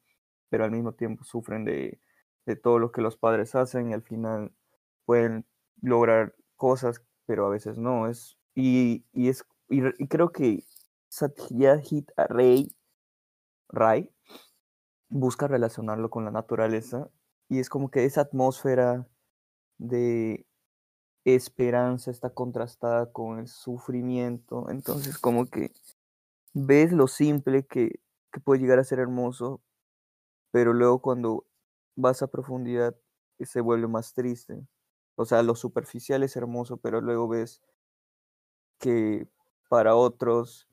pero 0.49 0.63
al 0.65 0.71
mismo 0.71 0.93
tiempo 0.93 1.23
sufren 1.23 1.63
de, 1.65 1.99
de 2.45 2.55
todo 2.55 2.79
lo 2.79 2.91
que 2.91 3.01
los 3.01 3.17
padres 3.17 3.53
hacen 3.55 3.91
y 3.91 3.93
al 3.93 4.01
final 4.01 4.51
pueden 5.09 5.43
lograr 5.81 6.35
cosas, 6.55 7.01
pero 7.25 7.47
a 7.47 7.49
veces 7.49 7.79
no. 7.79 8.07
Es, 8.07 8.37
y, 8.53 9.03
y 9.11 9.29
es, 9.29 9.43
y, 9.67 9.81
re- 9.81 9.95
y 9.97 10.07
creo 10.07 10.31
que 10.31 10.63
Satyajit 11.09 12.11
Ray, 12.15 12.75
Ray 13.69 14.11
busca 15.09 15.47
relacionarlo 15.47 16.11
con 16.11 16.25
la 16.25 16.31
naturaleza 16.31 17.09
y 17.47 17.57
es 17.57 17.69
como 17.69 17.89
que 17.89 18.05
esa 18.05 18.21
atmósfera 18.21 19.07
de 19.79 20.45
esperanza 21.25 22.11
está 22.11 22.29
contrastada 22.31 23.11
con 23.11 23.39
el 23.39 23.47
sufrimiento. 23.47 24.69
Entonces, 24.69 25.17
como 25.17 25.47
que 25.47 25.71
ves 26.53 26.93
lo 26.93 27.07
simple 27.07 27.65
que, 27.65 27.99
que 28.31 28.41
puede 28.41 28.61
llegar 28.61 28.77
a 28.77 28.83
ser 28.83 28.99
hermoso, 28.99 29.61
pero 30.51 30.73
luego 30.73 31.01
cuando 31.01 31.47
vas 31.95 32.21
a 32.21 32.27
profundidad 32.27 32.95
se 33.39 33.61
vuelve 33.61 33.87
más 33.87 34.13
triste. 34.13 34.67
O 35.19 35.25
sea, 35.25 35.43
lo 35.43 35.53
superficial 35.55 36.23
es 36.23 36.35
hermoso, 36.37 36.77
pero 36.77 37.01
luego 37.01 37.27
ves 37.27 37.61
que 38.79 39.27
para 39.69 39.95
otros 39.95 40.67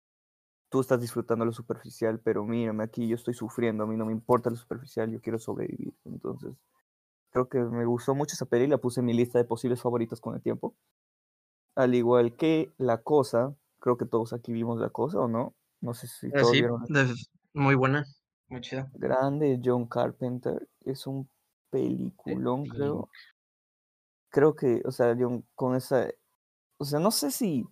tú 0.71 0.81
estás 0.81 1.01
disfrutando 1.01 1.45
lo 1.45 1.53
superficial, 1.53 2.21
pero 2.21 2.45
mírame 2.45 2.85
aquí, 2.85 3.09
yo 3.09 3.17
estoy 3.17 3.35
sufriendo, 3.35 3.85
a 3.85 3.87
mí 3.87 3.97
no 3.97 4.07
me 4.07 4.13
importa 4.13 4.51
lo 4.51 4.57
superficial, 4.57 5.11
yo 5.13 5.21
quiero 5.21 5.39
sobrevivir. 5.39 5.95
Entonces, 6.05 6.55
creo 7.31 7.49
que 7.49 7.61
me 7.61 7.87
gustó 7.87 8.15
mucho 8.15 8.35
esa 8.35 8.47
peli, 8.47 8.67
la 8.69 8.79
puse 8.79 9.01
en 9.01 9.07
mi 9.07 9.15
lista 9.15 9.39
de 9.39 9.45
posibles 9.47 9.83
favoritos 9.83 10.21
con 10.21 10.35
el 10.37 10.43
tiempo. 10.43 10.77
Al 11.77 11.95
igual 11.95 12.37
que 12.37 12.73
La 12.77 13.03
Cosa, 13.05 13.55
creo 13.79 13.97
que 13.97 14.05
todos 14.07 14.33
aquí 14.33 14.53
vimos 14.53 14.81
La 14.81 14.91
Cosa, 14.91 15.21
¿o 15.21 15.29
no? 15.29 15.55
No 15.81 15.95
sé 15.95 16.09
si 16.09 16.33
Eh, 16.33 16.39
todos 16.41 16.53
sí, 16.53 16.59
vieron. 16.59 16.83
muy 17.55 17.75
buena. 17.75 18.05
Muy 18.49 18.61
chida. 18.61 18.91
Grande, 18.95 19.61
John 19.65 19.87
Carpenter, 19.87 20.69
es 20.81 21.07
un 21.07 21.29
peliculón, 21.71 22.67
creo. 22.67 23.09
Creo 24.37 24.55
que, 24.55 24.83
o 24.85 24.91
sea, 24.91 25.17
John, 25.19 25.47
con 25.55 25.75
esa, 25.77 26.11
o 26.77 26.85
sea, 26.85 27.01
no 27.01 27.11
sé 27.11 27.31
si 27.31 27.67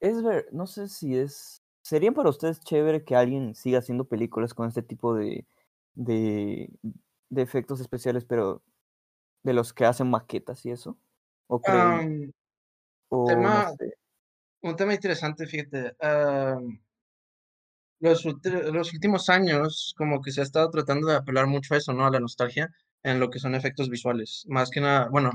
es 0.00 0.22
ver, 0.22 0.48
no 0.52 0.66
sé 0.66 0.86
si 0.88 1.16
es, 1.16 1.62
sería 1.80 2.12
para 2.12 2.28
ustedes 2.28 2.60
chévere 2.60 3.02
que 3.02 3.16
alguien 3.16 3.54
siga 3.54 3.78
haciendo 3.78 4.04
películas 4.04 4.52
con 4.52 4.68
este 4.68 4.82
tipo 4.82 5.14
de, 5.14 5.46
de, 5.94 6.68
de 7.30 7.42
efectos 7.42 7.80
especiales, 7.80 8.26
pero 8.26 8.62
de 9.44 9.54
los 9.54 9.72
que 9.72 9.86
hacen 9.86 10.10
maquetas 10.10 10.66
y 10.66 10.72
eso, 10.72 10.98
o 11.46 11.62
creen, 11.62 12.02
Am, 12.02 12.32
o 13.08 13.24
no 13.24 13.28
tema- 13.30 13.70
sé. 13.78 13.94
un 14.60 14.76
tema 14.76 14.92
interesante, 14.92 15.46
fíjate. 15.46 15.96
los 18.00 18.92
últimos 18.92 19.30
años, 19.30 19.94
como 19.96 20.20
que 20.20 20.32
se 20.32 20.42
ha 20.42 20.44
estado 20.44 20.68
tratando 20.68 21.06
de 21.06 21.16
apelar 21.16 21.46
mucho 21.46 21.72
a 21.72 21.78
eso, 21.78 21.94
¿no? 21.94 22.04
A 22.04 22.10
la 22.10 22.20
nostalgia 22.20 22.70
en 23.02 23.20
lo 23.20 23.30
que 23.30 23.38
son 23.38 23.54
efectos 23.54 23.88
visuales. 23.90 24.44
Más 24.48 24.70
que 24.70 24.80
nada, 24.80 25.08
bueno, 25.10 25.30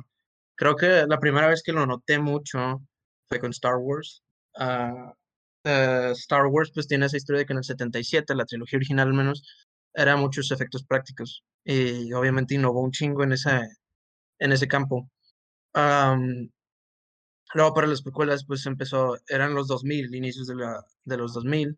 creo 0.56 0.76
que 0.76 1.06
la 1.08 1.20
primera 1.20 1.48
vez 1.48 1.64
que 1.64 1.74
lo 1.74 1.86
noté 1.86 2.20
mucho 2.20 2.82
fue 3.30 3.40
con 3.40 3.52
Star 3.52 3.78
Wars. 3.78 4.24
Ah, 4.56 5.14
eh, 5.64 6.12
Star 6.14 6.48
Wars, 6.48 6.72
pues 6.74 6.88
tiene 6.88 7.06
esa 7.06 7.18
historia 7.18 7.40
de 7.40 7.46
que 7.46 7.54
en 7.54 7.60
el 7.60 7.64
77, 7.64 8.36
la 8.36 8.46
trilogía 8.46 8.78
original 8.78 9.08
al 9.10 9.14
menos, 9.14 9.44
era 9.94 10.16
muchos 10.18 10.52
efectos 10.52 10.84
prácticos. 10.86 11.44
Y 11.64 12.12
obviamente 12.14 12.56
innovó 12.56 12.82
un 12.82 12.92
chingo 12.92 13.24
en 13.24 13.34
ese, 13.34 13.62
en 14.40 14.52
ese 14.52 14.68
campo. 14.68 15.10
Am, 15.74 16.50
luego 17.54 17.74
para 17.74 17.88
las 17.88 18.02
precuelas, 18.02 18.46
pues 18.46 18.66
empezó, 18.66 19.18
eran 19.28 19.54
los 19.54 19.68
2000, 19.68 20.14
inicios 20.16 20.48
de, 20.48 20.56
la, 20.56 20.84
de 21.06 21.18
los 21.18 21.34
2000, 21.34 21.78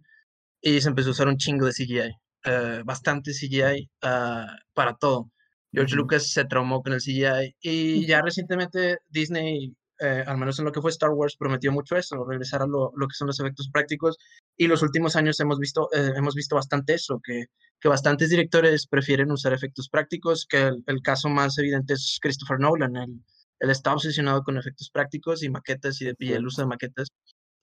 y 0.61 0.81
se 0.81 0.89
empezó 0.89 1.09
a 1.09 1.11
usar 1.11 1.27
un 1.27 1.37
chingo 1.37 1.65
de 1.65 1.73
CGI, 1.73 2.11
eh, 2.45 2.81
bastante 2.85 3.31
CGI 3.33 3.89
ah, 4.03 4.47
para 4.73 4.95
todo. 4.95 5.31
George. 5.73 5.95
Lucas 5.95 6.31
se 6.31 6.45
traumó 6.45 6.81
con 6.81 6.93
el 6.93 7.01
CGI 7.01 7.55
y 7.61 8.05
ya 8.05 8.21
recientemente 8.21 8.99
Disney, 9.09 9.75
eh, 9.99 10.23
al 10.25 10.37
menos 10.37 10.59
en 10.59 10.65
lo 10.65 10.71
que 10.71 10.81
fue 10.81 10.91
Star 10.91 11.09
Wars, 11.11 11.35
prometió 11.35 11.71
mucho 11.71 11.95
eso, 11.95 12.23
regresar 12.25 12.61
a 12.61 12.67
lo, 12.67 12.91
lo 12.95 13.07
que 13.07 13.15
son 13.15 13.27
los 13.27 13.39
efectos 13.39 13.69
prácticos. 13.71 14.17
Y 14.55 14.67
los 14.67 14.83
últimos 14.83 15.15
años 15.15 15.39
hemos 15.39 15.59
visto, 15.59 15.89
eh, 15.93 16.13
hemos 16.15 16.35
visto 16.35 16.55
bastante 16.55 16.93
eso, 16.93 17.19
que, 17.23 17.45
que 17.79 17.89
bastantes 17.89 18.29
directores 18.29 18.85
prefieren 18.87 19.31
usar 19.31 19.53
efectos 19.53 19.89
prácticos, 19.89 20.45
que 20.45 20.61
el, 20.61 20.83
el 20.85 21.01
caso 21.01 21.27
más 21.29 21.57
evidente 21.57 21.93
es 21.93 22.19
Christopher 22.21 22.59
Nolan. 22.59 22.95
Él, 22.95 23.23
él 23.59 23.69
está 23.69 23.93
obsesionado 23.93 24.43
con 24.43 24.57
efectos 24.57 24.89
prácticos 24.91 25.41
y 25.41 25.49
maquetas 25.49 26.01
y, 26.01 26.05
de, 26.05 26.15
y 26.19 26.33
el 26.33 26.45
uso 26.45 26.61
de 26.61 26.67
maquetas. 26.67 27.07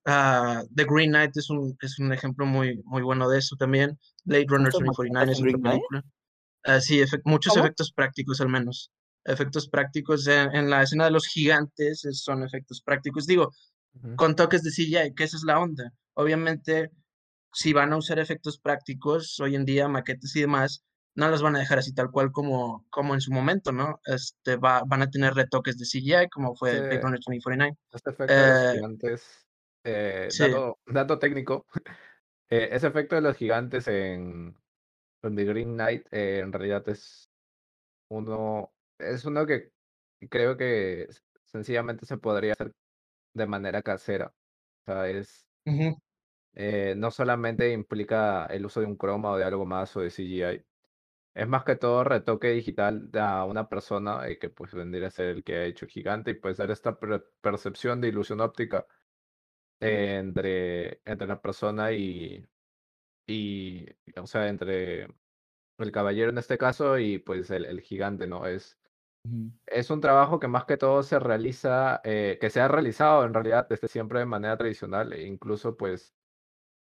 Ah, 0.06 0.62
The 0.74 0.86
Green 0.88 1.11
Knight 1.11 1.36
es 1.36 1.50
un, 1.50 1.76
es 1.82 1.98
un 1.98 2.12
ejemplo 2.12 2.46
muy, 2.46 2.80
muy 2.84 3.02
bueno 3.02 3.28
de 3.28 3.38
eso 3.38 3.54
también. 3.56 3.98
Blade 4.24 4.46
Runner 4.48 4.68
¿Usan 4.68 4.86
2049 4.86 5.26
maquetas 5.26 5.38
es 5.38 5.42
otra 5.42 5.42
Green 5.42 5.61
Knight? 5.61 6.04
Ah, 6.64 6.80
sí, 6.80 7.02
muchos 7.24 7.52
¿Cómo? 7.54 7.64
efectos 7.64 7.92
prácticos 7.92 8.40
al 8.40 8.48
menos. 8.48 8.90
Efectos 9.24 9.68
prácticos 9.68 10.26
en, 10.26 10.54
en 10.54 10.70
la 10.70 10.82
escena 10.82 11.04
de 11.06 11.11
los 11.11 11.26
gigantes 11.26 12.04
es- 12.04 12.22
son 12.22 12.42
efectos 12.42 12.82
prácticos. 12.82 13.26
Digo, 13.26 13.50
con 14.16 14.36
toques 14.36 14.62
de 14.62 14.70
CGI, 14.70 15.14
que 15.14 15.24
esa 15.24 15.36
es 15.36 15.44
la 15.44 15.61
onda. 15.61 15.92
Obviamente, 16.14 16.90
si 17.52 17.72
van 17.72 17.92
a 17.92 17.96
usar 17.98 18.18
efectos 18.18 18.58
prácticos 18.58 19.40
hoy 19.40 19.56
en 19.56 19.64
día, 19.64 19.88
maquetas 19.88 20.34
y 20.36 20.40
demás, 20.42 20.84
no 21.14 21.30
las 21.30 21.42
van 21.42 21.56
a 21.56 21.61
dejar 21.61 21.78
así 21.78 21.92
tal 21.94 22.11
cual 22.11 22.32
como, 22.32 22.86
como 22.90 23.14
en 23.14 23.20
su 23.20 23.32
momento, 23.32 23.72
¿no? 23.72 24.00
Este, 24.06 24.56
va, 24.56 24.82
van 24.86 25.02
a 25.02 25.11
tener 25.11 25.34
retoques 25.34 25.78
de 25.78 25.84
CGI, 25.86 26.28
como 26.30 26.54
fue 26.56 26.72
Sí. 26.72 26.78
Blade 26.80 27.00
Runner 27.02 27.18
2049. 27.20 27.76
Este 27.92 28.11
efecto 28.11 28.42
de 28.42 28.48
los 28.48 28.61
Eh, 28.62 28.72
gigantes, 28.72 29.48
eh, 29.84 30.28
sí. 30.30 30.44
dato, 30.44 30.78
dato 30.86 31.18
técnico, 31.18 31.66
eh, 32.50 32.70
ese 32.72 32.88
efecto 32.88 33.16
de 33.16 33.22
los 33.22 33.36
gigantes 33.36 33.88
en, 33.88 34.56
en 35.29 35.37
The 35.37 35.45
Green 35.45 35.75
Knight 35.75 36.07
eh, 36.12 36.41
en 36.41 36.53
realidad 36.53 36.89
es 36.89 37.33
uno, 38.09 38.75
es 38.99 39.25
uno 39.27 39.47
que 39.47 39.75
creo 40.31 40.57
que 40.57 41.09
sencillamente 41.45 42.07
se 42.07 42.18
podría 42.18 42.55
hacer 42.55 42.75
de 43.35 43.47
manera 43.47 43.83
casera. 43.83 44.37
O 44.87 44.93
sea, 44.93 45.09
es, 45.11 45.49
eh, 46.53 46.95
no 46.97 47.11
solamente 47.11 47.73
implica 47.73 48.47
el 48.47 48.66
uso 48.66 48.81
de 48.81 48.87
un 48.87 48.97
croma 48.97 49.33
o 49.33 49.37
de 49.39 49.45
algo 49.45 49.66
más 49.66 49.97
o 49.97 50.01
de 50.01 50.11
CGI, 50.11 50.66
es 51.35 51.49
más 51.49 51.64
que 51.64 51.77
todo 51.77 52.03
retoque 52.05 52.49
digital 52.51 53.11
a 53.14 53.45
una 53.45 53.68
persona 53.68 54.27
eh, 54.29 54.39
que 54.39 54.51
pues 54.51 54.75
vendría 54.75 55.09
a 55.09 55.11
ser 55.11 55.27
el 55.29 55.45
que 55.45 55.57
ha 55.57 55.64
hecho 55.66 55.87
gigante 55.87 56.33
y 56.33 56.35
pues 56.35 56.57
dar 56.59 56.71
esta 56.71 56.99
per- 56.99 57.33
percepción 57.41 58.01
de 58.01 58.09
ilusión 58.09 58.41
óptica 58.41 58.87
eh, 59.81 60.18
entre, 60.18 61.03
entre 61.07 61.29
la 61.29 61.43
persona 61.43 61.93
y, 61.93 62.49
y, 63.31 63.87
o 64.16 64.26
sea, 64.26 64.49
entre 64.49 65.05
el 65.78 65.93
caballero 65.93 66.31
en 66.31 66.39
este 66.39 66.59
caso 66.59 66.99
y 66.99 67.18
pues 67.18 67.51
el, 67.51 67.64
el 67.66 67.81
gigante, 67.83 68.26
¿no? 68.28 68.47
Es, 68.47 68.78
es 69.66 69.91
un 69.91 70.01
trabajo 70.01 70.41
que 70.41 70.49
más 70.49 70.64
que 70.66 70.76
todo 70.78 71.03
se 71.03 71.18
realiza, 71.20 72.01
eh, 72.05 72.39
que 72.41 72.51
se 72.51 72.61
ha 72.61 72.68
realizado 72.68 73.24
en 73.26 73.35
realidad 73.35 73.68
desde 73.68 73.89
siempre 73.89 74.20
de 74.20 74.26
manera 74.26 74.57
tradicional, 74.59 75.12
e 75.14 75.26
incluso 75.26 75.76
pues, 75.76 76.14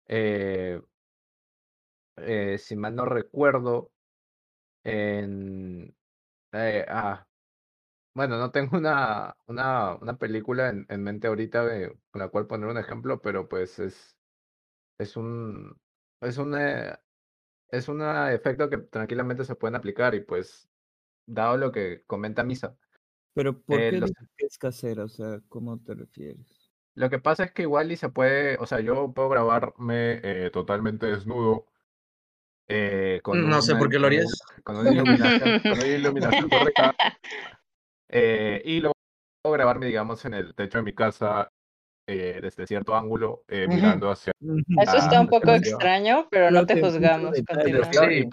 eh, 0.07 0.81
eh, 2.17 2.57
si 2.57 2.75
mal 2.75 2.95
no 2.95 3.05
recuerdo, 3.05 3.91
en... 4.83 5.95
ah, 6.53 7.27
bueno, 8.15 8.37
no 8.39 8.51
tengo 8.51 8.77
una, 8.77 9.35
una, 9.47 9.95
una 9.97 10.17
película 10.17 10.69
en, 10.69 10.85
en 10.89 11.03
mente 11.03 11.27
ahorita 11.27 11.65
de- 11.65 11.97
con 12.11 12.21
la 12.21 12.29
cual 12.29 12.47
poner 12.47 12.69
un 12.69 12.77
ejemplo, 12.77 13.21
pero 13.21 13.49
pues 13.49 13.79
es, 13.79 14.17
es 14.99 15.17
un, 15.17 15.77
es 16.21 16.37
un, 16.37 16.55
eh, 16.57 16.97
es 17.69 17.87
un 17.89 18.01
efecto 18.01 18.69
que 18.69 18.77
tranquilamente 18.79 19.45
se 19.45 19.55
pueden 19.55 19.75
aplicar 19.75 20.15
y 20.15 20.21
pues, 20.21 20.69
dado 21.25 21.57
lo 21.57 21.71
que 21.71 22.03
comenta 22.07 22.43
Misa, 22.43 22.77
Pero 23.33 23.61
¿por 23.61 23.79
eh, 23.79 23.91
qué 23.91 23.97
los- 23.99 24.11
es 24.37 24.57
casera? 24.57 25.03
O 25.03 25.09
sea, 25.09 25.41
¿cómo 25.49 25.79
te 25.79 25.93
refieres? 25.93 26.71
lo 26.95 27.09
que 27.09 27.19
pasa 27.19 27.43
es 27.45 27.51
que 27.51 27.63
igual 27.63 27.91
y 27.91 27.97
se 27.97 28.09
puede, 28.09 28.57
o 28.57 28.65
sea, 28.65 28.79
yo 28.79 29.13
puedo 29.13 29.29
grabarme 29.29 30.21
eh, 30.23 30.49
totalmente 30.51 31.07
desnudo 31.07 31.65
eh, 32.67 33.19
con 33.23 33.41
No 33.41 33.61
sé 33.61 33.75
por 33.75 33.89
qué 33.89 33.99
lo 33.99 34.07
harías. 34.07 34.41
con 34.63 34.77
una 34.77 34.91
iluminación, 34.91 35.59
con 35.67 35.77
una 35.79 35.87
iluminación 35.87 36.49
correcta 36.49 36.95
y 38.09 38.79
luego 38.79 38.93
grabarme, 39.45 39.85
digamos, 39.87 40.23
en 40.25 40.33
el 40.33 40.55
techo 40.55 40.79
de 40.79 40.83
mi 40.83 40.93
casa 40.93 41.51
eh, 42.07 42.39
desde 42.41 42.67
cierto 42.67 42.95
ángulo, 42.95 43.43
eh, 43.47 43.67
mirando 43.67 44.09
hacia... 44.11 44.31
Eso 44.81 44.97
está 44.97 45.21
un 45.21 45.27
poco 45.27 45.51
extraño, 45.51 46.27
pero 46.29 46.51
no 46.51 46.65
te 46.65 46.75
que 46.75 46.81
juzgamos. 46.81 47.35
Sí, 47.35 48.29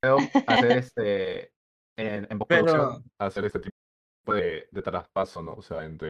puedo 0.00 0.18
hacer 0.46 0.72
este, 0.78 1.52
en, 1.96 2.26
en 2.30 2.38
hacer 3.18 3.44
este 3.46 3.60
tipo 3.60 4.34
de, 4.34 4.68
de 4.70 4.82
traspaso, 4.82 5.42
¿no? 5.42 5.54
O 5.54 5.62
sea, 5.62 5.84
entre 5.84 6.08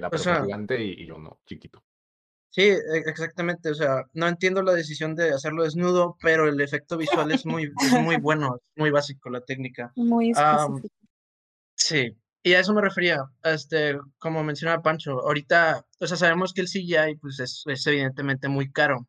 la 0.00 0.10
persona 0.10 0.36
sea- 0.36 0.44
gigante 0.44 0.82
y, 0.82 1.02
y 1.02 1.06
yo 1.06 1.18
no, 1.18 1.40
chiquito. 1.46 1.82
Sí, 2.50 2.62
e- 2.62 2.78
exactamente. 3.06 3.70
O 3.70 3.74
sea, 3.74 4.04
no 4.14 4.26
entiendo 4.26 4.62
la 4.62 4.72
decisión 4.72 5.14
de 5.14 5.30
hacerlo 5.30 5.64
desnudo, 5.64 6.16
pero 6.20 6.48
el 6.48 6.58
efecto 6.60 6.96
visual 6.96 7.30
es 7.30 7.44
muy, 7.44 7.64
es 7.64 7.92
muy 8.00 8.16
bueno, 8.22 8.56
es 8.56 8.70
muy 8.76 8.90
básico 8.90 9.28
la 9.28 9.42
técnica. 9.42 9.92
Muy 9.96 10.30
específico. 10.30 10.88
Sí, 11.76 12.16
y 12.48 12.54
a 12.54 12.60
eso 12.60 12.74
me 12.74 12.82
refería, 12.82 13.24
este, 13.44 13.98
como 14.18 14.42
mencionaba 14.44 14.82
Pancho, 14.82 15.20
ahorita, 15.20 15.84
o 16.00 16.06
sea, 16.06 16.16
sabemos 16.16 16.52
que 16.52 16.60
el 16.62 16.68
CGI, 16.68 17.16
pues, 17.16 17.40
es, 17.40 17.62
es 17.66 17.86
evidentemente 17.86 18.48
muy 18.48 18.70
caro. 18.72 19.08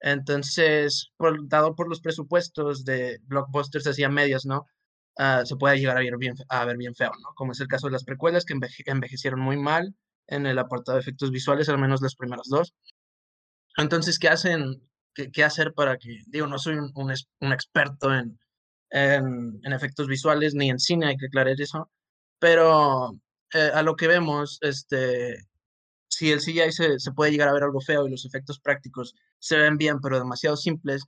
Entonces, 0.00 1.10
por- 1.18 1.48
dado 1.48 1.74
por 1.76 1.88
los 1.88 2.00
presupuestos 2.00 2.84
de 2.84 3.20
blockbusters 3.24 3.86
así 3.88 4.04
a 4.04 4.10
medias, 4.10 4.46
¿no? 4.46 4.66
Ah, 5.18 5.42
se 5.46 5.56
puede 5.56 5.78
llegar 5.78 5.96
a 5.98 6.00
ver 6.00 6.16
bien, 6.18 6.34
a 6.48 6.64
ver 6.66 6.76
bien 6.78 6.94
feo, 6.94 7.10
¿no? 7.22 7.34
Como 7.36 7.52
es 7.52 7.60
el 7.60 7.68
caso 7.68 7.88
de 7.88 7.92
las 7.94 8.04
precuelas 8.04 8.44
que 8.46 8.54
enveje- 8.54 8.84
envejecieron 8.86 9.40
muy 9.40 9.56
mal 9.58 9.94
en 10.28 10.46
el 10.46 10.58
apartado 10.58 10.96
de 10.96 11.02
efectos 11.02 11.30
visuales, 11.32 11.68
al 11.70 11.78
menos 11.78 12.02
las 12.02 12.16
primeras 12.16 12.48
dos. 12.50 12.74
Entonces, 13.76 14.18
¿qué 14.18 14.28
hacen? 14.28 14.82
¿Qué, 15.14 15.30
qué 15.30 15.44
hacer 15.44 15.72
para 15.74 15.96
que, 15.98 16.18
digo, 16.26 16.46
no 16.46 16.58
soy 16.58 16.74
un, 16.76 16.90
un 16.94 17.12
un 17.40 17.52
experto 17.52 18.14
en, 18.14 18.38
en, 18.90 19.60
en 19.64 19.72
efectos 19.72 20.08
visuales 20.08 20.54
ni 20.54 20.70
en 20.70 20.78
cine, 20.78 21.06
hay 21.08 21.16
que 21.16 21.26
aclarar 21.26 21.60
eso, 21.60 21.90
pero 22.38 23.16
eh, 23.54 23.70
a 23.74 23.82
lo 23.82 23.96
que 23.96 24.08
vemos, 24.08 24.58
este, 24.62 25.46
si 26.08 26.32
el 26.32 26.40
CGI 26.40 26.72
se, 26.72 26.98
se 26.98 27.12
puede 27.12 27.30
llegar 27.30 27.48
a 27.48 27.52
ver 27.52 27.64
algo 27.64 27.80
feo 27.80 28.06
y 28.06 28.10
los 28.10 28.24
efectos 28.24 28.60
prácticos 28.60 29.14
se 29.38 29.56
ven 29.56 29.76
bien, 29.76 30.00
pero 30.00 30.18
demasiado 30.18 30.56
simples, 30.56 31.04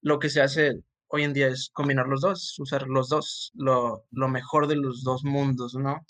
lo 0.00 0.18
que 0.18 0.30
se 0.30 0.42
hace 0.42 0.82
hoy 1.08 1.24
en 1.24 1.32
día 1.32 1.48
es 1.48 1.70
combinar 1.72 2.06
los 2.08 2.22
dos, 2.22 2.58
usar 2.58 2.88
los 2.88 3.08
dos, 3.08 3.52
lo, 3.54 4.04
lo 4.10 4.28
mejor 4.28 4.66
de 4.66 4.76
los 4.76 5.04
dos 5.04 5.24
mundos, 5.24 5.74
¿no? 5.74 6.04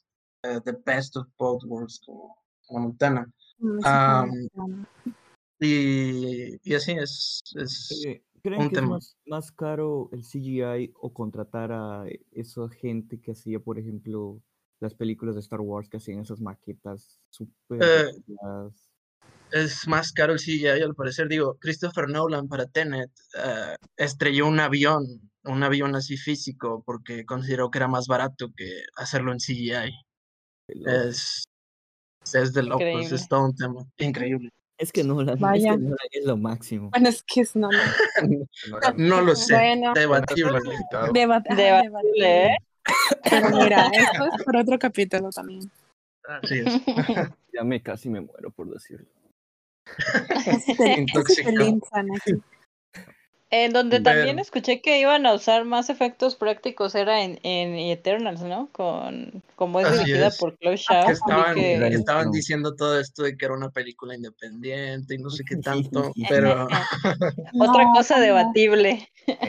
Eh, 0.45 0.61
the 0.65 0.77
best 0.85 1.17
of 1.17 1.27
both 1.39 1.63
worlds, 1.65 2.01
como, 2.05 2.37
Montana. 2.71 3.31
Mm. 3.59 4.85
Y, 5.61 6.59
y 6.69 6.75
así 6.75 6.93
es, 6.93 7.43
es 7.55 8.03
Eh, 8.07 8.25
¿Creen 8.43 8.63
un 8.63 8.71
que 8.71 8.81
es 8.81 8.83
más, 8.83 9.17
más 9.27 9.53
caro 9.53 10.09
el 10.13 10.23
CGI 10.23 10.93
o 11.01 11.13
contratar 11.13 11.71
a 11.71 12.05
esa 12.33 12.69
gente 12.71 13.21
que 13.21 13.33
hacía, 13.33 13.61
por 13.61 13.79
ejemplo, 13.79 14.43
las 14.83 14.95
películas 14.95 15.37
de 15.37 15.41
Star 15.41 15.61
Wars 15.61 15.89
que 15.89 15.99
hacían 15.99 16.21
esas 16.21 16.41
maquetas 16.41 17.21
súper 17.31 17.83
Eh, 17.83 18.11
es 19.53 19.87
más 19.87 20.13
caro 20.13 20.33
el 20.33 20.41
CGI, 20.41 20.83
al 20.83 20.95
parecer. 20.95 21.29
Digo, 21.29 21.57
Christopher 21.61 22.09
Nolan 22.09 22.49
para 22.49 22.67
Tenet 22.67 23.11
eh, 23.39 23.77
estrelló 23.97 24.47
un 24.49 24.59
avión, 24.59 25.05
un 25.45 25.63
avión 25.63 25.95
así 25.95 26.17
físico, 26.17 26.83
porque 26.85 27.25
consideró 27.25 27.71
que 27.71 27.79
era 27.79 27.87
más 27.87 28.07
barato 28.09 28.51
que 28.57 28.83
hacerlo 28.97 29.33
en 29.33 29.39
CGI. 29.39 29.93
Es, 30.87 31.45
es 32.33 32.53
de 32.53 32.63
locos, 32.63 32.83
Increíble. 32.83 33.17
es 33.17 33.29
todo 33.29 33.45
un 33.45 33.55
tema. 33.55 33.85
Increíble. 33.99 34.49
Es 34.79 34.91
que 34.91 35.05
Nolan, 35.05 35.29
es, 35.29 35.35
que 35.37 35.43
Vaya. 35.43 35.77
Es 36.11 36.25
lo 36.25 36.37
máximo. 36.37 36.91
Bueno, 36.91 37.09
es 37.09 37.23
que 37.23 37.43
es 37.43 37.55
no, 37.55 37.69
no. 37.71 37.79
No 38.69 38.79
No 38.97 39.21
lo 39.21 39.37
sé, 39.37 39.55
Bueno. 39.55 39.93
debatible. 39.95 40.59
Debatible. 41.13 42.57
Pero 43.31 43.51
mira, 43.51 43.87
esto 43.93 44.25
es 44.37 44.45
por 44.45 44.57
otro 44.57 44.79
capítulo 44.79 45.31
también. 45.31 45.71
Así 46.29 46.59
es. 46.59 46.81
Ya 47.55 47.65
me 47.65 47.83
casi 47.83 48.09
me 48.09 48.23
muero 48.23 48.51
por 48.51 48.71
decirlo. 48.71 49.07
Casi 49.85 50.75
te- 50.75 50.77
casi 50.77 50.77
te 50.77 51.01
Intoxicado. 51.03 51.57
linchan 51.59 52.07
aquí. 52.17 52.33
En 53.51 53.75
donde 53.75 54.01
también 54.01 54.39
escuché 54.39 54.81
que 54.81 54.99
iban 54.99 55.27
a 55.27 55.35
usar 55.35 55.67
más 55.67 55.91
efectos 55.91 56.35
prácticos 56.37 56.95
era 56.95 57.23
en, 57.23 57.39
en 57.43 57.75
Eternals, 57.75 58.41
¿no? 58.41 58.71
Con, 58.73 59.43
como 59.57 59.81
es 59.81 59.87
Así 59.89 59.99
dirigida 60.05 60.29
es. 60.29 60.39
por 60.39 60.57
Chloe 60.57 60.77
Que 60.77 60.95
vi 61.07 61.13
estaban, 61.13 61.55
que- 61.55 61.61
que 61.61 61.79
Rarísimo. 61.79 61.99
estaban 62.01 62.31
diciendo 62.31 62.75
todo 62.75 62.99
esto 62.99 63.23
de 63.25 63.37
que 63.37 63.45
era 63.45 63.53
una 63.55 63.69
película 63.69 64.15
independiente 64.17 65.15
y 65.15 65.19
no 65.19 65.29
sé 65.29 65.45
qué 65.47 65.57
tanto, 65.57 66.11
pero 66.31 66.67
otra 67.61 67.85
cosa 67.95 68.19
debatible. 68.19 69.07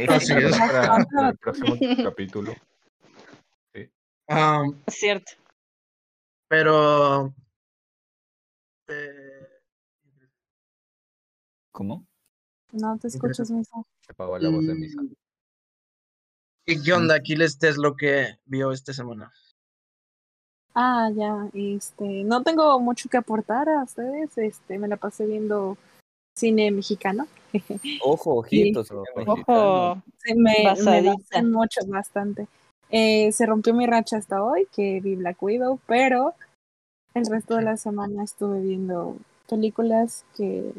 Así 0.10 0.34
es. 0.34 0.58
Para 0.58 1.06
para 1.16 1.30
el 1.30 1.38
próximo 1.38 1.78
capítulo. 2.04 2.54
Um, 4.30 4.84
Cierto. 4.88 5.32
pero 6.48 7.34
eh, 8.88 9.44
¿Cómo? 11.72 12.06
No 12.72 12.98
te 13.00 13.08
escuchas, 13.08 13.50
Misa. 13.50 13.84
Se 14.02 14.12
apagó 14.12 14.38
la 14.38 14.50
voz 14.50 14.66
de 14.66 14.76
misa. 14.76 15.02
Mm, 15.02 15.14
¿Y 16.66 16.84
qué 16.84 16.94
onda, 16.94 17.16
Aquiles? 17.16 17.58
¿Qué 17.58 17.68
es 17.68 17.78
lo 17.78 17.96
que 17.96 18.38
vio 18.46 18.72
esta 18.72 18.94
semana? 18.94 19.32
Ah, 20.76 21.10
ya, 21.16 21.50
este, 21.54 22.24
no 22.24 22.42
tengo 22.42 22.80
mucho 22.80 23.10
que 23.10 23.18
aportar 23.18 23.70
a 23.70 23.84
ustedes, 23.84 24.36
este, 24.38 24.80
me 24.80 24.88
la 24.88 24.98
pasé 24.98 25.26
viendo 25.26 25.78
cine 26.36 26.72
mexicano. 26.72 27.28
Ojo, 28.04 28.38
ojitos. 28.38 28.88
señor 28.88 29.06
mexicano. 29.16 29.94
Ojo. 29.94 30.04
Sí, 30.18 30.34
me, 30.36 30.54
me 30.84 31.44
mucho, 31.44 31.82
bastante. 31.88 32.48
Eh, 32.96 33.32
se 33.32 33.48
rompió 33.48 33.74
mi 33.74 33.88
racha 33.88 34.18
hasta 34.18 34.44
hoy, 34.44 34.68
que 34.72 35.02
vi 35.02 35.16
Black 35.16 35.42
Widow, 35.42 35.80
pero 35.88 36.36
el 37.16 37.26
resto 37.26 37.56
de 37.56 37.64
la 37.64 37.76
semana 37.76 38.24
estuve 38.24 38.62
viendo 38.62 39.18
películas 39.50 40.26
que 40.38 40.72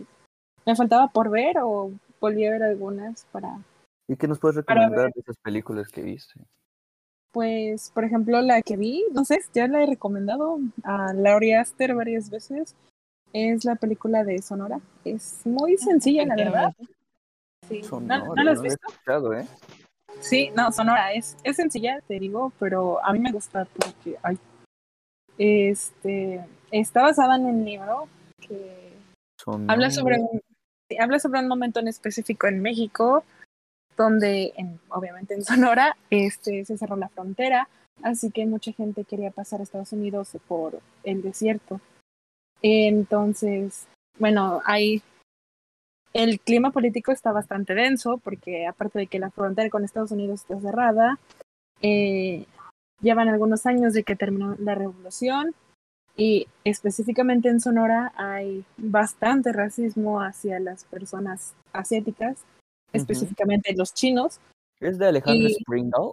me 0.65 0.77
faltaba 0.77 1.09
por 1.09 1.29
ver 1.29 1.59
o 1.59 1.91
volví 2.21 2.47
a 2.47 2.53
ver 2.53 2.63
algunas 2.63 3.27
para, 3.33 3.59
¿Y 4.07 4.15
qué 4.15 4.29
nos 4.29 4.39
puedes 4.39 4.57
recomendar 4.59 5.13
de 5.13 5.21
esas 5.21 5.37
películas 5.39 5.89
que 5.89 6.03
viste? 6.03 6.41
pues, 7.33 7.91
por 7.91 8.05
ejemplo, 8.05 8.41
la 8.43 8.63
que 8.63 8.77
vi, 8.77 9.05
no 9.13 9.25
sé, 9.25 9.41
ya 9.53 9.67
la 9.67 9.83
he 9.83 9.87
recomendado 9.87 10.61
a 10.85 11.13
Laurie 11.13 11.57
Aster 11.57 11.93
varias 11.97 12.31
veces, 12.31 12.77
es 13.33 13.65
la 13.65 13.75
película 13.75 14.23
de 14.23 14.41
Sonora. 14.41 14.79
Es 15.05 15.45
muy 15.45 15.77
sencilla, 15.77 16.25
la 16.27 16.37
verdad. 16.37 16.73
Sí. 17.69 17.81
¿No, 17.83 17.89
Sonora, 17.89 18.25
¿no 18.25 18.35
la 18.45 18.53
has 18.53 18.59
lo 18.59 18.65
he 18.65 18.69
escuchado, 18.69 19.35
¿eh? 19.35 19.49
Sí, 20.21 20.51
no, 20.57 20.73
Sonora 20.73 21.13
es, 21.13 21.37
es 21.45 21.57
sencilla, 21.57 22.01
te 22.07 22.19
digo, 22.19 22.53
pero 22.59 23.05
a 23.05 23.13
mí 23.13 23.19
me 23.19 23.33
gusta 23.33 23.67
porque 23.67 24.17
ay, 24.23 24.39
este 25.39 26.45
está 26.71 27.03
basada 27.03 27.37
en 27.37 27.45
un 27.45 27.65
libro 27.65 28.09
que 28.41 28.93
habla 29.69 29.91
sobre 29.91 30.19
un, 30.19 30.41
habla 30.99 31.19
sobre 31.19 31.41
un 31.41 31.49
momento 31.49 31.81
en 31.81 31.89
específico 31.89 32.47
en 32.47 32.63
México 32.63 33.25
donde 33.97 34.53
en, 34.57 34.81
obviamente 34.89 35.35
en 35.35 35.45
Sonora 35.45 35.97
este 36.11 36.65
se 36.65 36.79
cerró 36.79 36.97
la 36.97 37.09
frontera, 37.09 37.69
así 38.03 38.31
que 38.31 38.47
mucha 38.47 38.73
gente 38.73 39.05
quería 39.05 39.31
pasar 39.31 39.61
a 39.61 39.65
Estados 39.65 39.93
Unidos 39.93 40.37
por 40.49 40.81
el 41.05 41.23
desierto. 41.23 41.81
Entonces, 42.63 43.87
bueno, 44.19 44.63
ahí 44.65 45.03
el 46.15 46.41
clima 46.41 46.71
político 46.71 47.13
está 47.13 47.33
bastante 47.33 47.75
denso 47.75 48.19
porque 48.19 48.67
aparte 48.67 49.01
de 49.01 49.07
que 49.09 49.19
la 49.19 49.31
frontera 49.31 49.69
con 49.69 49.85
Estados 49.85 50.13
Unidos 50.13 50.41
está 50.43 50.59
cerrada, 50.61 51.19
eh, 51.83 52.47
llevan 53.03 53.29
algunos 53.29 53.67
años 53.67 53.93
de 53.93 54.05
que 54.05 54.17
terminó 54.17 54.57
la 54.59 54.75
revolución 54.75 55.55
y 56.17 56.47
específicamente 56.63 57.49
en 57.49 57.61
Sonora 57.61 58.13
hay 58.17 58.65
bastante 58.77 59.53
racismo 59.53 60.21
hacia 60.23 60.61
las 60.61 60.85
personas 60.85 61.53
asiáticas, 61.73 62.39
específicamente 62.93 63.75
los 63.77 63.93
chinos. 63.93 64.39
¿Es 64.81 64.97
de 64.99 65.09
Alejandro 65.09 65.49
Y- 65.49 65.55
Springall? 65.55 66.13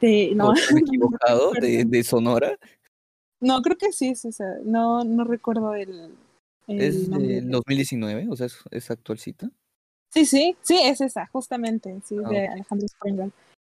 De- 0.00 0.32
no, 0.36 0.50
¿O 0.50 0.52
estoy 0.52 0.80
equivocado? 0.86 1.52
¿De, 1.60 1.84
de 1.84 2.04
Sonora? 2.04 2.56
no, 3.40 3.60
creo 3.62 3.76
que 3.76 3.92
sí, 3.92 4.14
sí, 4.14 4.30
sea, 4.32 4.46
no, 4.64 5.02
no 5.04 5.24
recuerdo 5.24 5.74
el 5.74 6.14
¿Es 6.66 7.10
del 7.10 7.50
2019? 7.50 8.26
O 8.30 8.36
sea, 8.36 8.46
es, 8.46 8.58
es 8.70 8.90
actualcita. 8.90 9.50
Sí, 10.12 10.24
sí, 10.24 10.56
sí, 10.62 10.78
es 10.82 11.00
esa, 11.00 11.26
justamente, 11.26 12.00
sí, 12.04 12.16
Ah, 12.24 12.28
de. 12.28 12.48
Alejandro 12.48 12.88
Springal. 12.88 13.32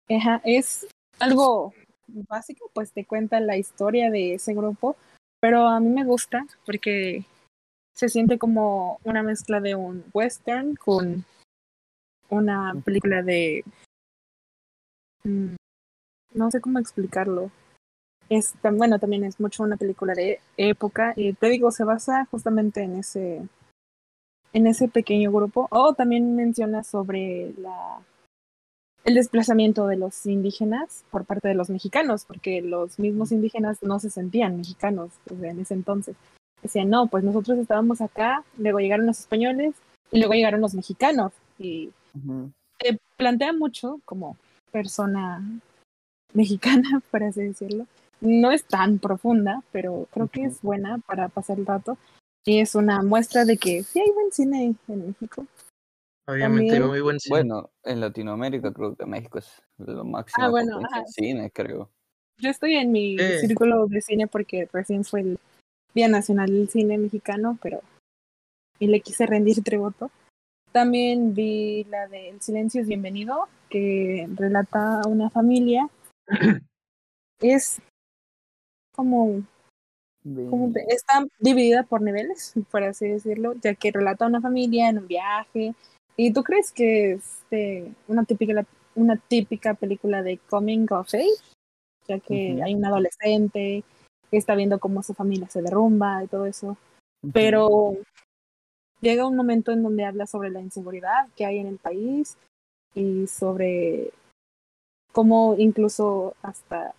Ajá, 0.09 0.41
es 0.45 0.87
algo 1.19 1.73
básico, 2.07 2.69
pues 2.73 2.91
te 2.91 3.05
cuenta 3.05 3.39
la 3.39 3.57
historia 3.57 4.09
de 4.09 4.35
ese 4.35 4.53
grupo, 4.53 4.95
pero 5.41 5.67
a 5.67 5.79
mí 5.79 5.89
me 5.89 6.05
gusta 6.05 6.45
porque 6.65 7.25
se 7.93 8.09
siente 8.09 8.37
como 8.37 8.99
una 9.03 9.23
mezcla 9.23 9.59
de 9.59 9.75
un 9.75 10.05
western 10.13 10.75
con 10.75 11.25
una 12.29 12.73
película 12.85 13.23
de... 13.23 13.63
mm, 15.23 15.55
no 16.33 16.51
sé 16.51 16.61
cómo 16.61 16.79
explicarlo. 16.79 17.51
Es, 18.29 18.53
bueno, 18.61 18.99
también 18.99 19.23
es 19.23 19.39
mucho 19.39 19.63
una 19.63 19.77
película 19.77 20.13
de 20.13 20.39
época 20.57 21.13
y 21.15 21.33
te 21.33 21.47
digo, 21.47 21.71
se 21.71 21.83
basa 21.83 22.25
justamente 22.29 22.81
en 22.81 22.97
ese 22.97 23.41
en 24.53 24.67
ese 24.67 24.87
pequeño 24.87 25.31
grupo. 25.31 25.67
O 25.71 25.93
también 25.93 26.35
menciona 26.35 26.83
sobre 26.83 27.53
la 27.57 27.99
el 29.07 29.15
desplazamiento 29.15 29.87
de 29.87 29.95
los 29.95 30.25
indígenas 30.25 31.05
por 31.11 31.23
parte 31.23 31.47
de 31.47 31.55
los 31.55 31.69
mexicanos, 31.69 32.25
porque 32.25 32.61
los 32.61 32.99
mismos 32.99 33.31
indígenas 33.31 33.81
no 33.81 33.99
se 33.99 34.09
sentían 34.09 34.57
mexicanos 34.57 35.11
en 35.29 35.61
ese 35.61 35.75
entonces. 35.75 36.17
Decían, 36.61 36.89
no, 36.89 37.07
pues 37.07 37.23
nosotros 37.23 37.57
estábamos 37.57 38.01
acá, 38.01 38.43
luego 38.57 38.79
llegaron 38.79 39.05
los 39.05 39.19
españoles 39.19 39.75
y 40.11 40.19
luego 40.19 40.33
llegaron 40.33 40.59
los 40.59 40.73
mexicanos. 40.73 41.31
Y 41.57 41.91
te 42.77 42.99
plantea 43.15 43.53
mucho 43.53 44.01
como 44.03 44.35
persona 44.71 45.41
mexicana, 46.33 47.01
por 47.11 47.23
así 47.23 47.43
decirlo. 47.43 47.87
No 48.21 48.51
es 48.51 48.65
tan 48.65 48.99
profunda, 48.99 49.63
pero 49.71 50.07
creo 50.11 50.27
que 50.27 50.43
es 50.45 50.61
buena 50.61 50.97
para 51.05 51.29
pasar 51.29 51.59
el 51.59 51.65
rato. 51.65 51.97
Y 52.45 52.59
es 52.59 52.75
una 52.75 53.03
muestra 53.03 53.45
de 53.45 53.57
que 53.57 53.83
sí 53.83 53.99
hay 53.99 54.09
buen 54.11 54.31
cine 54.31 54.75
en 54.87 55.07
México. 55.07 55.45
Obviamente, 56.27 56.73
También- 56.73 56.89
muy 56.89 57.01
buen 57.01 57.19
cine. 57.19 57.35
Bueno, 57.37 57.69
en 57.83 57.99
Latinoamérica 58.01 58.73
creo 58.73 58.95
que 58.95 59.05
México 59.05 59.37
es 59.39 59.61
lo 59.77 60.03
máximo 60.03 60.43
Ah, 60.43 60.47
de 60.47 60.51
bueno, 60.51 60.79
ajá. 60.79 61.03
cine, 61.07 61.51
creo. 61.51 61.89
Yo 62.39 62.49
estoy 62.49 62.75
en 62.75 62.91
mi 62.91 63.15
Eh. 63.19 63.39
círculo 63.39 63.87
de 63.87 64.01
cine 64.01 64.27
porque 64.27 64.67
recién 64.71 65.03
fue 65.03 65.21
el 65.21 65.39
Día 65.93 66.07
Nacional 66.07 66.47
del 66.51 66.69
Cine 66.69 66.97
Mexicano, 66.97 67.57
pero 67.61 67.81
y 68.79 68.87
le 68.87 68.99
quise 69.01 69.25
rendir 69.25 69.63
tributo. 69.63 70.11
También 70.71 71.33
vi 71.33 71.85
la 71.85 72.07
de 72.07 72.29
El 72.29 72.41
silencio 72.41 72.81
es 72.81 72.87
bienvenido, 72.87 73.47
que 73.69 74.27
relata 74.35 75.01
a 75.01 75.07
una 75.07 75.29
familia. 75.29 75.89
es 77.41 77.81
como, 78.97 79.43
como 80.49 80.71
está 80.87 81.25
dividida 81.39 81.83
por 81.83 82.01
niveles, 82.01 82.53
por 82.71 82.83
así 82.83 83.07
decirlo, 83.07 83.53
ya 83.61 83.75
que 83.75 83.91
relata 83.91 84.25
a 84.25 84.27
una 84.27 84.41
familia 84.41 84.89
en 84.89 84.97
un 84.97 85.07
viaje. 85.07 85.75
¿Y 86.17 86.33
tú 86.33 86.43
crees 86.43 86.71
que 86.71 87.13
es 87.13 87.43
de 87.51 87.93
una 88.07 88.25
típica 88.25 88.65
una 88.95 89.15
típica 89.15 89.75
película 89.75 90.23
de 90.23 90.39
coming 90.49 90.87
of 90.89 91.13
age? 91.13 91.27
Ya 92.07 92.19
que 92.19 92.53
Ujú. 92.55 92.63
hay 92.63 92.73
un 92.73 92.83
adolescente 92.83 93.83
que 94.31 94.37
está 94.37 94.55
viendo 94.55 94.79
cómo 94.79 95.03
su 95.03 95.13
familia 95.13 95.47
se 95.47 95.61
derrumba 95.61 96.23
y 96.23 96.27
todo 96.27 96.47
eso. 96.47 96.75
Pero 97.33 97.95
llega 99.01 99.27
un 99.27 99.35
momento 99.35 99.71
en 99.71 99.83
donde 99.83 100.05
habla 100.05 100.25
sobre 100.25 100.49
la 100.49 100.61
inseguridad 100.61 101.27
que 101.35 101.45
hay 101.45 101.59
en 101.59 101.67
el 101.67 101.77
país 101.77 102.35
y 102.95 103.27
sobre 103.27 104.11
cómo 105.11 105.55
incluso 105.57 106.35
hasta 106.41 106.95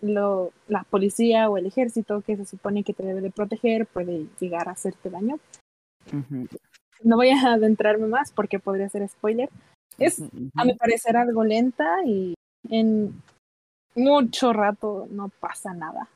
lo, 0.00 0.52
la 0.68 0.84
policía 0.84 1.48
o 1.48 1.56
el 1.56 1.66
ejército 1.66 2.20
que 2.22 2.36
se 2.36 2.44
supone 2.44 2.84
que 2.84 2.92
te 2.92 3.04
debe 3.04 3.20
de 3.20 3.30
proteger 3.30 3.86
puede 3.86 4.26
llegar 4.40 4.68
a 4.68 4.72
hacerte 4.72 5.10
daño. 5.10 5.38
No 7.02 7.16
voy 7.16 7.30
a 7.30 7.54
adentrarme 7.54 8.06
más 8.06 8.32
porque 8.32 8.58
podría 8.58 8.88
ser 8.88 9.08
spoiler. 9.08 9.48
Es, 9.98 10.20
a 10.56 10.64
mi 10.64 10.74
parecer, 10.74 11.16
algo 11.16 11.44
lenta 11.44 12.04
y 12.04 12.34
en 12.68 13.22
mucho 13.94 14.52
rato 14.52 15.06
no 15.10 15.28
pasa 15.28 15.72
nada. 15.72 16.08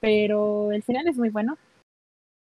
Pero 0.00 0.72
el 0.72 0.82
final 0.82 1.06
es 1.08 1.16
muy 1.16 1.28
bueno. 1.30 1.56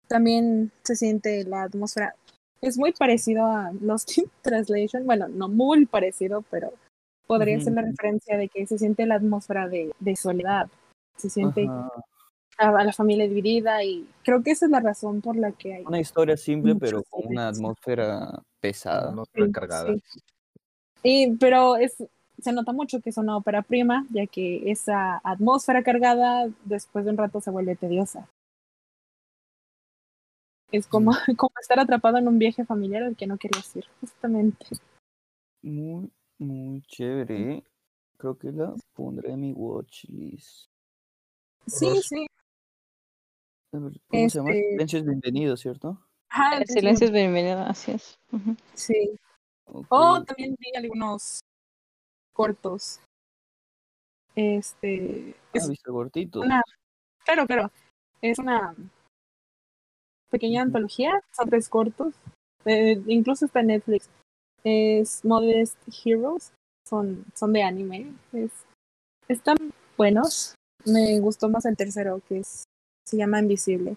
También 0.08 0.72
se 0.82 0.96
siente 0.96 1.44
la 1.44 1.62
atmósfera. 1.62 2.14
Es 2.60 2.78
muy 2.78 2.92
parecido 2.92 3.46
a 3.46 3.72
Lost 3.80 4.18
in 4.18 4.30
Translation. 4.42 5.06
Bueno, 5.06 5.28
no 5.28 5.48
muy 5.48 5.86
parecido, 5.86 6.42
pero 6.50 6.72
podría 7.30 7.60
ser 7.60 7.74
la 7.74 7.82
referencia 7.82 8.36
de 8.36 8.48
que 8.48 8.66
se 8.66 8.76
siente 8.76 9.06
la 9.06 9.14
atmósfera 9.14 9.68
de, 9.68 9.92
de 10.00 10.16
soledad. 10.16 10.68
Se 11.16 11.30
siente 11.30 11.64
Ajá. 11.68 11.88
a, 12.58 12.68
a 12.70 12.84
la 12.84 12.92
familia 12.92 13.28
dividida 13.28 13.84
y 13.84 14.08
creo 14.24 14.42
que 14.42 14.50
esa 14.50 14.66
es 14.66 14.72
la 14.72 14.80
razón 14.80 15.20
por 15.20 15.36
la 15.36 15.52
que 15.52 15.74
hay. 15.74 15.84
Una 15.86 16.00
historia 16.00 16.36
simple, 16.36 16.74
pero 16.74 17.04
con 17.04 17.28
una 17.28 17.48
atmósfera 17.48 18.42
pesada. 18.60 19.12
No 19.12 19.24
Sí, 19.26 19.30
recargada. 19.42 19.94
sí. 19.94 20.20
Y, 21.02 21.36
pero 21.36 21.76
es, 21.76 22.02
se 22.40 22.52
nota 22.52 22.72
mucho 22.72 23.00
que 23.00 23.10
es 23.10 23.16
una 23.16 23.36
ópera 23.36 23.62
prima, 23.62 24.06
ya 24.10 24.26
que 24.26 24.68
esa 24.70 25.20
atmósfera 25.22 25.84
cargada 25.84 26.48
después 26.64 27.04
de 27.04 27.12
un 27.12 27.16
rato 27.16 27.40
se 27.40 27.52
vuelve 27.52 27.76
tediosa. 27.76 28.28
Es 30.72 30.88
como, 30.88 31.12
como 31.36 31.52
estar 31.60 31.78
atrapado 31.78 32.18
en 32.18 32.26
un 32.26 32.38
viaje 32.40 32.64
familiar 32.64 33.04
al 33.04 33.16
que 33.16 33.28
no 33.28 33.38
querías 33.38 33.74
ir, 33.76 33.84
justamente. 34.00 34.66
Muy, 35.62 36.10
muy 36.40 36.82
chévere. 36.82 37.62
Creo 38.16 38.36
que 38.36 38.50
la 38.52 38.74
pondré 38.94 39.32
en 39.32 39.40
mi 39.40 39.52
watchlist. 39.52 40.68
Sí, 41.66 41.86
Horror. 41.86 42.02
sí. 42.02 42.26
Ver, 43.72 44.00
¿Cómo 44.08 44.28
se 44.28 44.38
llama? 44.38 44.50
Este- 44.52 44.70
Silencio 44.72 44.98
es 44.98 45.04
bienvenido, 45.06 45.56
¿cierto? 45.56 45.98
Ajá, 46.28 46.58
El 46.58 46.66
sí, 46.66 46.72
silencio 46.74 47.06
es 47.06 47.12
bienvenido, 47.12 47.60
así 47.60 47.92
es. 47.92 48.18
Ujú. 48.32 48.56
Sí. 48.74 49.16
Ok. 49.66 49.86
Oh, 49.90 50.22
también 50.24 50.56
vi 50.58 50.74
algunos 50.76 51.40
cortos. 52.32 53.00
Este. 54.34 55.34
Ah, 55.36 55.50
Es 55.54 55.68
viste 55.68 55.90
cortito. 55.90 56.40
una. 56.40 56.62
Claro, 57.24 57.46
claro. 57.46 57.70
Es 58.22 58.38
una 58.38 58.74
pequeña 60.30 60.60
Ujú. 60.62 60.68
antología. 60.68 61.20
Son 61.32 61.48
tres 61.48 61.68
cortos. 61.68 62.14
Eh, 62.64 63.00
incluso 63.06 63.46
está 63.46 63.60
en 63.60 63.68
Netflix. 63.68 64.08
Es 64.64 65.24
Modest 65.24 65.76
Heroes. 66.04 66.52
Son, 66.86 67.24
son 67.34 67.52
de 67.52 67.62
anime. 67.62 68.12
Es, 68.32 68.50
están 69.28 69.56
buenos. 69.96 70.54
Me 70.84 71.20
gustó 71.20 71.48
más 71.48 71.64
el 71.66 71.76
tercero, 71.76 72.20
que 72.28 72.38
es, 72.38 72.64
se 73.04 73.16
llama 73.16 73.40
Invisible. 73.40 73.96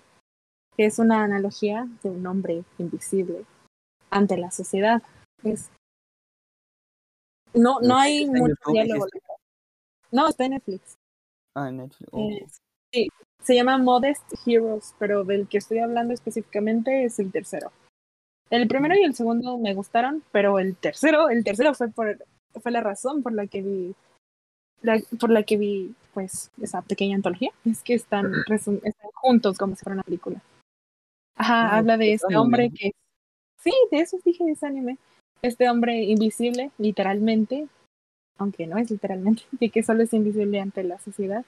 Que 0.76 0.86
es 0.86 1.00
una 1.00 1.24
analogía 1.24 1.88
de 2.02 2.10
un 2.10 2.26
hombre 2.26 2.64
invisible 2.78 3.46
ante 4.10 4.38
la 4.38 4.52
sociedad. 4.52 5.02
Es, 5.44 5.70
no, 7.54 7.80
no 7.82 7.98
hay 7.98 8.24
¿Está 8.24 8.38
en 8.38 8.44
mucho 8.44 8.72
diálogo. 8.72 9.06
No, 10.12 10.28
está 10.28 10.46
en 10.46 10.52
Netflix. 10.52 10.98
Ah, 11.56 11.70
en 11.70 11.78
Netflix. 11.78 12.10
oh. 12.12 12.30
Eh, 12.30 12.46
sí, 12.92 13.10
se 13.42 13.56
llama 13.56 13.78
Modest 13.78 14.24
Heroes, 14.46 14.96
pero 14.98 15.24
del 15.24 15.48
que 15.48 15.58
estoy 15.58 15.80
hablando 15.80 16.14
específicamente 16.14 17.06
es 17.06 17.20
el 17.20 17.32
tercero. 17.32 17.72
El 18.50 18.68
primero 18.68 18.96
y 18.96 19.04
el 19.04 19.16
segundo 19.16 19.58
me 19.58 19.74
gustaron, 19.74 20.24
pero 20.32 20.60
el 20.60 20.76
tercero, 20.76 21.30
el 21.30 21.44
tercero 21.44 21.74
fue 21.74 21.90
por 21.90 22.18
fue 22.62 22.72
la 22.72 22.82
razón 22.82 23.24
por 23.24 23.34
la 23.34 23.48
que 23.48 23.64
vi 23.64 23.96
la- 24.84 25.02
por 25.20 25.32
la 25.32 25.42
que 25.44 25.58
vi 25.58 25.96
pues 26.14 26.52
esa 26.62 26.82
pequeña 26.84 27.16
antología, 27.16 27.50
es 27.66 27.82
que 27.82 27.96
están, 27.96 28.32
juntos 29.16 29.58
como 29.58 29.76
si 29.76 29.82
fuera 29.84 29.96
una 29.96 30.04
película. 30.04 30.40
Ajá, 31.36 31.72
Ah, 31.74 31.78
habla 31.78 31.98
de 31.98 32.10
es 32.14 32.22
este 32.22 32.36
anime. 32.36 32.42
hombre 32.42 32.70
que 32.70 32.92
sí, 33.60 33.72
de 33.92 34.00
eso 34.02 34.20
dije 34.24 34.44
es 34.52 34.64
anime. 34.64 34.98
Este 35.42 35.68
hombre 35.70 36.04
invisible, 36.04 36.70
literalmente, 36.78 37.68
aunque 38.38 38.68
no 38.68 38.78
es 38.78 38.92
literalmente, 38.92 39.42
y 39.60 39.70
que 39.72 39.82
solo 39.82 40.04
es 40.04 40.14
invisible 40.14 40.60
ante 40.60 40.84
la 40.84 41.00
sociedad. 41.00 41.44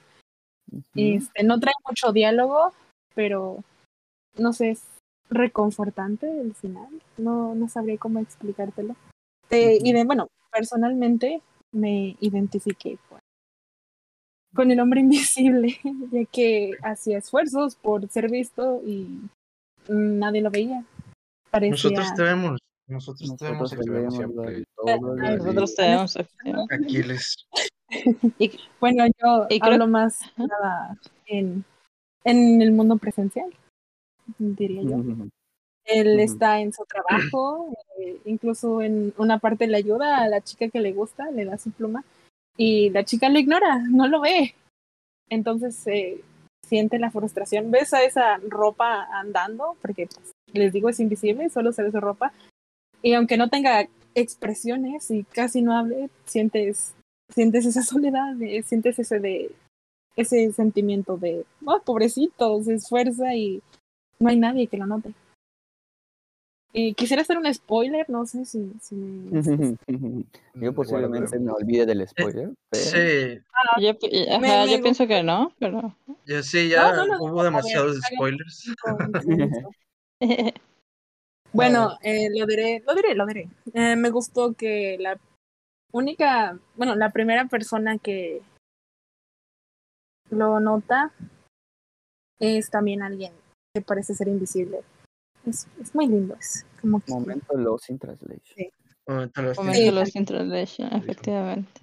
Este, 0.96 1.44
no 1.44 1.60
trae 1.60 1.74
mucho 1.86 2.12
diálogo, 2.12 2.72
pero 3.14 3.62
no 4.36 4.52
sé, 4.52 4.76
reconfortante 5.30 6.40
el 6.40 6.54
final. 6.54 6.88
No, 7.18 7.54
no 7.54 7.68
sabría 7.68 7.98
cómo 7.98 8.20
explicártelo. 8.20 8.94
Eh, 9.50 9.78
Y 9.82 9.92
de, 9.92 10.04
bueno, 10.04 10.28
personalmente 10.52 11.42
me 11.72 12.16
identifiqué 12.20 12.98
con, 13.08 13.18
con 14.54 14.70
el 14.70 14.80
hombre 14.80 15.00
invisible, 15.06 15.78
ya 16.10 16.24
que 16.26 16.72
hacía 16.82 17.18
esfuerzos 17.18 17.76
por 17.76 18.08
ser 18.08 18.30
visto 18.30 18.82
y 18.84 19.20
nadie 19.88 20.42
lo 20.42 20.50
veía. 20.50 20.84
Parecía... 21.50 21.70
Nosotros 21.90 22.14
te 22.14 22.22
vemos. 22.22 22.58
Nosotros 22.88 23.36
te 23.36 23.44
vemos 23.46 23.72
Nosotros 23.72 23.80
aquí. 23.80 23.84
te 23.84 23.90
vemos 23.98 24.14
siempre. 24.16 24.64
Nosotros 25.38 25.74
tenemos 25.74 26.16
efectivamente. 26.16 26.74
Aquiles. 26.74 27.36
Y, 28.40 28.50
Bueno, 28.80 29.04
yo 29.22 29.46
Y 29.48 29.60
creo- 29.60 29.74
hablo 29.74 29.86
más 29.86 30.18
nada 30.36 30.96
en, 31.26 31.64
en 32.24 32.60
el 32.60 32.72
mundo 32.72 32.96
presencial, 32.96 33.48
diría 34.38 34.82
yo. 34.82 34.96
Él 35.84 36.14
Ujú. 36.14 36.20
está 36.20 36.60
en 36.60 36.72
su 36.72 36.84
trabajo, 36.84 37.72
eh, 37.98 38.18
incluso 38.24 38.82
en 38.82 39.14
una 39.18 39.38
parte 39.38 39.66
le 39.66 39.76
ayuda 39.76 40.18
a 40.18 40.28
la 40.28 40.40
chica 40.40 40.68
que 40.68 40.80
le 40.80 40.92
gusta, 40.92 41.30
le 41.30 41.44
da 41.44 41.58
su 41.58 41.70
pluma, 41.70 42.04
y 42.56 42.90
la 42.90 43.04
chica 43.04 43.28
lo 43.28 43.38
ignora, 43.38 43.78
no 43.88 44.08
lo 44.08 44.20
ve. 44.20 44.54
Entonces 45.28 45.86
eh, 45.86 46.20
siente 46.66 46.98
la 46.98 47.10
frustración. 47.10 47.70
¿Ves 47.70 47.94
a 47.94 48.02
esa 48.02 48.38
ropa 48.48 49.06
andando? 49.12 49.76
Porque 49.80 50.06
pues, 50.06 50.32
les 50.52 50.72
digo, 50.72 50.88
es 50.88 51.00
invisible, 51.00 51.50
solo 51.50 51.72
se 51.72 51.82
ve 51.82 51.92
su 51.92 52.00
ropa. 52.00 52.32
Y 53.02 53.14
aunque 53.14 53.36
no 53.36 53.48
tenga 53.48 53.86
expresiones 54.14 55.10
y 55.10 55.24
casi 55.24 55.62
no 55.62 55.76
hable, 55.76 56.08
sientes, 56.24 56.94
sientes 57.32 57.66
esa 57.66 57.82
soledad, 57.82 58.40
eh, 58.42 58.62
sientes 58.62 58.98
ese 58.98 59.20
de 59.20 59.50
ese 60.16 60.50
sentimiento 60.52 61.18
de, 61.18 61.44
oh, 61.66 61.80
pobrecito, 61.80 62.62
se 62.62 62.74
esfuerza 62.74 63.34
y 63.34 63.62
no 64.18 64.28
hay 64.28 64.36
nadie 64.38 64.66
que 64.66 64.76
lo 64.76 64.86
note. 64.86 65.12
Eh, 66.72 66.92
quisiera 66.94 67.22
hacer 67.22 67.38
un 67.38 67.52
spoiler, 67.52 68.08
no 68.10 68.26
sé 68.26 68.44
si, 68.44 68.70
si 68.82 68.94
me- 68.94 69.30
Yo 70.54 70.74
posiblemente 70.74 71.38
me 71.38 71.50
olvide 71.52 71.86
del 71.86 72.06
spoiler, 72.06 72.50
pero 72.68 72.84
Sí, 72.84 73.40
yo, 73.80 73.98
pi- 73.98 74.28
ajá, 74.28 74.40
Me- 74.40 74.66
me 74.66 74.72
yo 74.72 74.82
pienso 74.82 75.06
que 75.06 75.22
no, 75.22 75.52
pero. 75.58 75.94
ya 76.26 76.42
sí, 76.42 76.68
ya 76.68 76.82
No, 76.92 77.06
no, 77.06 77.06
no, 77.06 77.24
hubo 77.24 77.42
demasiados 77.44 77.98
spoilers. 78.14 78.74
Bueno, 81.52 81.96
eh, 82.02 82.28
lo 82.36 82.44
diré, 82.46 82.82
lo 82.86 82.94
diré, 82.94 83.14
lo 83.14 83.24
diré. 83.24 83.48
Eh, 83.72 83.96
me 83.96 84.10
gustó 84.10 84.52
que 84.52 84.98
la 85.00 85.18
única, 85.90 86.58
bueno, 86.74 86.94
la 86.96 87.10
primera 87.12 87.46
persona 87.46 87.96
que 87.96 88.42
lo 90.28 90.60
nota 90.60 91.12
es 92.38 92.68
también 92.68 93.02
alguien 93.02 93.32
que 93.76 93.82
parece 93.82 94.14
ser 94.14 94.28
invisible. 94.28 94.80
Es, 95.46 95.66
es 95.80 95.94
muy 95.94 96.06
lindo, 96.08 96.34
es 96.40 96.64
como 96.80 97.00
que 97.00 97.12
Momento 97.12 97.56
Lost 97.56 97.90
in 97.90 97.98
Translation. 97.98 98.68
Momento 99.06 99.42
los 99.42 99.56
Momento 99.58 99.78
Sí. 99.80 99.90
Lost 99.90 100.16
in 100.16 100.24
Translation, 100.24 100.92
efectivamente. 100.94 101.80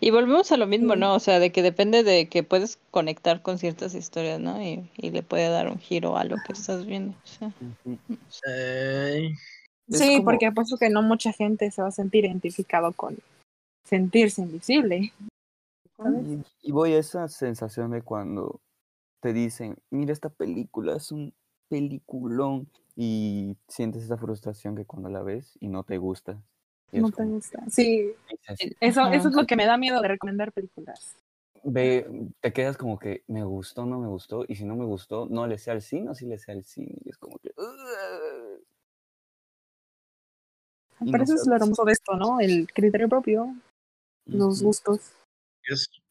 Y 0.00 0.10
volvemos 0.10 0.52
a 0.52 0.56
lo 0.56 0.66
mismo, 0.66 0.94
Sí. 0.94 1.00
¿no? 1.00 1.14
O 1.14 1.20
sea, 1.20 1.38
de 1.40 1.50
que 1.50 1.62
depende 1.62 2.04
de 2.04 2.28
que 2.28 2.42
puedes 2.44 2.78
conectar 2.90 3.42
con 3.42 3.58
ciertas 3.58 3.94
historias, 3.94 4.38
¿no? 4.38 4.62
Y, 4.62 4.88
y 4.96 5.10
le 5.10 5.22
puede 5.22 5.48
dar 5.48 5.68
un 5.68 5.78
giro 5.78 6.16
a 6.16 6.24
lo 6.24 6.36
que 6.46 6.52
estás 6.52 6.86
viendo. 6.86 7.12
o 7.12 7.26
sea. 7.26 7.52
Ujú. 7.84 7.98
Es 9.88 9.98
Sí, 9.98 10.12
como- 10.16 10.24
porque 10.24 10.46
apuesto 10.46 10.76
que 10.78 10.88
no 10.90 11.02
mucha 11.02 11.32
gente 11.32 11.70
se 11.70 11.82
va 11.82 11.88
a 11.88 11.92
sentir 11.92 12.24
identificado 12.24 12.92
con 12.92 13.18
sentirse 13.84 14.42
invisible. 14.42 15.12
¿sabes? 15.96 16.22
Y, 16.62 16.68
y 16.68 16.72
voy 16.72 16.92
a 16.94 16.98
esa 16.98 17.28
sensación 17.28 17.90
de 17.90 18.02
cuando 18.02 18.60
te 19.22 19.32
dicen, 19.32 19.78
mira 19.90 20.12
esta 20.12 20.28
película, 20.28 20.96
es 20.96 21.12
un 21.12 21.32
peliculón, 21.68 22.68
y 22.96 23.56
sientes 23.68 24.02
esa 24.02 24.18
frustración 24.18 24.76
que 24.76 24.84
cuando 24.84 25.08
la 25.08 25.22
ves 25.22 25.56
y 25.60 25.68
no 25.68 25.84
te 25.84 25.96
gusta. 25.96 26.42
No 26.90 27.08
te 27.10 27.16
como, 27.16 27.30
gusta. 27.30 27.62
Sí, 27.70 28.12
dices, 28.28 28.76
eso, 28.80 29.06
eso 29.06 29.28
es 29.28 29.34
lo 29.34 29.46
que 29.46 29.56
me 29.56 29.64
da 29.64 29.78
miedo 29.78 30.02
de 30.02 30.08
recomendar 30.08 30.52
películas. 30.52 31.16
ve, 31.62 32.30
te 32.40 32.52
quedas 32.52 32.76
como 32.76 32.98
que 32.98 33.22
me 33.28 33.44
gustó, 33.44 33.86
no 33.86 34.00
me 34.00 34.08
gustó, 34.08 34.44
y 34.46 34.56
si 34.56 34.64
no 34.64 34.74
me 34.74 34.84
gustó, 34.84 35.26
no 35.30 35.46
le 35.46 35.56
sea 35.56 35.74
al 35.74 35.82
cine 35.82 36.10
o 36.10 36.14
sí 36.14 36.26
le 36.26 36.38
sea 36.38 36.54
al 36.54 36.64
cine. 36.64 36.98
Y 37.04 37.10
es 37.10 37.16
como 37.16 37.38
que... 37.38 37.52
Y 41.00 41.10
Pero 41.10 41.18
no 41.18 41.24
eso 41.24 41.34
es 41.36 41.46
lo 41.46 41.56
hermoso 41.56 41.84
de 41.84 41.92
esto, 41.92 42.14
¿no? 42.16 42.40
El 42.40 42.70
criterio 42.72 43.08
propio, 43.08 43.54
los 44.26 44.62
gustos. 44.62 45.12
es- 45.62 46.01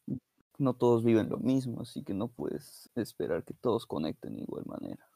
No 0.58 0.74
todos 0.74 1.02
viven 1.02 1.28
lo 1.28 1.38
mismo, 1.38 1.80
así 1.80 2.02
que 2.02 2.14
no 2.14 2.28
puedes 2.28 2.90
esperar 2.94 3.42
que 3.44 3.54
todos 3.54 3.86
conecten 3.86 4.36
de 4.36 4.42
igual 4.42 4.64
manera. 4.66 5.06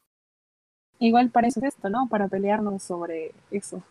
Igual 0.99 1.29
para 1.29 1.47
eso 1.47 1.59
es 1.59 1.75
esto, 1.75 1.89
¿no? 1.89 2.07
Para 2.09 2.27
pelearnos 2.27 2.81
sobre 2.81 3.33
eso. 3.51 3.83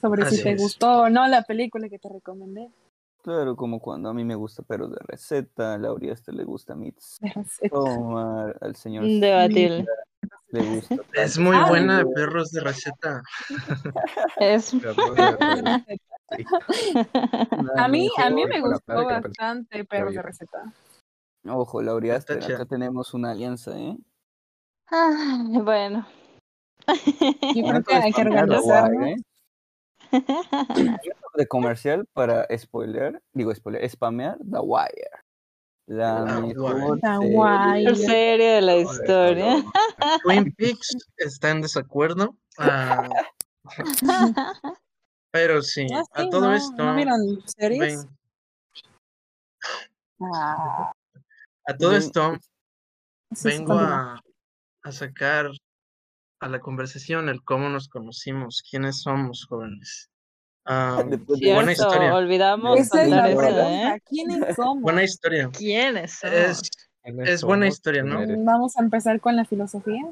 Sobre 0.00 0.22
Así 0.22 0.36
si 0.36 0.42
te 0.42 0.52
es. 0.52 0.60
gustó 0.60 1.02
o 1.02 1.10
no 1.10 1.26
la 1.26 1.42
película 1.42 1.88
que 1.88 1.98
te 1.98 2.08
recomendé. 2.08 2.70
Claro, 3.22 3.56
como 3.56 3.80
cuando 3.80 4.10
a 4.10 4.14
mí 4.14 4.22
me 4.22 4.34
gusta 4.34 4.62
Perros 4.62 4.90
de 4.90 4.98
Receta, 5.00 5.74
a 5.74 5.78
Laura 5.78 6.12
este 6.12 6.30
le 6.30 6.44
gusta 6.44 6.74
Mits 6.74 7.18
Pero 7.58 7.80
Omar, 7.82 8.58
al 8.60 8.76
señor 8.76 9.04
Debatible. 9.04 9.86
Le 10.48 10.62
gusta. 10.62 10.96
es 11.12 11.38
muy 11.38 11.56
Ah, 11.56 11.66
buena 11.68 12.00
sí. 12.00 12.06
Perros 12.14 12.50
de 12.50 12.60
Receta. 12.60 13.22
Es... 14.36 14.72
A 17.76 17.86
mí, 17.86 18.08
a 18.16 18.30
mí 18.30 18.46
me 18.46 18.60
gustó 18.60 19.04
bastante 19.04 19.84
Perros 19.84 20.14
de. 20.14 20.22
Receta. 20.22 20.72
Ojo, 21.46 21.82
Está 22.16 22.34
acá 22.34 22.64
tenemos 22.64 23.12
una 23.14 23.32
alianza, 23.32 23.78
¿eh? 23.78 23.96
Ay, 24.86 25.58
bueno. 25.62 26.06
Yo 26.86 27.62
creo 27.68 27.82
que 27.82 27.94
de 27.94 28.02
hay 28.02 28.12
que 28.12 28.22
organizarnos. 28.22 29.06
¿eh? 29.08 29.16
De 31.34 31.48
comercial 31.48 32.06
para 32.12 32.46
spoiler, 32.56 33.20
digo 33.32 33.52
spoiler, 33.54 33.88
spamear 33.90 34.38
The 34.38 34.60
Wire. 34.60 35.23
La 35.86 36.24
mejor 36.40 36.98
serie. 37.00 37.96
Serio 37.96 38.46
de 38.54 38.60
la 38.62 38.76
historia. 38.76 39.64
Twin 40.22 40.52
Peaks 40.56 40.96
está 41.16 41.50
en 41.50 41.60
desacuerdo. 41.62 42.36
ah, 42.58 43.08
pero 45.30 45.62
sí, 45.62 45.86
Ah, 45.92 46.04
a 46.12 46.22
sí, 46.22 46.30
todo 46.30 46.42
¿no? 46.48 46.54
esto. 46.54 46.82
¿No 46.84 46.94
vieron 46.96 47.42
series? 47.46 47.80
ven- 47.80 48.16
Ah, 50.20 50.92
a 51.66 51.76
todo 51.76 51.90
Ven- 51.90 51.98
esto 52.02 52.38
vengo 53.42 53.78
a, 53.78 54.20
a 54.84 54.92
sacar 54.92 55.50
a 56.40 56.48
la 56.48 56.60
conversación 56.60 57.28
el 57.28 57.42
cómo 57.42 57.68
nos 57.68 57.88
conocimos, 57.88 58.62
quiénes 58.68 59.02
somos 59.02 59.44
jóvenes. 59.48 60.08
Buena 60.66 61.72
historia. 61.72 62.14
olvidamos 62.14 62.78
Esa 62.80 63.02
es 63.04 63.10
la 63.10 63.22
pregunta. 63.24 63.94
¿eh? 63.96 64.02
¿Quiénes 64.08 64.38
somos? 64.56 64.82
buena 64.82 65.02
historia. 65.02 65.50
¿Quiénes 65.52 66.12
son? 66.18 66.32
Es, 66.32 66.70
¿Quiénes 67.02 67.28
es 67.28 67.42
buena 67.42 67.66
somos? 67.66 67.74
historia, 67.76 68.02
¿no? 68.02 68.20
Vamos 68.44 68.76
a 68.76 68.82
empezar 68.82 69.20
con 69.20 69.36
la 69.36 69.44
filosofía. 69.44 70.02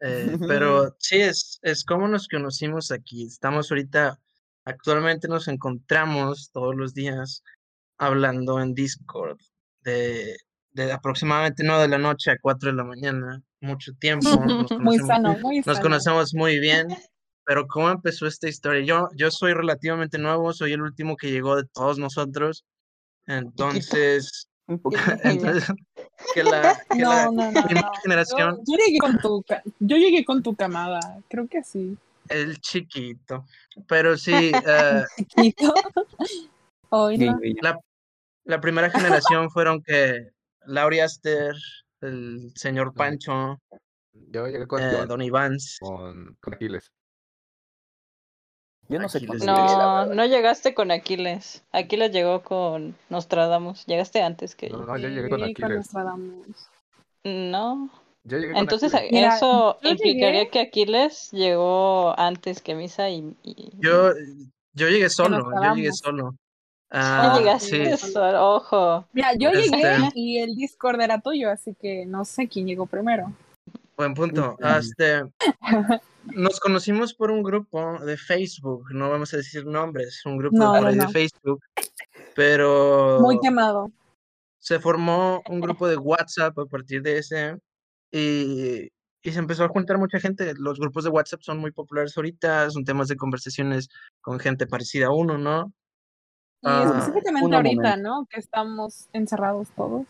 eh, 0.00 0.36
pero 0.48 0.94
sí, 0.98 1.20
es, 1.20 1.58
es 1.62 1.84
cómo 1.84 2.08
nos 2.08 2.28
conocimos 2.28 2.90
aquí. 2.90 3.26
Estamos 3.26 3.70
ahorita, 3.70 4.18
actualmente 4.64 5.28
nos 5.28 5.46
encontramos 5.48 6.50
todos 6.52 6.74
los 6.74 6.94
días 6.94 7.42
hablando 7.98 8.60
en 8.60 8.74
Discord 8.74 9.38
de, 9.82 10.36
de 10.72 10.92
aproximadamente 10.92 11.62
9 11.64 11.82
de 11.82 11.88
la 11.88 11.98
noche 11.98 12.30
a 12.32 12.38
4 12.40 12.70
de 12.70 12.76
la 12.76 12.84
mañana. 12.84 13.42
Mucho 13.60 13.92
tiempo. 13.98 14.28
Nos 14.46 14.70
Muy 14.78 14.98
sano, 14.98 15.36
muy 15.42 15.56
nos 15.58 15.64
sano. 15.64 15.80
conocemos 15.82 16.32
muy 16.34 16.60
bien. 16.60 16.86
Pero 17.48 17.66
¿cómo 17.66 17.88
empezó 17.88 18.26
esta 18.26 18.46
historia? 18.46 18.84
Yo, 18.84 19.08
yo 19.16 19.30
soy 19.30 19.54
relativamente 19.54 20.18
nuevo, 20.18 20.52
soy 20.52 20.74
el 20.74 20.82
último 20.82 21.16
que 21.16 21.30
llegó 21.30 21.56
de 21.56 21.64
todos 21.64 21.98
nosotros. 21.98 22.66
Entonces, 23.26 24.50
Un 24.66 24.78
poco. 24.82 24.98
entonces 25.24 25.66
que 26.34 26.44
la, 26.44 26.78
que 26.90 26.98
la 26.98 27.24
No, 27.24 27.32
no, 27.32 27.50
no, 27.50 27.62
primera 27.62 27.80
no. 27.80 27.92
Yo, 27.94 28.00
generación, 28.02 28.58
yo 28.66 28.76
llegué 28.76 28.98
con 28.98 29.18
tu, 29.18 29.42
yo 29.80 29.96
llegué 29.96 30.26
con 30.26 30.42
tu 30.42 30.54
camada, 30.56 31.00
creo 31.30 31.48
que 31.48 31.64
sí. 31.64 31.96
el 32.28 32.60
chiquito. 32.60 33.46
Pero 33.86 34.18
sí, 34.18 34.52
eh, 34.66 35.04
Chiquito. 35.16 35.72
La, 37.62 37.78
la 38.44 38.60
primera 38.60 38.90
generación 38.90 39.50
fueron 39.50 39.82
que 39.82 40.32
Lauri 40.66 41.00
Aster, 41.00 41.54
el 42.02 42.52
señor 42.56 42.92
Pancho, 42.92 43.56
Yo 44.12 44.46
llegué 44.48 44.66
con, 44.66 44.82
eh, 44.82 45.06
Don 45.06 45.22
Ivans. 45.22 45.78
con, 45.80 46.36
con 46.42 46.52
Aquiles. 46.52 46.92
Yo 48.88 48.98
no 48.98 49.06
Aquiles 49.06 49.44
No, 49.44 50.24
llegaste 50.26 50.74
con 50.74 50.90
Aquiles. 50.90 51.62
Aquiles 51.72 52.10
llegó 52.12 52.42
con 52.42 52.96
Nostradamus. 53.10 53.84
Llegaste 53.86 54.22
antes 54.22 54.54
que 54.54 54.70
No, 54.70 54.78
yo. 54.80 54.86
no, 54.86 54.96
yo 54.98 55.08
llegué 55.08 55.28
con 55.28 55.42
Aquiles. 55.44 55.76
Nostradamus. 55.76 56.46
No. 57.24 57.90
Yo 58.24 58.38
llegué 58.38 58.52
con 58.52 58.60
Entonces 58.62 58.94
Aquiles. 58.94 59.34
Eso 59.34 59.78
implicaría 59.82 60.42
llegué- 60.44 60.50
que 60.50 60.60
Aquiles 60.60 61.30
llegó 61.32 62.18
antes 62.18 62.62
que 62.62 62.74
Misa 62.74 63.10
y... 63.10 63.34
y- 63.42 63.70
Yo, 63.78 64.12
yo 64.72 64.88
llegué 64.88 65.10
solo, 65.10 65.50
yo 65.62 65.74
llegué 65.74 65.92
solo. 65.92 66.34
Ah, 66.90 67.36
llegaste 67.38 67.96
sí, 67.98 68.12
solo, 68.12 68.54
ojo. 68.56 69.04
Mira, 69.12 69.34
yo 69.34 69.50
Este- 69.50 69.76
llegué 69.76 70.08
y 70.14 70.38
el 70.38 70.56
Discord 70.56 70.98
era 71.02 71.20
tuyo, 71.20 71.50
así 71.50 71.74
que 71.74 72.06
no 72.06 72.24
sé 72.24 72.48
quién 72.48 72.66
llegó 72.66 72.86
primero. 72.86 73.30
Buen 73.98 74.14
punto. 74.14 74.56
Ujú. 74.60 74.68
Este, 74.78 75.22
nos 76.24 76.60
conocimos 76.60 77.12
por 77.14 77.30
un 77.30 77.42
grupo 77.42 77.98
de 78.04 78.16
Facebook, 78.16 78.86
no 78.94 79.10
vamos 79.10 79.34
a 79.34 79.38
decir 79.38 79.66
nombres, 79.66 80.24
un 80.24 80.38
grupo 80.38 80.56
No, 80.56 80.72
por 80.72 80.82
no, 80.82 80.86
ahí 80.88 80.96
de. 80.98 81.08
Facebook, 81.08 81.60
pero 82.34 83.18
Muy 83.20 83.38
quemado. 83.40 83.90
se 84.60 84.78
formó 84.78 85.42
un 85.50 85.60
grupo 85.60 85.88
de 85.88 85.96
WhatsApp 85.96 86.56
a 86.58 86.66
partir 86.66 87.02
de 87.02 87.18
ese 87.18 87.58
y, 88.12 88.88
y 89.22 89.32
se 89.32 89.38
empezó 89.40 89.64
a 89.64 89.68
juntar 89.68 89.98
mucha 89.98 90.20
gente. 90.20 90.54
Los 90.56 90.78
grupos 90.78 91.02
de 91.04 91.10
WhatsApp 91.10 91.42
son 91.42 91.58
muy 91.58 91.72
populares 91.72 92.16
ahorita, 92.16 92.70
son 92.70 92.84
temas 92.84 93.08
de 93.08 93.16
conversaciones 93.16 93.88
con 94.20 94.38
gente 94.38 94.66
parecida 94.66 95.06
a 95.08 95.12
uno, 95.12 95.36
¿no? 95.38 95.72
Y 96.62 96.66
Ah, 96.68 96.84
específicamente 96.98 97.54
ahorita, 97.56 97.82
momento. 97.82 97.96
¿no? 98.08 98.26
Que 98.30 98.38
estamos 98.40 99.08
encerrados 99.12 99.68
todos. 99.76 100.06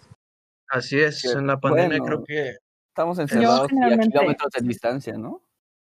Así 0.70 1.00
es, 1.00 1.24
en 1.24 1.46
la 1.46 1.58
pandemia 1.58 1.98
creo 2.00 2.22
que 2.24 2.56
Estamos 2.98 3.18
encerrados 3.20 3.70
y 3.70 3.76
a 3.76 3.96
kilómetros 3.96 4.50
de 4.58 4.66
distancia, 4.66 5.16
¿no? 5.16 5.40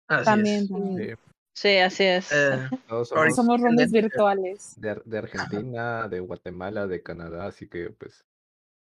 así 0.10 0.26
También, 0.26 0.64
es. 0.64 0.70
también. 0.70 0.98
Sí, 0.98 1.24
Sí, 1.54 1.78
así 1.78 2.04
es. 2.04 2.30
Eh, 2.34 2.70
todos 2.90 3.08
somos 3.10 3.36
Somos 3.36 3.62
tendencia. 3.62 4.02
virtuales. 4.02 4.74
de, 4.76 5.02
de 5.06 5.18
Argentina, 5.18 6.10
de 6.10 6.20
Guatemala, 6.20 6.88
de 6.88 7.02
Canadá, 7.02 7.48
así 7.48 7.70
que 7.70 7.90
pues 7.92 8.26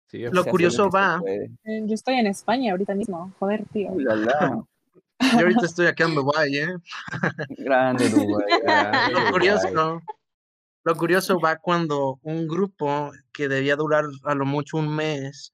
sí, 0.07 0.19
Lo 0.31 0.45
curioso 0.45 0.89
va- 0.89 1.19
puede. 1.19 1.51
Eh, 1.65 1.83
Yo 1.85 1.93
estoy 1.95 2.15
en 2.15 2.27
España 2.27 2.71
ahorita 2.71 2.95
mismo. 2.95 3.33
Joder, 3.39 3.65
tío. 3.73 3.89
Uy, 3.91 4.03
la, 4.05 4.15
la. 4.15 4.63
yo 5.33 5.39
ahorita 5.39 5.65
estoy 5.65 5.87
acá 5.87 6.05
en 6.05 6.15
Dubái, 6.15 6.57
¿eh? 6.57 6.75
Grande 7.57 8.09
Dubái. 8.09 8.45
Lo 9.11 9.31
curioso, 9.31 10.01
lo 10.85 10.95
curioso 10.95 11.39
va 11.41 11.57
cuando 11.57 12.19
un 12.23 12.47
grupo 12.47 13.11
que 13.33 13.49
debía 13.49 13.75
durar 13.75 14.05
a 14.23 14.33
lo 14.33 14.45
mucho 14.45 14.77
un 14.77 14.95
mes 14.95 15.53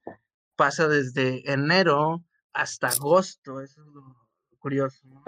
pasa 0.56 0.88
desde 0.88 1.42
enero 1.52 2.22
hasta 2.54 2.88
agosto. 2.88 3.62
Eso 3.62 3.82
es 3.82 3.88
lo 3.88 4.16
curioso. 4.60 5.06
¿no? 5.08 5.24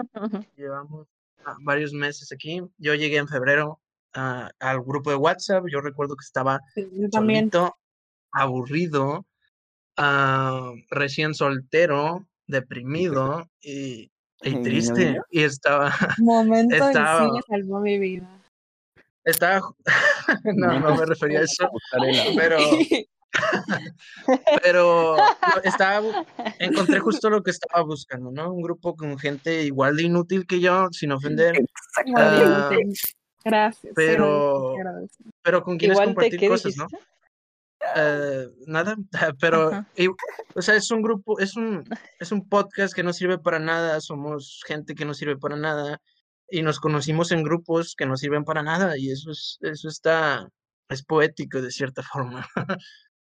Llevamos 0.56 1.06
ah, 1.44 1.56
varios 1.60 1.92
meses 1.92 2.32
aquí. 2.32 2.62
Yo 2.78 2.94
llegué 2.94 3.16
en 3.18 3.28
febrero 3.28 3.80
ah, 4.14 4.50
al 4.60 4.80
grupo 4.82 5.10
de 5.10 5.16
WhatsApp. 5.16 5.64
Yo 5.70 5.80
recuerdo 5.80 6.16
que 6.16 6.24
estaba 6.24 6.60
Sí, 6.74 6.88
yo 6.92 7.08
también. 7.10 7.50
solito, 7.50 7.76
aburrido, 8.32 9.26
ah, 9.96 10.72
recién 10.90 11.34
soltero, 11.34 12.26
deprimido 12.46 13.50
y, 13.60 14.10
triste. 14.62 15.20
Y 15.30 15.42
estaba, 15.42 15.92
Momento 16.18 16.74
Estaba- 16.74 17.26
cine 17.26 17.40
salvó 17.48 17.80
mi 17.80 17.98
vida. 17.98 18.28
estaba, 19.24 19.60
no, 20.54 20.80
no 20.80 20.96
me 20.96 21.06
refería 21.06 21.40
a 21.40 21.42
eso, 21.42 21.68
pero, 22.36 22.58
pero 24.62 25.16
no, 25.16 25.62
estaba, 25.64 26.02
encontré 26.58 26.98
justo 27.00 27.30
lo 27.30 27.42
que 27.42 27.50
estaba 27.50 27.82
buscando, 27.84 28.30
¿no? 28.30 28.52
Un 28.52 28.62
grupo 28.62 28.96
con 28.96 29.18
gente 29.18 29.62
igual 29.64 29.96
de 29.96 30.04
inútil 30.04 30.46
que 30.46 30.60
yo, 30.60 30.88
sin 30.92 31.12
ofender, 31.12 31.56
Ah, 32.16 32.70
Gracias. 33.44 33.92
pero- 33.94 34.74
pero 35.42 35.62
con 35.62 35.78
quienes 35.78 35.98
te 35.98 36.04
compartir 36.04 36.40
qué 36.40 36.48
cosas, 36.48 36.76
¿no? 36.76 36.86
Eh, 37.94 38.48
nada, 38.66 38.96
pero, 39.40 39.68
Ajá. 39.68 39.86
y- 39.96 40.08
o 40.08 40.62
sea, 40.62 40.74
es 40.74 40.90
un 40.90 41.02
grupo, 41.02 41.38
es 41.38 41.56
un, 41.56 41.84
es 42.18 42.32
un 42.32 42.48
podcast 42.48 42.94
que 42.94 43.02
no 43.04 43.12
sirve 43.12 43.38
para 43.38 43.58
nada, 43.58 44.00
somos 44.00 44.62
gente 44.66 44.94
que 44.94 45.04
no 45.04 45.14
sirve 45.14 45.36
para 45.36 45.56
nada 45.56 46.00
y 46.50 46.62
nos 46.62 46.80
conocimos 46.80 47.30
en 47.32 47.42
grupos 47.44 47.94
que 47.96 48.06
no 48.06 48.16
sirven 48.16 48.44
para 48.44 48.62
nada 48.62 48.96
y 48.98 49.10
eso 49.10 49.30
es, 49.30 49.58
eso 49.60 49.88
está, 49.88 50.48
es 50.88 51.04
poético 51.04 51.60
de 51.62 51.70
cierta 51.70 52.02
forma. 52.02 52.46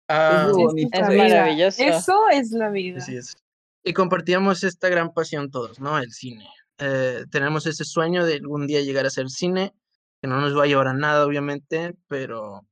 Ah, 0.10 0.48
Es 0.50 0.58
bonito. 0.58 0.90
Es 0.92 1.08
maravilloso. 1.16 1.84
Eso 1.84 2.30
es 2.32 2.52
la 2.52 2.70
vida. 2.70 2.98
así 2.98 3.16
es. 3.16 3.38
Y 3.84 3.94
compartíamos 3.94 4.64
esta 4.64 4.90
gran 4.90 5.14
pasión 5.14 5.52
todos, 5.52 5.80
¿no? 5.80 5.98
El 6.00 6.12
cine. 6.12 6.48
Eh, 6.80 7.26
tenemos 7.32 7.66
ese 7.68 7.86
sueño 7.86 8.26
de 8.26 8.36
algún 8.36 8.68
día 8.68 8.82
llegar 8.82 9.06
a 9.06 9.10
hacer 9.10 9.30
cine, 9.30 9.74
que 10.22 10.28
no 10.28 10.42
nos 10.42 10.58
va 10.58 10.64
a 10.64 10.68
llevar 10.68 10.88
a 10.88 10.94
nada, 10.94 11.26
obviamente, 11.26 11.96
pero, 12.08 12.66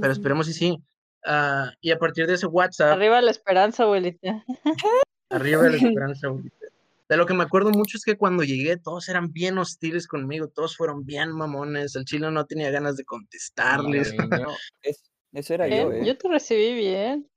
pero 0.00 0.12
esperemos 0.12 0.48
y 0.48 0.52
sí. 0.54 0.78
Ah, 1.26 1.70
y 1.80 1.90
a 1.90 1.98
partir 1.98 2.26
de 2.26 2.34
ese 2.34 2.46
WhatsApp, 2.46 2.92
Arriba 2.92 3.20
la 3.20 3.30
esperanza, 3.30 3.82
abuelita. 3.84 4.44
arriba 5.30 5.62
de 5.62 5.70
la 5.70 5.76
esperanza. 5.98 6.28
ahorita. 6.28 6.54
De 7.08 7.16
lo 7.18 7.26
que 7.26 7.34
me 7.34 7.42
acuerdo 7.42 7.70
mucho 7.70 7.98
es 7.98 8.04
que 8.04 8.16
cuando 8.16 8.42
llegué 8.44 8.78
todos 8.78 9.08
eran 9.10 9.30
bien 9.32 9.58
hostiles 9.58 10.06
conmigo, 10.06 10.48
todos 10.48 10.76
fueron 10.76 11.04
bien 11.04 11.32
mamones, 11.32 11.94
el 11.96 12.04
chino 12.06 12.30
no 12.30 12.46
tenía 12.46 12.70
ganas 12.70 12.96
de 12.96 13.04
contestarles. 13.04 14.12
Niño, 14.14 14.46
Es- 14.82 15.02
eso 15.34 15.54
era 15.54 15.68
yo, 15.68 15.92
¿eh? 15.92 16.06
Yo 16.06 16.16
te 16.16 16.28
recibí 16.28 16.74
bien. 16.74 17.28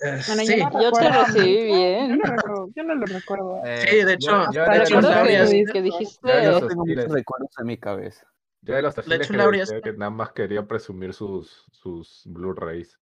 Eh, 0.00 0.20
Bueno, 0.26 0.42
sí, 0.42 0.58
yo, 0.58 0.70
no 0.70 0.82
Yo 0.82 0.92
te 0.92 1.08
recibí 1.10 1.64
bien. 1.64 2.18
Yo 2.18 2.26
no, 2.26 2.72
yo 2.74 2.82
lo 2.82 3.06
recuerdo. 3.06 3.60
eh, 3.64 3.86
Sí, 3.88 3.96
de 3.96 4.02
yo- 4.02 4.08
hecho, 4.08 4.52
yo 4.52 4.66
la 4.66 4.72
de 4.72 4.82
hecho, 4.82 5.00
que, 5.00 5.72
que 5.72 5.78
yo 5.78 5.82
dijiste. 5.82 6.28
era 6.28 6.36
de 6.36 6.46
los 6.46 6.60
Yo 6.60 6.66
tengo 6.68 6.86
muchos 6.86 7.12
recuerdos 7.12 7.50
en 7.58 7.66
mi 7.66 7.76
cabeza. 7.78 8.26
Yo 8.62 8.74
de 8.76 8.82
los 8.82 8.96
hostiles 8.96 9.28
hecho, 9.28 9.72
que, 9.74 9.80
que 9.82 9.92
nada 9.98 10.10
más 10.10 10.32
quería 10.32 10.66
presumir 10.66 11.12
sus, 11.14 11.64
sus 11.72 12.22
Blu-rays. 12.26 12.98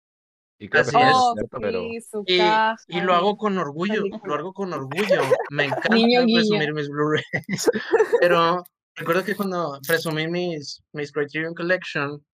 Y 0.60 0.68
creo 0.68 0.84
que 0.84 0.88
Así 0.90 0.98
sí 0.98 1.02
es. 1.04 1.16
Oh, 1.16 1.32
cierto, 1.34 1.58
pero 1.60 1.80
sí, 1.82 2.00
su 2.00 2.24
Y, 2.26 2.40
y 2.88 3.00
lo 3.00 3.14
hago 3.14 3.36
con 3.36 3.58
orgullo, 3.58 4.02
lo 4.24 4.34
hago 4.34 4.52
con 4.52 4.72
orgullo. 4.72 5.22
Me 5.50 5.64
encanta 5.66 5.94
guiño. 5.96 6.34
presumir 6.34 6.74
mis 6.74 6.88
Blu-rays. 6.88 7.70
Pero 8.20 8.64
recuerdo 8.96 9.24
que 9.24 9.36
cuando 9.36 9.78
presumí 9.86 10.26
mis, 10.28 10.82
mis 10.92 11.12
Criterion 11.12 11.54
Collection, 11.54 12.24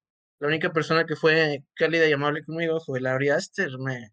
la 0.44 0.48
única 0.48 0.74
persona 0.74 1.06
que 1.06 1.16
fue 1.16 1.64
cálida 1.74 2.06
y 2.06 2.12
amable 2.12 2.44
conmigo 2.44 2.78
fue 2.78 3.00
Laurie 3.00 3.32
Aster. 3.32 3.78
Me, 3.78 4.10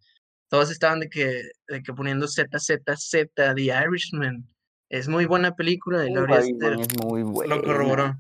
todos 0.48 0.72
estaban 0.72 1.02
de 1.02 1.10
que, 1.10 1.44
de 1.68 1.84
que 1.84 1.94
poniendo 1.94 2.26
ZZZ, 2.26 3.34
The 3.36 3.54
Irishman. 3.58 4.48
Es 4.88 5.10
muy 5.10 5.26
buena 5.26 5.58
película 5.58 5.98
Laurie 5.98 6.38
Batman 6.38 6.38
Aster 6.40 6.74
es 6.80 7.04
muy 7.04 7.24
buena. 7.24 7.56
lo 7.58 7.62
corroboró. 7.62 8.16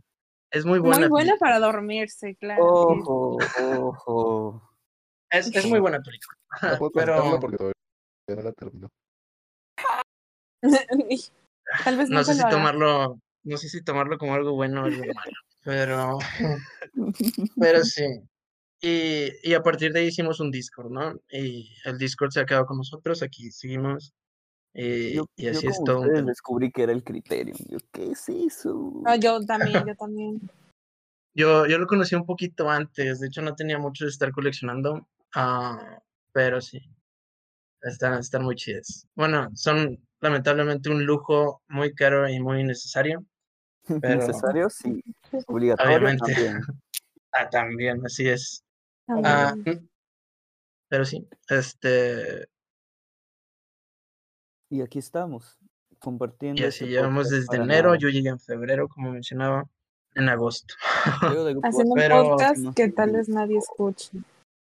Es 0.51 0.66
muy 0.66 0.80
buena. 0.80 0.99
Muy 0.99 1.07
buena 1.07 1.36
película. 1.36 1.39
para 1.39 1.59
dormirse, 1.66 2.36
claro. 2.36 2.66
Ojo, 2.66 3.38
ojo. 3.80 4.70
Es, 5.30 5.47
es 5.55 5.66
muy 5.68 5.80
buena 5.80 6.01
película. 6.01 6.38
no 6.74 6.78
puedo 6.80 6.91
Pero 6.91 7.16
comentarlo 7.16 7.39
porque 7.39 7.57
todavía 7.57 7.76
no 8.28 8.41
la 8.41 8.51
termino. 8.51 8.89
Tal 11.86 11.97
vez 11.97 12.09
no 12.09 12.18
no 12.18 12.24
sé 12.26 12.34
si 12.34 12.41
tomarlo, 12.41 13.22
no 13.43 13.55
sé 13.55 13.70
si 13.70 13.82
tomarlo 13.82 14.18
como 14.18 14.34
algo 14.34 14.51
bueno 14.51 14.82
o 14.82 14.86
algo 14.88 15.14
malo. 15.14 15.38
Pero, 15.64 16.18
pero 17.57 17.84
sí. 17.84 18.05
Y, 18.82 19.30
y 19.43 19.53
a 19.53 19.62
partir 19.62 19.93
de 19.93 19.99
ahí 19.99 20.07
hicimos 20.07 20.39
un 20.39 20.49
Discord, 20.49 20.91
¿no? 20.91 21.14
Y 21.30 21.70
el 21.86 21.97
Discord 21.97 22.32
se 22.32 22.39
ha 22.39 22.45
quedado 22.45 22.66
con 22.66 22.78
nosotros, 22.78 23.22
aquí 23.22 23.51
seguimos. 23.51 24.14
Y, 24.74 25.14
Yo, 25.14 25.26
y 25.36 25.45
yo 25.45 25.51
así 25.51 25.68
es 25.68 25.80
todo 25.84 26.03
descubrí 26.24 26.72
que 26.72 26.84
era 26.84 26.93
el 26.93 27.03
criterio. 27.03 27.53
Yo, 27.70 27.78
¿qué 27.91 28.12
es 28.12 28.30
eso? 28.30 29.01
No, 29.03 29.16
yo 29.16 29.39
también, 29.45 29.86
yo 29.86 29.95
también. 29.95 30.49
Yo, 31.34 31.66
yo 31.68 31.78
lo 31.78 31.88
conocí 31.88 32.16
un 32.16 32.26
poquito 32.26 32.70
antes, 32.70 33.20
de 33.20 33.28
hecho 33.28 33.41
no 33.41 33.55
tenía 33.55 33.78
mucho 33.78 34.05
de 34.05 34.12
estar 34.12 34.32
coleccionando, 34.32 35.07
ah, 35.34 36.01
pero 36.34 36.59
sí, 36.59 36.82
están, 37.82 38.20
están 38.20 38.43
muy 38.43 38.55
chidas. 38.55 39.07
Bueno, 39.16 39.49
son 39.55 39.97
lamentablemente 40.20 40.89
un 40.89 41.05
lujo 41.05 41.62
muy 41.70 41.93
caro 41.93 42.28
y 42.28 42.39
muy 42.39 42.64
necesario. 42.64 43.26
pero- 44.02 44.16
¿Necesario? 44.28 44.70
Sí. 44.70 45.04
Obligatorio 45.48 45.98
Obviamente. 45.98 46.34
también. 46.34 46.62
Ah, 47.34 47.50
también, 47.50 48.06
así 48.06 48.28
es. 48.28 48.62
Ah, 49.08 49.52
También. 49.54 49.89
pero 50.89 51.06
sí, 51.06 51.26
este, 51.48 52.46
Y 54.70 54.82
aquí 54.82 55.00
estamos, 55.00 55.58
compartiendo. 56.00 56.62
y 56.62 56.66
así 56.66 56.84
este 56.84 56.88
llevamos 56.94 57.28
podcast 57.30 57.50
desde 57.52 57.64
enero, 57.64 57.88
nada. 57.92 57.98
yo 58.00 58.10
llegué 58.10 58.28
en 58.28 58.39
febrero, 58.39 58.89
como 58.89 59.12
mencionaba, 59.14 59.64
en 60.16 60.28
agosto. 60.28 60.74
Haciendo 61.64 61.94
un 61.94 61.96
pero- 61.96 62.24
podcast 62.32 62.66
que 62.76 62.89
tal 62.89 63.12
vez 63.12 63.30
nadie 63.30 63.58
escuche. 63.60 64.12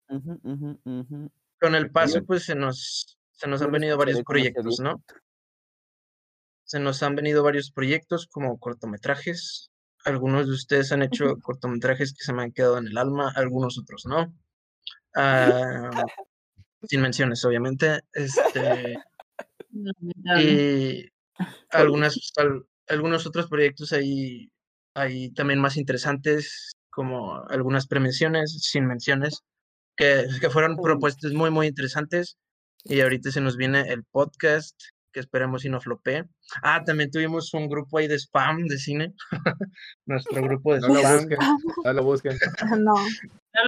Con 0.07 1.75
el 1.75 1.91
paso, 1.91 2.23
pues 2.23 2.45
se 2.45 2.55
nos, 2.55 3.17
se 3.33 3.47
nos 3.49 3.61
han 3.61 3.71
venido 3.71 3.97
varios 3.97 4.21
proyectos, 4.23 4.79
¿no? 4.79 5.01
Se 6.71 6.79
nos 6.79 7.03
han 7.03 7.17
venido 7.17 7.43
varios 7.43 7.69
proyectos 7.69 8.27
como 8.27 8.57
cortometrajes. 8.57 9.71
Algunos 10.05 10.47
de 10.47 10.53
ustedes 10.53 10.93
han 10.93 11.01
hecho 11.01 11.35
cortometrajes 11.43 12.13
que 12.13 12.23
se 12.23 12.31
me 12.31 12.43
han 12.43 12.53
quedado 12.53 12.77
en 12.77 12.87
el 12.87 12.97
alma, 12.97 13.33
algunos 13.35 13.77
otros 13.77 14.05
no. 14.05 14.33
Ah, 15.13 16.05
sin 16.83 17.01
menciones, 17.01 17.43
obviamente. 17.43 17.99
Este, 18.13 18.95
y 20.39 21.09
algunas, 21.71 22.15
al- 22.37 22.65
algunos 22.87 23.27
otros 23.27 23.49
proyectos 23.49 23.91
ahí, 23.91 24.49
ahí 24.93 25.29
también 25.31 25.59
más 25.59 25.75
interesantes, 25.75 26.71
como 26.89 27.43
algunas 27.49 27.85
premenciones, 27.85 28.59
sin 28.61 28.85
menciones, 28.87 29.41
que, 29.97 30.25
que 30.39 30.49
fueron 30.49 30.77
propuestas 30.77 31.33
muy, 31.33 31.51
muy 31.51 31.67
interesantes. 31.67 32.37
Y 32.85 33.01
ahorita 33.01 33.29
se 33.29 33.41
nos 33.41 33.57
viene 33.57 33.81
el 33.89 34.05
podcast, 34.05 34.79
que 35.11 35.19
esperemos 35.19 35.63
y 35.65 35.69
no 35.69 35.79
flopee. 35.81 36.23
Ah, 36.63 36.83
también 36.83 37.11
tuvimos 37.11 37.53
un 37.53 37.67
grupo 37.67 37.97
ahí 37.97 38.07
de 38.07 38.15
spam 38.19 38.65
de 38.67 38.77
cine. 38.77 39.13
Nuestro 40.05 40.41
grupo 40.41 40.73
de 40.73 40.79
No 40.81 40.87
lo 40.89 40.99
spam. 40.99 41.17
busquen, 41.19 41.37
no 41.85 41.93
lo 41.93 42.03
busquen. 42.03 42.37
No. 42.83 42.95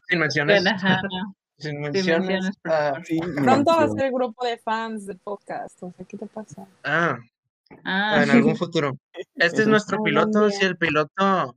Sin 0.10 0.20
menciones. 0.20 0.66
Ajá. 0.66 1.02
Sin 1.58 1.80
menciones, 1.82 2.50
ah. 2.66 3.00
Sí, 3.06 3.20
Pronto 3.20 3.72
va 3.78 3.84
a 3.84 3.88
ser 3.90 4.06
el 4.08 4.12
grupo 4.12 4.46
de 4.46 4.58
fans 4.58 5.06
del 5.06 5.20
podcast. 5.20 5.82
O 5.84 5.92
sea, 5.96 6.06
¿qué 6.06 6.18
te 6.18 6.26
pasa? 6.28 6.66
ah, 6.84 7.18
Ah, 7.86 8.22
en 8.24 8.30
algún 8.32 8.56
futuro. 8.56 8.98
Este 9.36 9.62
es 9.62 9.68
nuestro 9.68 10.02
piloto. 10.04 10.50
Si 10.52 10.64
el 10.66 10.78
piloto 10.78 11.56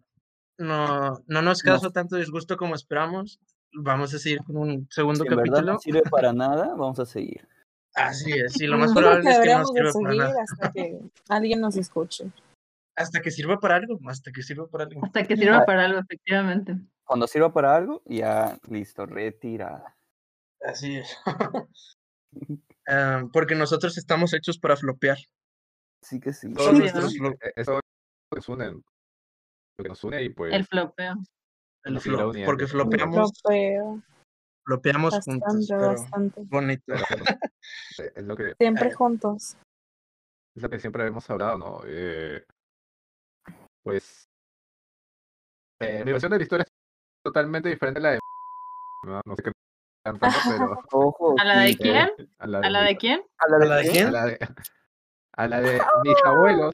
no, 0.59 1.21
no 1.27 1.43
nos 1.43 1.65
No. 1.65 1.73
causó 1.73 1.91
tanto 1.91 2.17
disgusto 2.17 2.57
como 2.57 2.75
esperamos, 2.75 3.39
vamos 3.75 4.15
a 4.15 4.19
seguir 4.19 4.39
con 4.45 4.57
un 4.57 4.87
segundo 4.91 5.25
Si 5.25 5.29
en 5.29 5.37
verdad 5.37 5.53
capítulo. 5.57 5.73
no 5.75 5.79
sirve 5.79 6.03
para 6.11 6.33
nada, 6.33 6.69
vamos 6.75 6.99
a 7.01 7.05
seguir. 7.07 7.47
Así 7.97 8.31
es, 8.33 8.61
y 8.61 8.67
lo 8.67 8.77
más 8.79 8.93
probable 8.93 9.23
que 9.25 9.31
es 9.31 9.39
que 9.41 9.55
no 9.55 9.65
sirva 9.67 9.93
para 10.03 10.15
nada. 10.15 10.43
hasta 10.43 10.71
que 10.71 11.01
alguien 11.29 11.61
nos 11.61 11.77
escuche. 11.77 12.31
Hasta 12.95 13.21
que 13.21 13.31
sirva 13.31 13.59
para 13.59 13.77
algo, 13.77 13.99
hasta 14.09 14.31
que 14.33 14.43
sirva 14.43 14.67
para 14.69 14.85
algo. 14.85 15.05
hasta 15.05 15.25
que 15.25 15.37
sirva 15.37 15.65
para 15.67 15.85
algo, 15.87 15.99
efectivamente. 16.01 16.77
Cuando 17.05 17.27
sirva 17.27 17.53
para 17.53 17.75
algo, 17.77 18.03
ya 18.07 18.59
listo, 18.69 19.07
retirada. 19.07 19.97
Así 20.63 20.97
es. 20.97 21.17
Ah, 22.89 23.25
porque 23.33 23.55
nosotros 23.55 23.97
estamos 23.99 24.33
hechos 24.35 24.59
para 24.59 24.77
flopear. 24.77 25.17
Sí 26.03 26.21
que 26.21 26.33
sí. 26.33 26.53
Todos 26.53 26.75
nuestros 26.79 27.15
flo- 27.17 27.37
Eh, 27.43 27.53
Eso 27.57 27.81
nos 28.35 28.49
une, 28.49 28.67
lo 28.73 28.83
que 29.83 29.89
nos 29.89 30.05
une 30.05 30.23
y 30.23 30.29
pues 30.29 30.53
El 30.53 30.65
flopeo. 30.67 31.15
el 31.85 31.99
flop, 32.01 32.37
porque 32.45 32.67
flopeamos, 32.67 33.33
Flopeo, 33.43 34.03
flopeamos 34.67 35.15
juntos, 35.25 35.47
bastante, 35.47 35.67
pero 35.69 35.87
bastante. 35.89 36.41
bonito. 36.45 36.93
eh, 37.99 38.13
es 38.17 38.25
lo 38.25 38.37
que 38.37 38.55
Siempre 38.59 38.89
Eh. 38.89 38.95
juntos. 38.95 39.57
es 40.57 40.63
lo 40.63 40.69
que 40.71 40.81
siempre 40.81 41.07
hemos 41.07 41.29
hablado, 41.31 41.59
¿no? 41.59 41.81
Eh, 41.87 42.45
pues 43.85 44.25
eh, 45.81 46.03
mi 46.05 46.13
versión 46.13 46.33
de 46.33 46.39
la 46.39 46.43
historia 46.43 46.65
es 46.65 46.73
totalmente 47.25 47.69
diferente 47.69 48.01
a 48.01 48.03
la 48.03 48.11
de 48.13 48.19
no, 49.07 49.21
no 49.25 49.37
sé 49.37 49.43
qué 49.45 49.53
tanto, 50.05 50.27
pero 50.49 50.81
Ojo. 50.93 51.35
¿A 51.39 51.45
la 51.45 51.61
de 51.61 51.77
quién? 51.77 52.11
a 52.39 52.47
la 52.47 52.59
¿A 52.59 52.71
la 52.71 52.83
de 52.83 52.97
quién? 52.97 53.23
¿A 53.39 53.49
la 53.49 53.57
¿A 53.57 53.59
de, 53.79 53.85
de 53.85 53.91
quién? 53.91 54.07
a 54.09 54.11
la 54.11 54.27
de, 54.27 54.39
a 55.33 55.49
la 55.49 55.61
de 55.61 55.81
mis 56.03 56.17
abuelos 56.25 56.73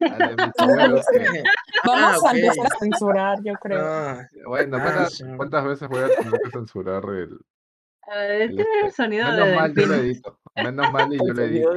a 0.00 0.18
la 0.18 0.28
de 0.28 0.36
mis 0.46 0.58
abuelos 0.58 1.06
Vamos 1.92 2.24
Ah, 2.24 2.30
a 2.30 2.32
empezar 2.36 2.66
a 2.66 2.78
censurar, 2.78 3.38
yo 3.44 3.52
creo. 3.54 3.80
Ah, 3.84 4.26
bueno 4.46 4.76
Ah, 4.80 5.08
¿cuántas, 5.36 5.64
veces 5.64 5.88
voy 5.88 6.00
a 6.00 6.08
tener 6.08 6.40
que 6.42 6.50
censurar 6.50 7.04
el, 7.04 7.38
el 8.12 8.30
el 8.30 8.42
este? 8.60 8.90
sonido 8.90 9.26
menos 9.28 9.46
de 9.48 9.54
mal 9.56 9.74
yo 9.74 9.86
lo 9.86 9.92
delfín. 9.94 10.10
edito 10.10 10.38
menos 10.56 10.92
mal 10.92 11.12
y 11.12 11.18
yo 11.18 11.24
El 11.26 11.36
lo 11.36 11.42
edito 11.42 11.70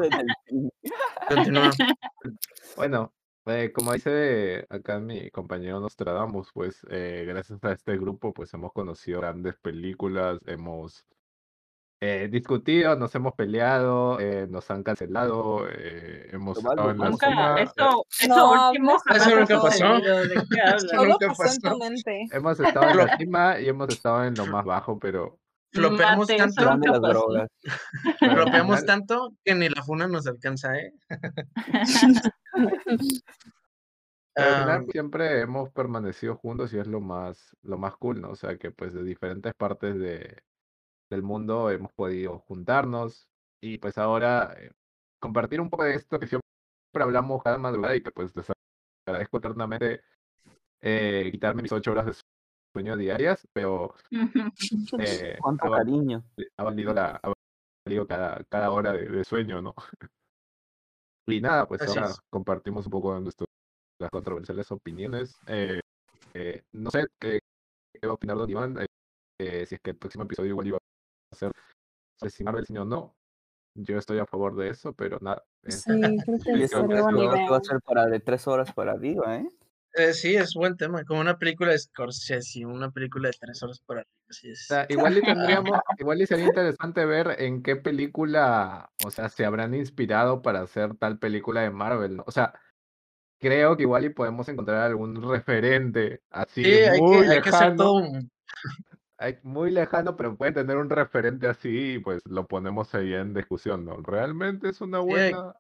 bueno 2.76 3.14
Eh, 3.48 3.72
como 3.74 3.92
dice 3.94 4.66
acá 4.70 5.00
mi 5.00 5.32
compañero 5.32 5.80
Nostradamus, 5.80 6.52
pues 6.54 6.80
eh, 6.92 7.26
gracias 7.28 7.64
a 7.64 7.72
este 7.72 7.98
grupo 7.98 8.34
pues 8.34 8.54
hemos 8.54 8.72
conocido 8.72 9.20
grandes 9.22 9.56
películas, 9.58 10.38
hemos 10.46 11.04
eh, 12.04 12.28
discutido, 12.32 12.96
nos 12.96 13.14
hemos 13.14 13.34
peleado, 13.36 14.20
eh, 14.20 14.48
nos 14.50 14.70
han 14.72 14.82
cancelado, 14.84 15.68
eh, 15.70 16.30
hemos 16.32 16.58
estado 16.58 16.90
en 16.92 16.98
la 16.98 17.10
Nunca, 17.10 17.28
cima, 17.30 17.56
eh, 17.60 17.64
eso, 17.64 18.06
eso 18.20 18.36
No, 18.36 18.70
último 18.70 18.92
hables- 18.92 19.04
jamás 19.06 19.22
Eso 19.28 19.36
ha 19.36 19.40
nunca 19.40 19.62
pasó. 19.62 19.86
hemos 22.32 22.60
estado 22.60 22.90
en 22.90 22.98
la 22.98 23.18
cima 23.18 23.60
y 23.60 23.70
hemos 23.70 23.90
estado 23.90 24.24
en 24.26 24.34
lo 24.34 24.46
más 24.48 24.66
bajo, 24.66 24.98
pero 25.00 25.38
Flopeamos 25.74 26.28
tanto, 26.28 26.66
las 26.66 27.02
drogas. 27.02 27.48
flopeamos 28.20 28.84
tanto 28.86 29.32
que 29.46 29.56
ni 29.56 29.70
la 29.70 29.82
funa 29.84 30.06
nos 30.08 30.28
alcanza, 30.28 30.76
¿eh? 30.78 30.92
Al 34.36 34.56
final 34.64 34.86
siempre 34.92 35.42
hemos 35.42 35.70
permanecido 35.72 36.36
juntos 36.36 36.74
y 36.74 36.80
es 36.80 36.88
lo 36.88 37.00
más, 37.00 37.56
lo 37.64 37.78
más 37.78 37.96
cool, 37.98 38.22
¿no? 38.22 38.32
O 38.32 38.36
sea 38.36 38.58
que 38.58 38.72
pues 38.72 38.94
de 38.94 39.04
diferentes 39.04 39.54
partes 39.54 39.98
de, 40.00 40.42
del 41.12 41.24
mundo 41.24 41.70
hemos 41.70 41.92
podido 41.94 42.40
juntarnos 42.40 43.28
y 43.62 43.78
pues 43.78 43.98
ahora 43.98 44.56
eh, 44.58 44.72
compartir 45.20 45.62
un 45.62 45.70
poco 45.70 45.84
de 45.84 45.96
esto 45.96 46.20
que 46.20 46.28
siempre 46.28 46.48
hablamos 46.96 47.44
cada 47.44 47.58
madrugada 47.58 47.96
y 47.96 48.02
que 48.02 48.12
pues 48.12 48.36
les 48.36 48.48
agradezco 49.08 49.38
eternamente 49.38 50.02
eh, 50.82 51.30
quitarme 51.32 51.62
mis 51.62 51.72
ocho 51.72 51.92
horas 51.92 52.08
de 52.08 52.14
sueño 52.74 52.98
diarias, 52.98 53.48
pero 53.54 53.94
eh, 55.00 55.38
Cuánto 55.40 55.74
ha, 55.74 55.78
cariño. 55.78 56.24
ha 56.58 56.64
valido 56.64 56.94
la, 56.94 57.20
ha 57.22 57.34
valido 57.86 58.08
cada, 58.08 58.44
cada 58.46 58.72
hora 58.72 58.94
de, 58.94 59.08
de 59.08 59.24
sueño, 59.24 59.62
¿no? 59.62 59.76
Y 61.28 61.40
nada, 61.40 61.68
pues 61.68 61.82
Así 61.82 61.98
ahora 61.98 62.14
compartimos 62.30 62.86
un 62.88 62.92
poco 62.92 63.14
de 63.14 63.22
nuestras 63.22 63.48
controversiales 64.12 64.70
opiniones. 64.72 65.38
Eh, 65.48 65.80
eh, 66.34 66.64
no 66.74 66.90
sé 66.90 67.06
qué, 67.20 67.40
qué 67.94 68.08
va 68.08 68.12
a 68.12 68.16
opinar 68.16 68.38
Don 68.38 68.50
Iván, 68.50 68.82
eh, 68.82 68.86
eh, 69.40 69.66
si 69.66 69.76
es 69.76 69.82
que 69.82 69.92
el 69.92 69.98
próximo 69.98 70.24
episodio 70.24 70.50
igual 70.50 70.68
iba 70.68 70.78
a 71.32 71.36
ser 71.36 71.52
sobre 72.20 72.32
si 72.32 72.44
Marvel 72.44 72.66
sí 72.66 72.78
o 72.78 72.86
no. 72.86 73.16
Yo 73.74 73.98
estoy 73.98 74.20
a 74.20 74.26
favor 74.26 74.56
de 74.56 74.70
eso, 74.70 74.94
pero 74.94 75.18
nada. 75.22 75.44
eh, 75.64 75.72
Sí, 75.72 75.92
creo 76.02 76.88
que 76.88 76.94
idea. 76.94 77.50
va 77.50 77.58
a 77.58 77.62
ser 77.62 77.80
para 77.82 78.06
de 78.08 78.20
tres 78.20 78.48
horas 78.48 78.72
para 78.74 78.92
arriba, 78.92 79.38
¿eh? 79.38 79.48
eh, 79.94 80.14
sí, 80.14 80.36
es 80.36 80.54
buen 80.54 80.76
tema. 80.76 81.06
Como 81.06 81.22
una 81.22 81.38
película 81.38 81.72
de 81.72 81.80
Scorsese, 81.80 82.66
una 82.66 82.92
película 82.92 83.30
de 83.30 83.38
tres 83.40 83.64
horas 83.64 83.80
por 83.80 83.98
arriba. 84.00 84.12
Así 84.30 84.50
O 84.50 84.52
es. 84.52 84.68
sea, 84.68 84.86
igual 84.90 85.18
y 85.18 85.22
tendríamos, 85.22 85.80
igual 85.98 86.22
y 86.22 86.28
sería 86.28 86.46
interesante 86.48 87.06
ver 87.06 87.36
en 87.40 87.64
qué 87.64 87.78
película, 87.78 88.92
o 89.06 89.10
sea, 89.10 89.30
se 89.30 89.46
habrán 89.46 89.74
inspirado 89.74 90.42
para 90.42 90.62
hacer 90.62 90.96
tal 90.98 91.18
película 91.18 91.62
de 91.62 91.72
Marvel, 91.72 92.18
¿no? 92.18 92.24
O 92.28 92.32
sea, 92.32 92.54
creo 93.40 93.76
que 93.78 93.84
igual 93.84 94.06
y 94.06 94.10
podemos 94.10 94.48
encontrar 94.50 94.80
algún 94.84 95.22
referente 95.30 96.22
así 96.30 96.64
Sí, 96.64 96.72
hay 96.72 97.00
muy 97.00 97.26
que, 97.26 97.32
hay 97.32 97.42
que 97.42 97.50
hacer 97.50 97.70
lejano, 97.70 97.76
todo 97.76 97.94
un... 97.94 98.32
muy 99.44 99.72
lejano, 99.72 100.16
pero 100.16 100.36
puede 100.36 100.52
tener 100.52 100.78
un 100.78 100.90
referente 100.90 101.48
así 101.48 101.94
y 101.94 102.00
pues 102.00 102.22
lo 102.26 102.48
ponemos 102.48 102.94
ahí 102.96 103.14
en 103.14 103.34
discusión, 103.34 103.86
¿no? 103.86 103.98
Realmente 103.98 104.70
es 104.70 104.82
una 104.82 105.00
buena 105.00 105.54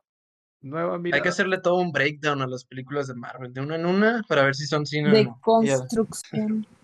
nueva 0.61 0.93
Hay 0.95 0.97
que 0.99 1.03
mirada. 1.03 1.29
hacerle 1.29 1.59
todo 1.59 1.77
un 1.77 1.91
breakdown 1.91 2.41
a 2.41 2.47
las 2.47 2.65
películas 2.65 3.07
de 3.07 3.15
Marvel, 3.15 3.53
de 3.53 3.61
una 3.61 3.75
en 3.75 3.85
una, 3.85 4.23
para 4.27 4.43
ver 4.43 4.55
si 4.55 4.65
son 4.65 4.85
cine 4.85 5.09
o 5.09 5.13
De 5.13 5.31
construcción. 5.41 6.65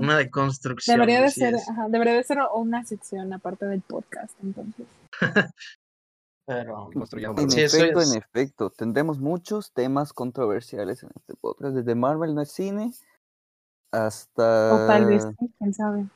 Una 0.00 0.16
de 0.18 0.28
construcción. 0.28 0.96
Debería 0.96 1.22
de 1.22 1.30
ser, 1.30 1.54
ajá, 1.54 1.86
debería 1.88 2.14
de 2.14 2.24
ser 2.24 2.38
una 2.52 2.84
sección 2.84 3.32
aparte 3.32 3.64
del 3.66 3.80
podcast, 3.80 4.34
entonces. 4.42 4.86
Pero 6.48 6.90
Construyamos 6.92 7.42
En 7.42 7.50
Sí, 7.50 7.60
efecto, 7.60 8.00
es. 8.00 8.10
en 8.12 8.18
efecto. 8.18 8.70
Tendremos 8.70 9.20
muchos 9.20 9.72
temas 9.72 10.12
controversiales 10.12 11.04
en 11.04 11.10
este 11.14 11.34
podcast. 11.36 11.74
Desde 11.76 11.94
Marvel 11.94 12.34
no 12.34 12.40
es 12.40 12.50
cine 12.50 12.90
hasta. 13.92 14.74
O 14.74 14.86
tal 14.86 15.06
vez 15.06 15.24
sí, 15.24 15.48
quién 15.58 15.74
sabe. 15.74 16.06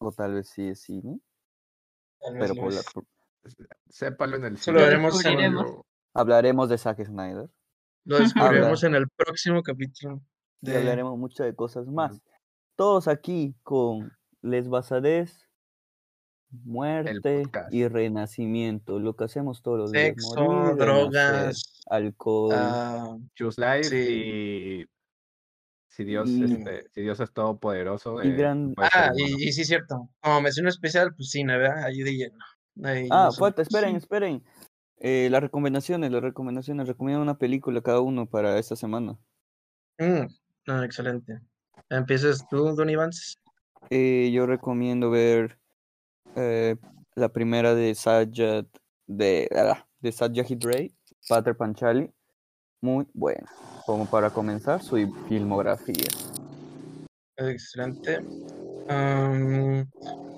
O 0.00 0.12
tal 0.12 0.34
vez 0.34 0.48
sí 0.48 0.68
es 0.68 0.80
cine. 0.80 1.20
Pero 2.20 2.54
lo 2.54 2.60
por 2.62 2.72
la- 2.74 2.82
por- 2.94 3.04
Sépalo 3.88 4.36
en 4.36 4.44
el 4.44 4.58
cine, 4.58 4.80
descubriremos. 4.82 5.82
hablaremos 6.14 6.68
de 6.68 6.78
Zack 6.78 7.04
Snyder. 7.04 7.48
Lo 8.04 8.18
descubriremos 8.18 8.82
en 8.84 8.94
el 8.94 9.08
próximo 9.08 9.62
capítulo. 9.62 10.20
Y 10.62 10.72
hablaremos 10.72 11.16
mucho 11.18 11.44
de 11.44 11.54
cosas 11.54 11.86
más. 11.86 12.20
Todos 12.76 13.06
aquí 13.08 13.54
con 13.62 14.12
Les 14.42 14.68
Basadez, 14.68 15.48
muerte 16.50 17.44
y 17.70 17.86
renacimiento. 17.88 18.98
Lo 18.98 19.14
que 19.16 19.24
hacemos 19.24 19.62
todos 19.62 19.78
los 19.78 19.92
días. 19.92 20.06
Sexo, 20.16 20.74
drogas, 20.76 21.80
alcohol. 21.88 23.20
Life 23.38 23.84
Sí. 23.84 23.96
y 24.82 24.86
si 25.98 26.04
Dios, 26.04 26.30
Y- 26.30 26.44
este, 26.44 26.88
si 26.94 27.00
Dios 27.02 27.18
es 27.18 27.32
todopoderoso, 27.32 28.22
y 28.22 28.28
eh, 28.28 28.30
gran- 28.36 28.72
ah, 28.76 29.10
y, 29.16 29.48
y 29.48 29.52
sí, 29.52 29.64
cierto. 29.64 30.08
Como 30.20 30.40
mención 30.42 30.68
especial, 30.68 31.12
pues 31.16 31.30
cine, 31.30 31.58
¿verdad? 31.58 31.82
Ahí 31.84 31.98
de 32.04 32.12
lleno. 32.16 32.38
Ahí 32.84 33.08
Ah, 33.10 33.24
nosotros. 33.24 33.38
falta, 33.38 33.62
esperen, 33.62 33.90
Sí. 33.90 33.96
esperen. 33.96 34.44
Eh, 35.00 35.26
las 35.28 35.40
recomendaciones, 35.42 36.12
las 36.12 36.22
recomendaciones. 36.22 36.86
Recomiendo 36.86 37.20
una 37.20 37.36
película 37.36 37.80
cada 37.82 38.00
uno 38.00 38.26
para 38.26 38.56
esta 38.58 38.76
semana. 38.76 39.18
Mm, 39.98 40.26
no, 40.68 40.84
excelente. 40.84 41.40
Empiezas 41.90 42.46
tú, 42.48 42.76
Don 42.76 42.88
Ivans. 42.90 43.36
Eh, 43.90 44.30
yo 44.32 44.46
recomiendo 44.46 45.10
ver 45.10 45.58
eh, 46.36 46.76
la 47.16 47.28
primera 47.30 47.74
de 47.74 47.92
Sajad 47.96 48.66
de, 49.08 49.48
ah, 49.56 49.84
de 49.98 50.12
Satyajit 50.12 50.62
Ray, 50.64 50.94
Pater 51.28 51.56
Panchali. 51.56 52.08
Muy 52.80 53.04
buena. 53.14 53.48
Como 53.88 54.04
para 54.04 54.28
comenzar 54.28 54.82
su 54.82 54.96
filmografía. 55.30 56.08
Excelente. 57.38 58.20
Am, 58.86 59.88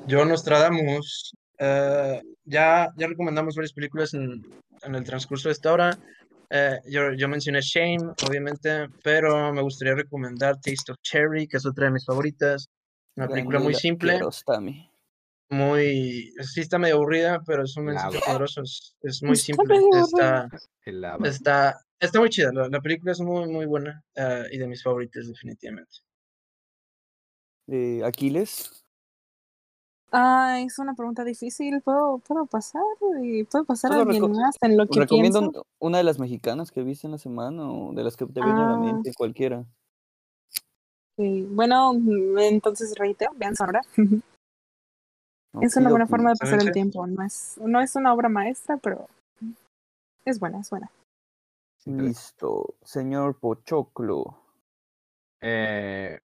yo, 0.07 0.24
Nostradamus, 0.24 1.34
eh, 1.59 2.22
ya, 2.44 2.92
ya 2.96 3.07
recomendamos 3.09 3.57
varias 3.57 3.72
películas 3.72 4.14
en, 4.14 4.40
en 4.82 4.94
el 4.94 5.03
transcurso 5.03 5.48
de 5.48 5.55
esta 5.55 5.72
hora. 5.72 5.98
Eh, 6.48 6.78
yo, 6.86 7.12
yo 7.14 7.28
mencioné 7.28 7.61
Shame, 7.61 8.14
obviamente, 8.28 8.86
pero 9.03 9.53
me 9.53 9.62
gustaría 9.62 9.96
recomendar 9.96 10.55
Taste 10.61 10.92
of 10.92 10.98
Cherry, 11.03 11.48
que 11.48 11.57
es 11.57 11.66
otra 11.66 11.86
de 11.86 11.90
mis 11.90 12.05
favoritas. 12.07 12.68
Una 13.16 13.26
película 13.26 13.59
muy 13.59 13.74
simple, 13.74 14.20
muy... 15.48 16.32
Sí 16.40 16.61
está 16.61 16.78
medio 16.78 16.94
aburrida, 16.94 17.42
pero 17.44 17.64
es 17.64 17.76
un 17.76 17.86
mensaje 17.86 18.20
poderoso, 18.24 18.62
es, 18.62 18.94
es 19.03 19.20
muy 19.24 19.34
simple. 19.34 19.76
Está, 20.01 20.48
está, 21.24 21.80
está 22.01 22.18
muy 22.18 22.30
chida, 22.30 22.51
la, 22.53 22.68
la 22.68 22.80
película 22.80 23.12
es 23.12 23.20
muy, 23.20 23.48
muy 23.48 23.66
buena 23.66 24.03
eh, 24.14 24.44
y 24.53 24.59
de 24.59 24.66
mis 24.66 24.82
favoritas, 24.82 25.28
definitivamente. 25.28 25.98
Eh, 27.68 28.03
Aquiles. 28.05 28.84
Ah, 30.12 30.58
es 30.61 30.76
una 30.80 30.95
pregunta 30.95 31.22
difícil. 31.22 31.80
¿Puedo, 31.83 32.18
puedo 32.18 32.45
pasar? 32.46 32.83
¿Y 33.22 33.45
¿Puedo 33.45 33.64
pasar 33.64 33.92
a 33.92 34.00
alguien 34.00 34.33
más 34.33 34.57
en 34.61 34.76
lo 34.76 34.88
que 34.88 34.99
Recomiendo 34.99 35.38
pienso? 35.41 35.66
una 35.79 35.99
de 35.99 36.04
las 36.04 36.18
mexicanas 36.18 36.72
que 36.72 36.83
viste 36.83 37.07
en 37.07 37.12
la 37.12 37.18
semana 37.18 37.70
o 37.70 37.92
de 37.92 38.03
las 38.03 38.16
que 38.16 38.26
te 38.26 38.41
viene 38.42 38.61
a 38.61 38.66
la 38.66 38.75
Ah. 38.75 38.79
mente, 38.79 39.12
cualquiera. 39.16 39.64
Sí, 41.16 41.46
Bueno, 41.50 41.92
mm, 41.95 42.38
entonces 42.41 42.92
reitero, 42.99 43.30
vean 43.37 43.54
Sonora. 43.54 43.83
Es 45.61 45.76
una 45.76 45.91
buena 45.91 46.07
forma 46.07 46.30
de 46.30 46.37
pasar 46.37 46.61
el 46.61 46.70
tiempo. 46.72 47.04
No 47.08 47.25
es, 47.25 47.58
no 47.64 47.80
es 47.80 47.95
una 47.96 48.12
obra 48.14 48.29
maestra, 48.29 48.76
pero 48.76 49.08
es 50.25 50.38
buena, 50.38 50.61
es 50.61 50.70
buena. 50.70 50.91
Listo. 51.86 52.76
Señor 52.82 53.38
Pochoclo. 53.38 54.36
Eh, 55.40 56.20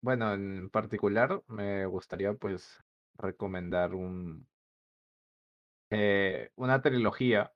bueno, 0.00 0.32
en 0.32 0.70
particular 0.70 1.42
me 1.48 1.86
gustaría 1.86 2.32
pues 2.34 2.80
recomendar 3.14 3.94
un 3.94 4.46
eh, 5.90 6.50
una 6.56 6.80
trilogía 6.82 7.52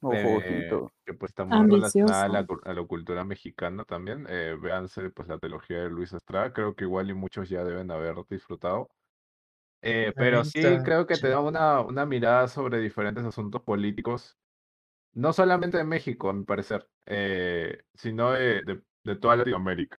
Ojo, 0.00 0.16
eh, 0.16 0.68
ojito. 0.68 0.92
que 1.06 1.14
pues 1.14 1.30
está 1.30 1.44
muy 1.44 1.70
relacionada 1.70 2.24
a 2.24 2.28
la, 2.28 2.38
a 2.82 2.86
cultura 2.86 3.24
mexicana 3.24 3.84
también. 3.84 4.26
Eh, 4.28 4.56
véanse 4.60 5.10
pues 5.10 5.28
la 5.28 5.38
trilogía 5.38 5.78
de 5.78 5.90
Luis 5.90 6.12
Estrada, 6.12 6.52
creo 6.52 6.74
que 6.74 6.84
igual 6.84 7.10
y 7.10 7.14
muchos 7.14 7.48
ya 7.48 7.62
deben 7.62 7.90
haber 7.90 8.16
disfrutado. 8.28 8.90
Eh, 9.80 10.12
pero 10.16 10.44
sí 10.44 10.62
creo 10.84 11.06
que 11.06 11.16
te 11.16 11.28
da 11.28 11.40
una, 11.40 11.80
una 11.80 12.06
mirada 12.06 12.48
sobre 12.48 12.78
diferentes 12.80 13.24
asuntos 13.24 13.62
políticos, 13.62 14.38
no 15.14 15.32
solamente 15.32 15.76
de 15.78 15.84
México, 15.84 16.30
a 16.30 16.32
mi 16.32 16.44
parecer, 16.44 16.88
eh, 17.06 17.84
sino 17.94 18.32
de, 18.32 18.62
de, 18.62 18.82
de 19.04 19.16
toda 19.16 19.36
Latinoamérica. 19.36 19.96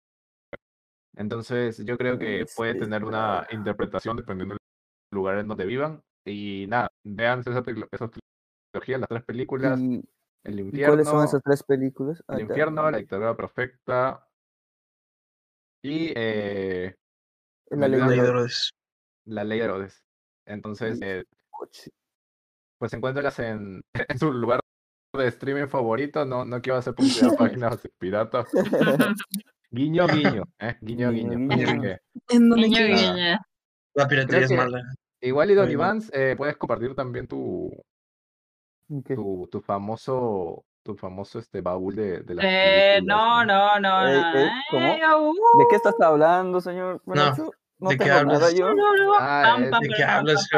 Entonces, 1.16 1.84
yo 1.84 1.98
creo 1.98 2.18
que 2.18 2.43
Es- 2.43 2.55
puede 2.55 2.74
tener 2.74 3.05
una 3.05 3.47
interpretación 3.51 4.16
dependiendo 4.16 4.55
del 4.55 4.60
lugar 5.10 5.39
en 5.39 5.48
donde 5.48 5.66
vivan. 5.66 6.02
Y 6.24 6.66
nada, 6.68 6.89
vean 7.05 7.40
esas 7.40 7.62
trilogías, 7.62 9.01
las 9.01 9.09
tres 9.09 9.24
películas, 9.24 9.78
¿Y, 9.78 10.02
El 10.44 10.60
y 10.60 10.82
cuáles 10.84 11.06
son 11.06 11.16
infierno, 11.16 11.24
esas 11.24 11.43
tres 11.43 11.62
películas? 11.64 12.24
El 12.28 12.36
Ah, 12.36 12.40
infierno. 12.40 12.90
La 12.90 12.98
dictadura 12.98 13.36
perfecta 13.36 14.28
y 15.82 16.12
eh, 16.14 16.94
La 17.70 17.89
ley 17.89 18.01
de 18.01 18.16
Herodes. 18.18 18.70
La 19.26 19.44
ley 19.44 19.59
de 19.59 19.64
Herodes. 19.64 20.05
Entonces, 20.47 20.98
Sí. 20.98 21.05
eh, 21.05 21.24
pues 22.78 22.93
encuéntralas 22.94 23.39
en, 23.40 23.82
en 24.09 24.18
su 24.18 24.32
lugar 24.32 24.60
de 25.18 25.28
streaming 25.28 25.66
favorito, 25.68 26.24
no, 26.24 26.44
no 26.44 26.60
quiero 26.62 26.78
hacer 26.78 26.94
publicidad 26.94 27.32
a 27.34 27.36
páginas 27.36 27.78
piratas. 27.98 28.47
Guiño, 29.70 30.06
guiño, 30.06 30.44
eh, 30.59 30.76
guiño, 30.80 31.10
Guiño, 31.10 31.30
guiño. 31.39 31.97
guiño. 32.28 32.86
Guiño. 32.86 33.39
La 33.94 34.09
piratería 34.09 34.44
es 34.47 34.52
mala. 34.52 34.82
igual 35.20 35.51
y 35.51 35.55
Don. 35.55 35.70
Iván, 35.70 36.02
eh, 36.12 36.34
puedes 36.36 36.56
compartir 36.56 36.94
también 36.94 37.26
tu, 37.26 37.70
tu, 39.06 39.48
tu 39.51 39.60
famoso, 39.60 40.64
tu 40.82 40.94
famoso 40.97 41.39
este 41.39 41.60
baúl 41.60 41.94
de, 41.94 42.20
de 42.22 42.34
las 42.34 42.44
Eh, 42.48 43.01
no, 43.05 43.44
no, 43.44 43.78
no, 43.80 43.80
no. 43.80 45.06
au, 45.06 45.32
¿De 45.59 45.66
qué 45.68 45.76
estás 45.76 45.94
hablando, 46.01 46.60
señor? 46.60 47.02
No, 47.05 47.14
¿de 47.90 47.98
qué 47.98 48.10
hablas? 48.10 48.55
Ah, 49.20 49.59
¿de 49.80 49.89
qué 49.89 50.05
hablas, 50.05 50.48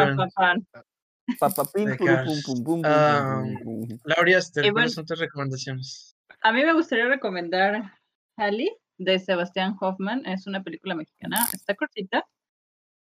Papapín, 1.41 1.97
pum, 1.97 2.07
pum, 2.07 2.43
pum, 2.45 2.65
pum, 2.65 2.83
Ah, 2.85 3.43
pum, 3.63 3.89
pum. 3.89 3.99
Laura 4.05 4.39
Esther, 4.39 4.67
Y 4.67 4.71
¿cuáles 4.71 4.93
son 4.93 5.07
tus 5.07 5.19
recomendaciones? 5.19 6.17
A 6.43 6.53
mí 6.53 6.63
me 6.65 6.73
gustaría 6.75 7.07
recomendar 7.07 7.99
Halley 8.37 8.71
de 8.99 9.19
Sebastián 9.19 9.77
Hoffman. 9.81 10.27
Es 10.27 10.47
una 10.47 10.63
película 10.63 10.95
mexicana. 10.95 11.47
Está 11.53 11.75
cortita. 11.75 12.27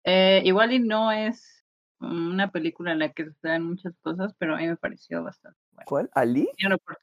Eh, 0.05 0.41
igual 0.45 0.71
y 0.73 0.79
no 0.79 1.11
es 1.11 1.63
una 1.99 2.51
película 2.51 2.91
en 2.93 2.99
la 2.99 3.11
que 3.11 3.25
se 3.25 3.47
dan 3.47 3.63
muchas 3.63 3.93
cosas, 4.01 4.33
pero 4.37 4.55
a 4.55 4.57
mí 4.57 4.67
me 4.67 4.75
pareció 4.77 5.23
bastante 5.23 5.59
buena. 5.71 5.85
¿Cuál? 5.85 6.09
¿Ali? 6.13 6.49
Oportunidad. 6.65 6.99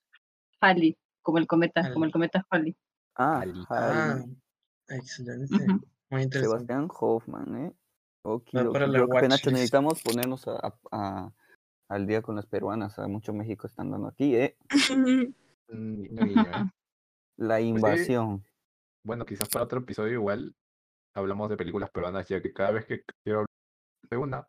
Halley, 0.61 0.97
como 1.23 1.39
el 1.39 1.47
cometa, 1.47 1.81
como 1.93 2.05
el 2.05 2.11
Halley. 2.11 2.13
cometa 2.13 2.47
Halley. 2.51 2.77
Ah, 3.17 3.41
Ali. 3.41 3.65
Ah, 3.71 4.13
Ali. 4.13 4.37
excelente. 4.89 5.55
Ujú. 5.55 5.81
Muy 6.11 6.23
interesante. 6.23 6.39
Sebastián 6.41 6.89
Hoffman, 6.99 7.67
¿eh? 7.67 7.73
Ok, 8.23 8.51
ok. 8.55 8.73
para 8.73 8.87
la 8.87 8.93
Creo 8.93 9.09
que 9.09 9.17
apenas 9.19 9.47
necesitamos 9.47 10.03
ponernos 10.03 10.47
a, 10.49 10.53
a- 10.57 10.75
a- 10.93 11.33
al 11.89 12.07
día 12.07 12.23
con 12.23 12.37
las 12.37 12.47
peruanas. 12.47 12.99
A 12.99 13.09
mucho 13.09 13.33
México 13.33 13.67
están 13.67 13.91
dando 13.91 14.09
aquí, 14.09 14.35
¿eh? 14.37 14.57
Mm, 15.73 16.03
¿eh? 16.03 16.11
La 17.37 17.61
invasión. 17.61 18.45
Bueno, 19.05 19.25
quizás 19.25 19.49
para 19.49 19.65
otro 19.65 19.79
episodio 19.81 20.15
igual 20.15 20.53
hablamos 21.15 21.49
de 21.49 21.57
películas 21.57 21.91
peruanas, 21.91 22.27
ya 22.29 22.43
que 22.43 22.53
cada 22.53 22.73
vez 22.73 22.87
que 22.87 23.03
quiero 23.23 23.39
hablar 23.41 23.47
de 24.11 24.17
una, 24.17 24.47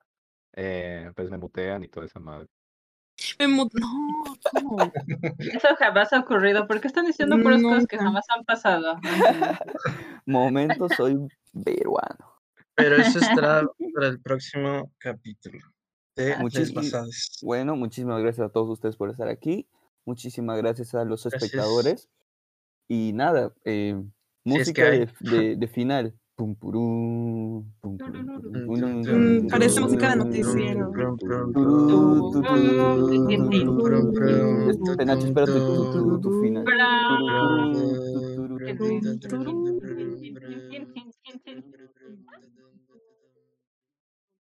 eh, 0.54 1.12
pues 1.16 1.30
me 1.30 1.38
mutean 1.38 1.84
y 1.84 1.90
toda 1.90 2.08
esa 2.08 2.20
madre. 2.20 2.48
Me 3.38 3.48
No, 3.48 3.68
¿cómo? 4.52 4.78
Eso 5.40 5.68
jamás 5.78 6.12
ha 6.12 6.20
ocurrido. 6.22 6.68
¿Por 6.68 6.82
qué 6.82 6.88
están 6.88 7.06
diciendo 7.06 7.38
puras 7.40 7.62
cosas 7.62 7.86
que 7.88 7.98
jamás 8.00 8.26
han 8.36 8.44
pasado? 8.44 8.96
No. 8.96 9.58
Momento, 10.26 10.90
soy 10.90 11.18
peruano. 11.64 12.31
Pero 12.76 12.96
eso 12.98 13.20
estará 13.20 13.64
para 13.94 14.08
el 14.08 14.20
próximo 14.22 14.92
capítulo 14.98 15.60
de 16.16 16.36
Desbasados. 16.54 17.40
Bueno, 17.42 17.76
muchísimas 17.76 18.22
gracias 18.22 18.48
a 18.48 18.50
todos 18.52 18.70
ustedes 18.70 18.96
por 18.96 19.10
estar 19.10 19.28
aquí. 19.28 19.68
Muchísimas 20.06 20.58
gracias 20.58 20.94
a 20.96 21.04
los 21.06 21.24
Gracias. 21.24 21.44
espectadores. 21.44 22.10
Y 22.88 23.14
nada, 23.14 23.54
eh, 23.66 23.96
es 23.98 24.06
música 24.44 24.90
que 24.92 24.98
de, 25.22 25.38
de- 25.40 25.56
de 25.56 25.68
final. 25.68 26.14
Pum, 26.36 26.56
Mm, 27.84 29.48
parece 29.48 29.80
música 29.80 30.10
de 30.10 30.16
noticiero. 30.16 30.92
Este, 34.70 35.06
Nacho, 35.06 35.28
espérate 35.28 35.54
tu 35.54 36.42
final. 36.42 36.66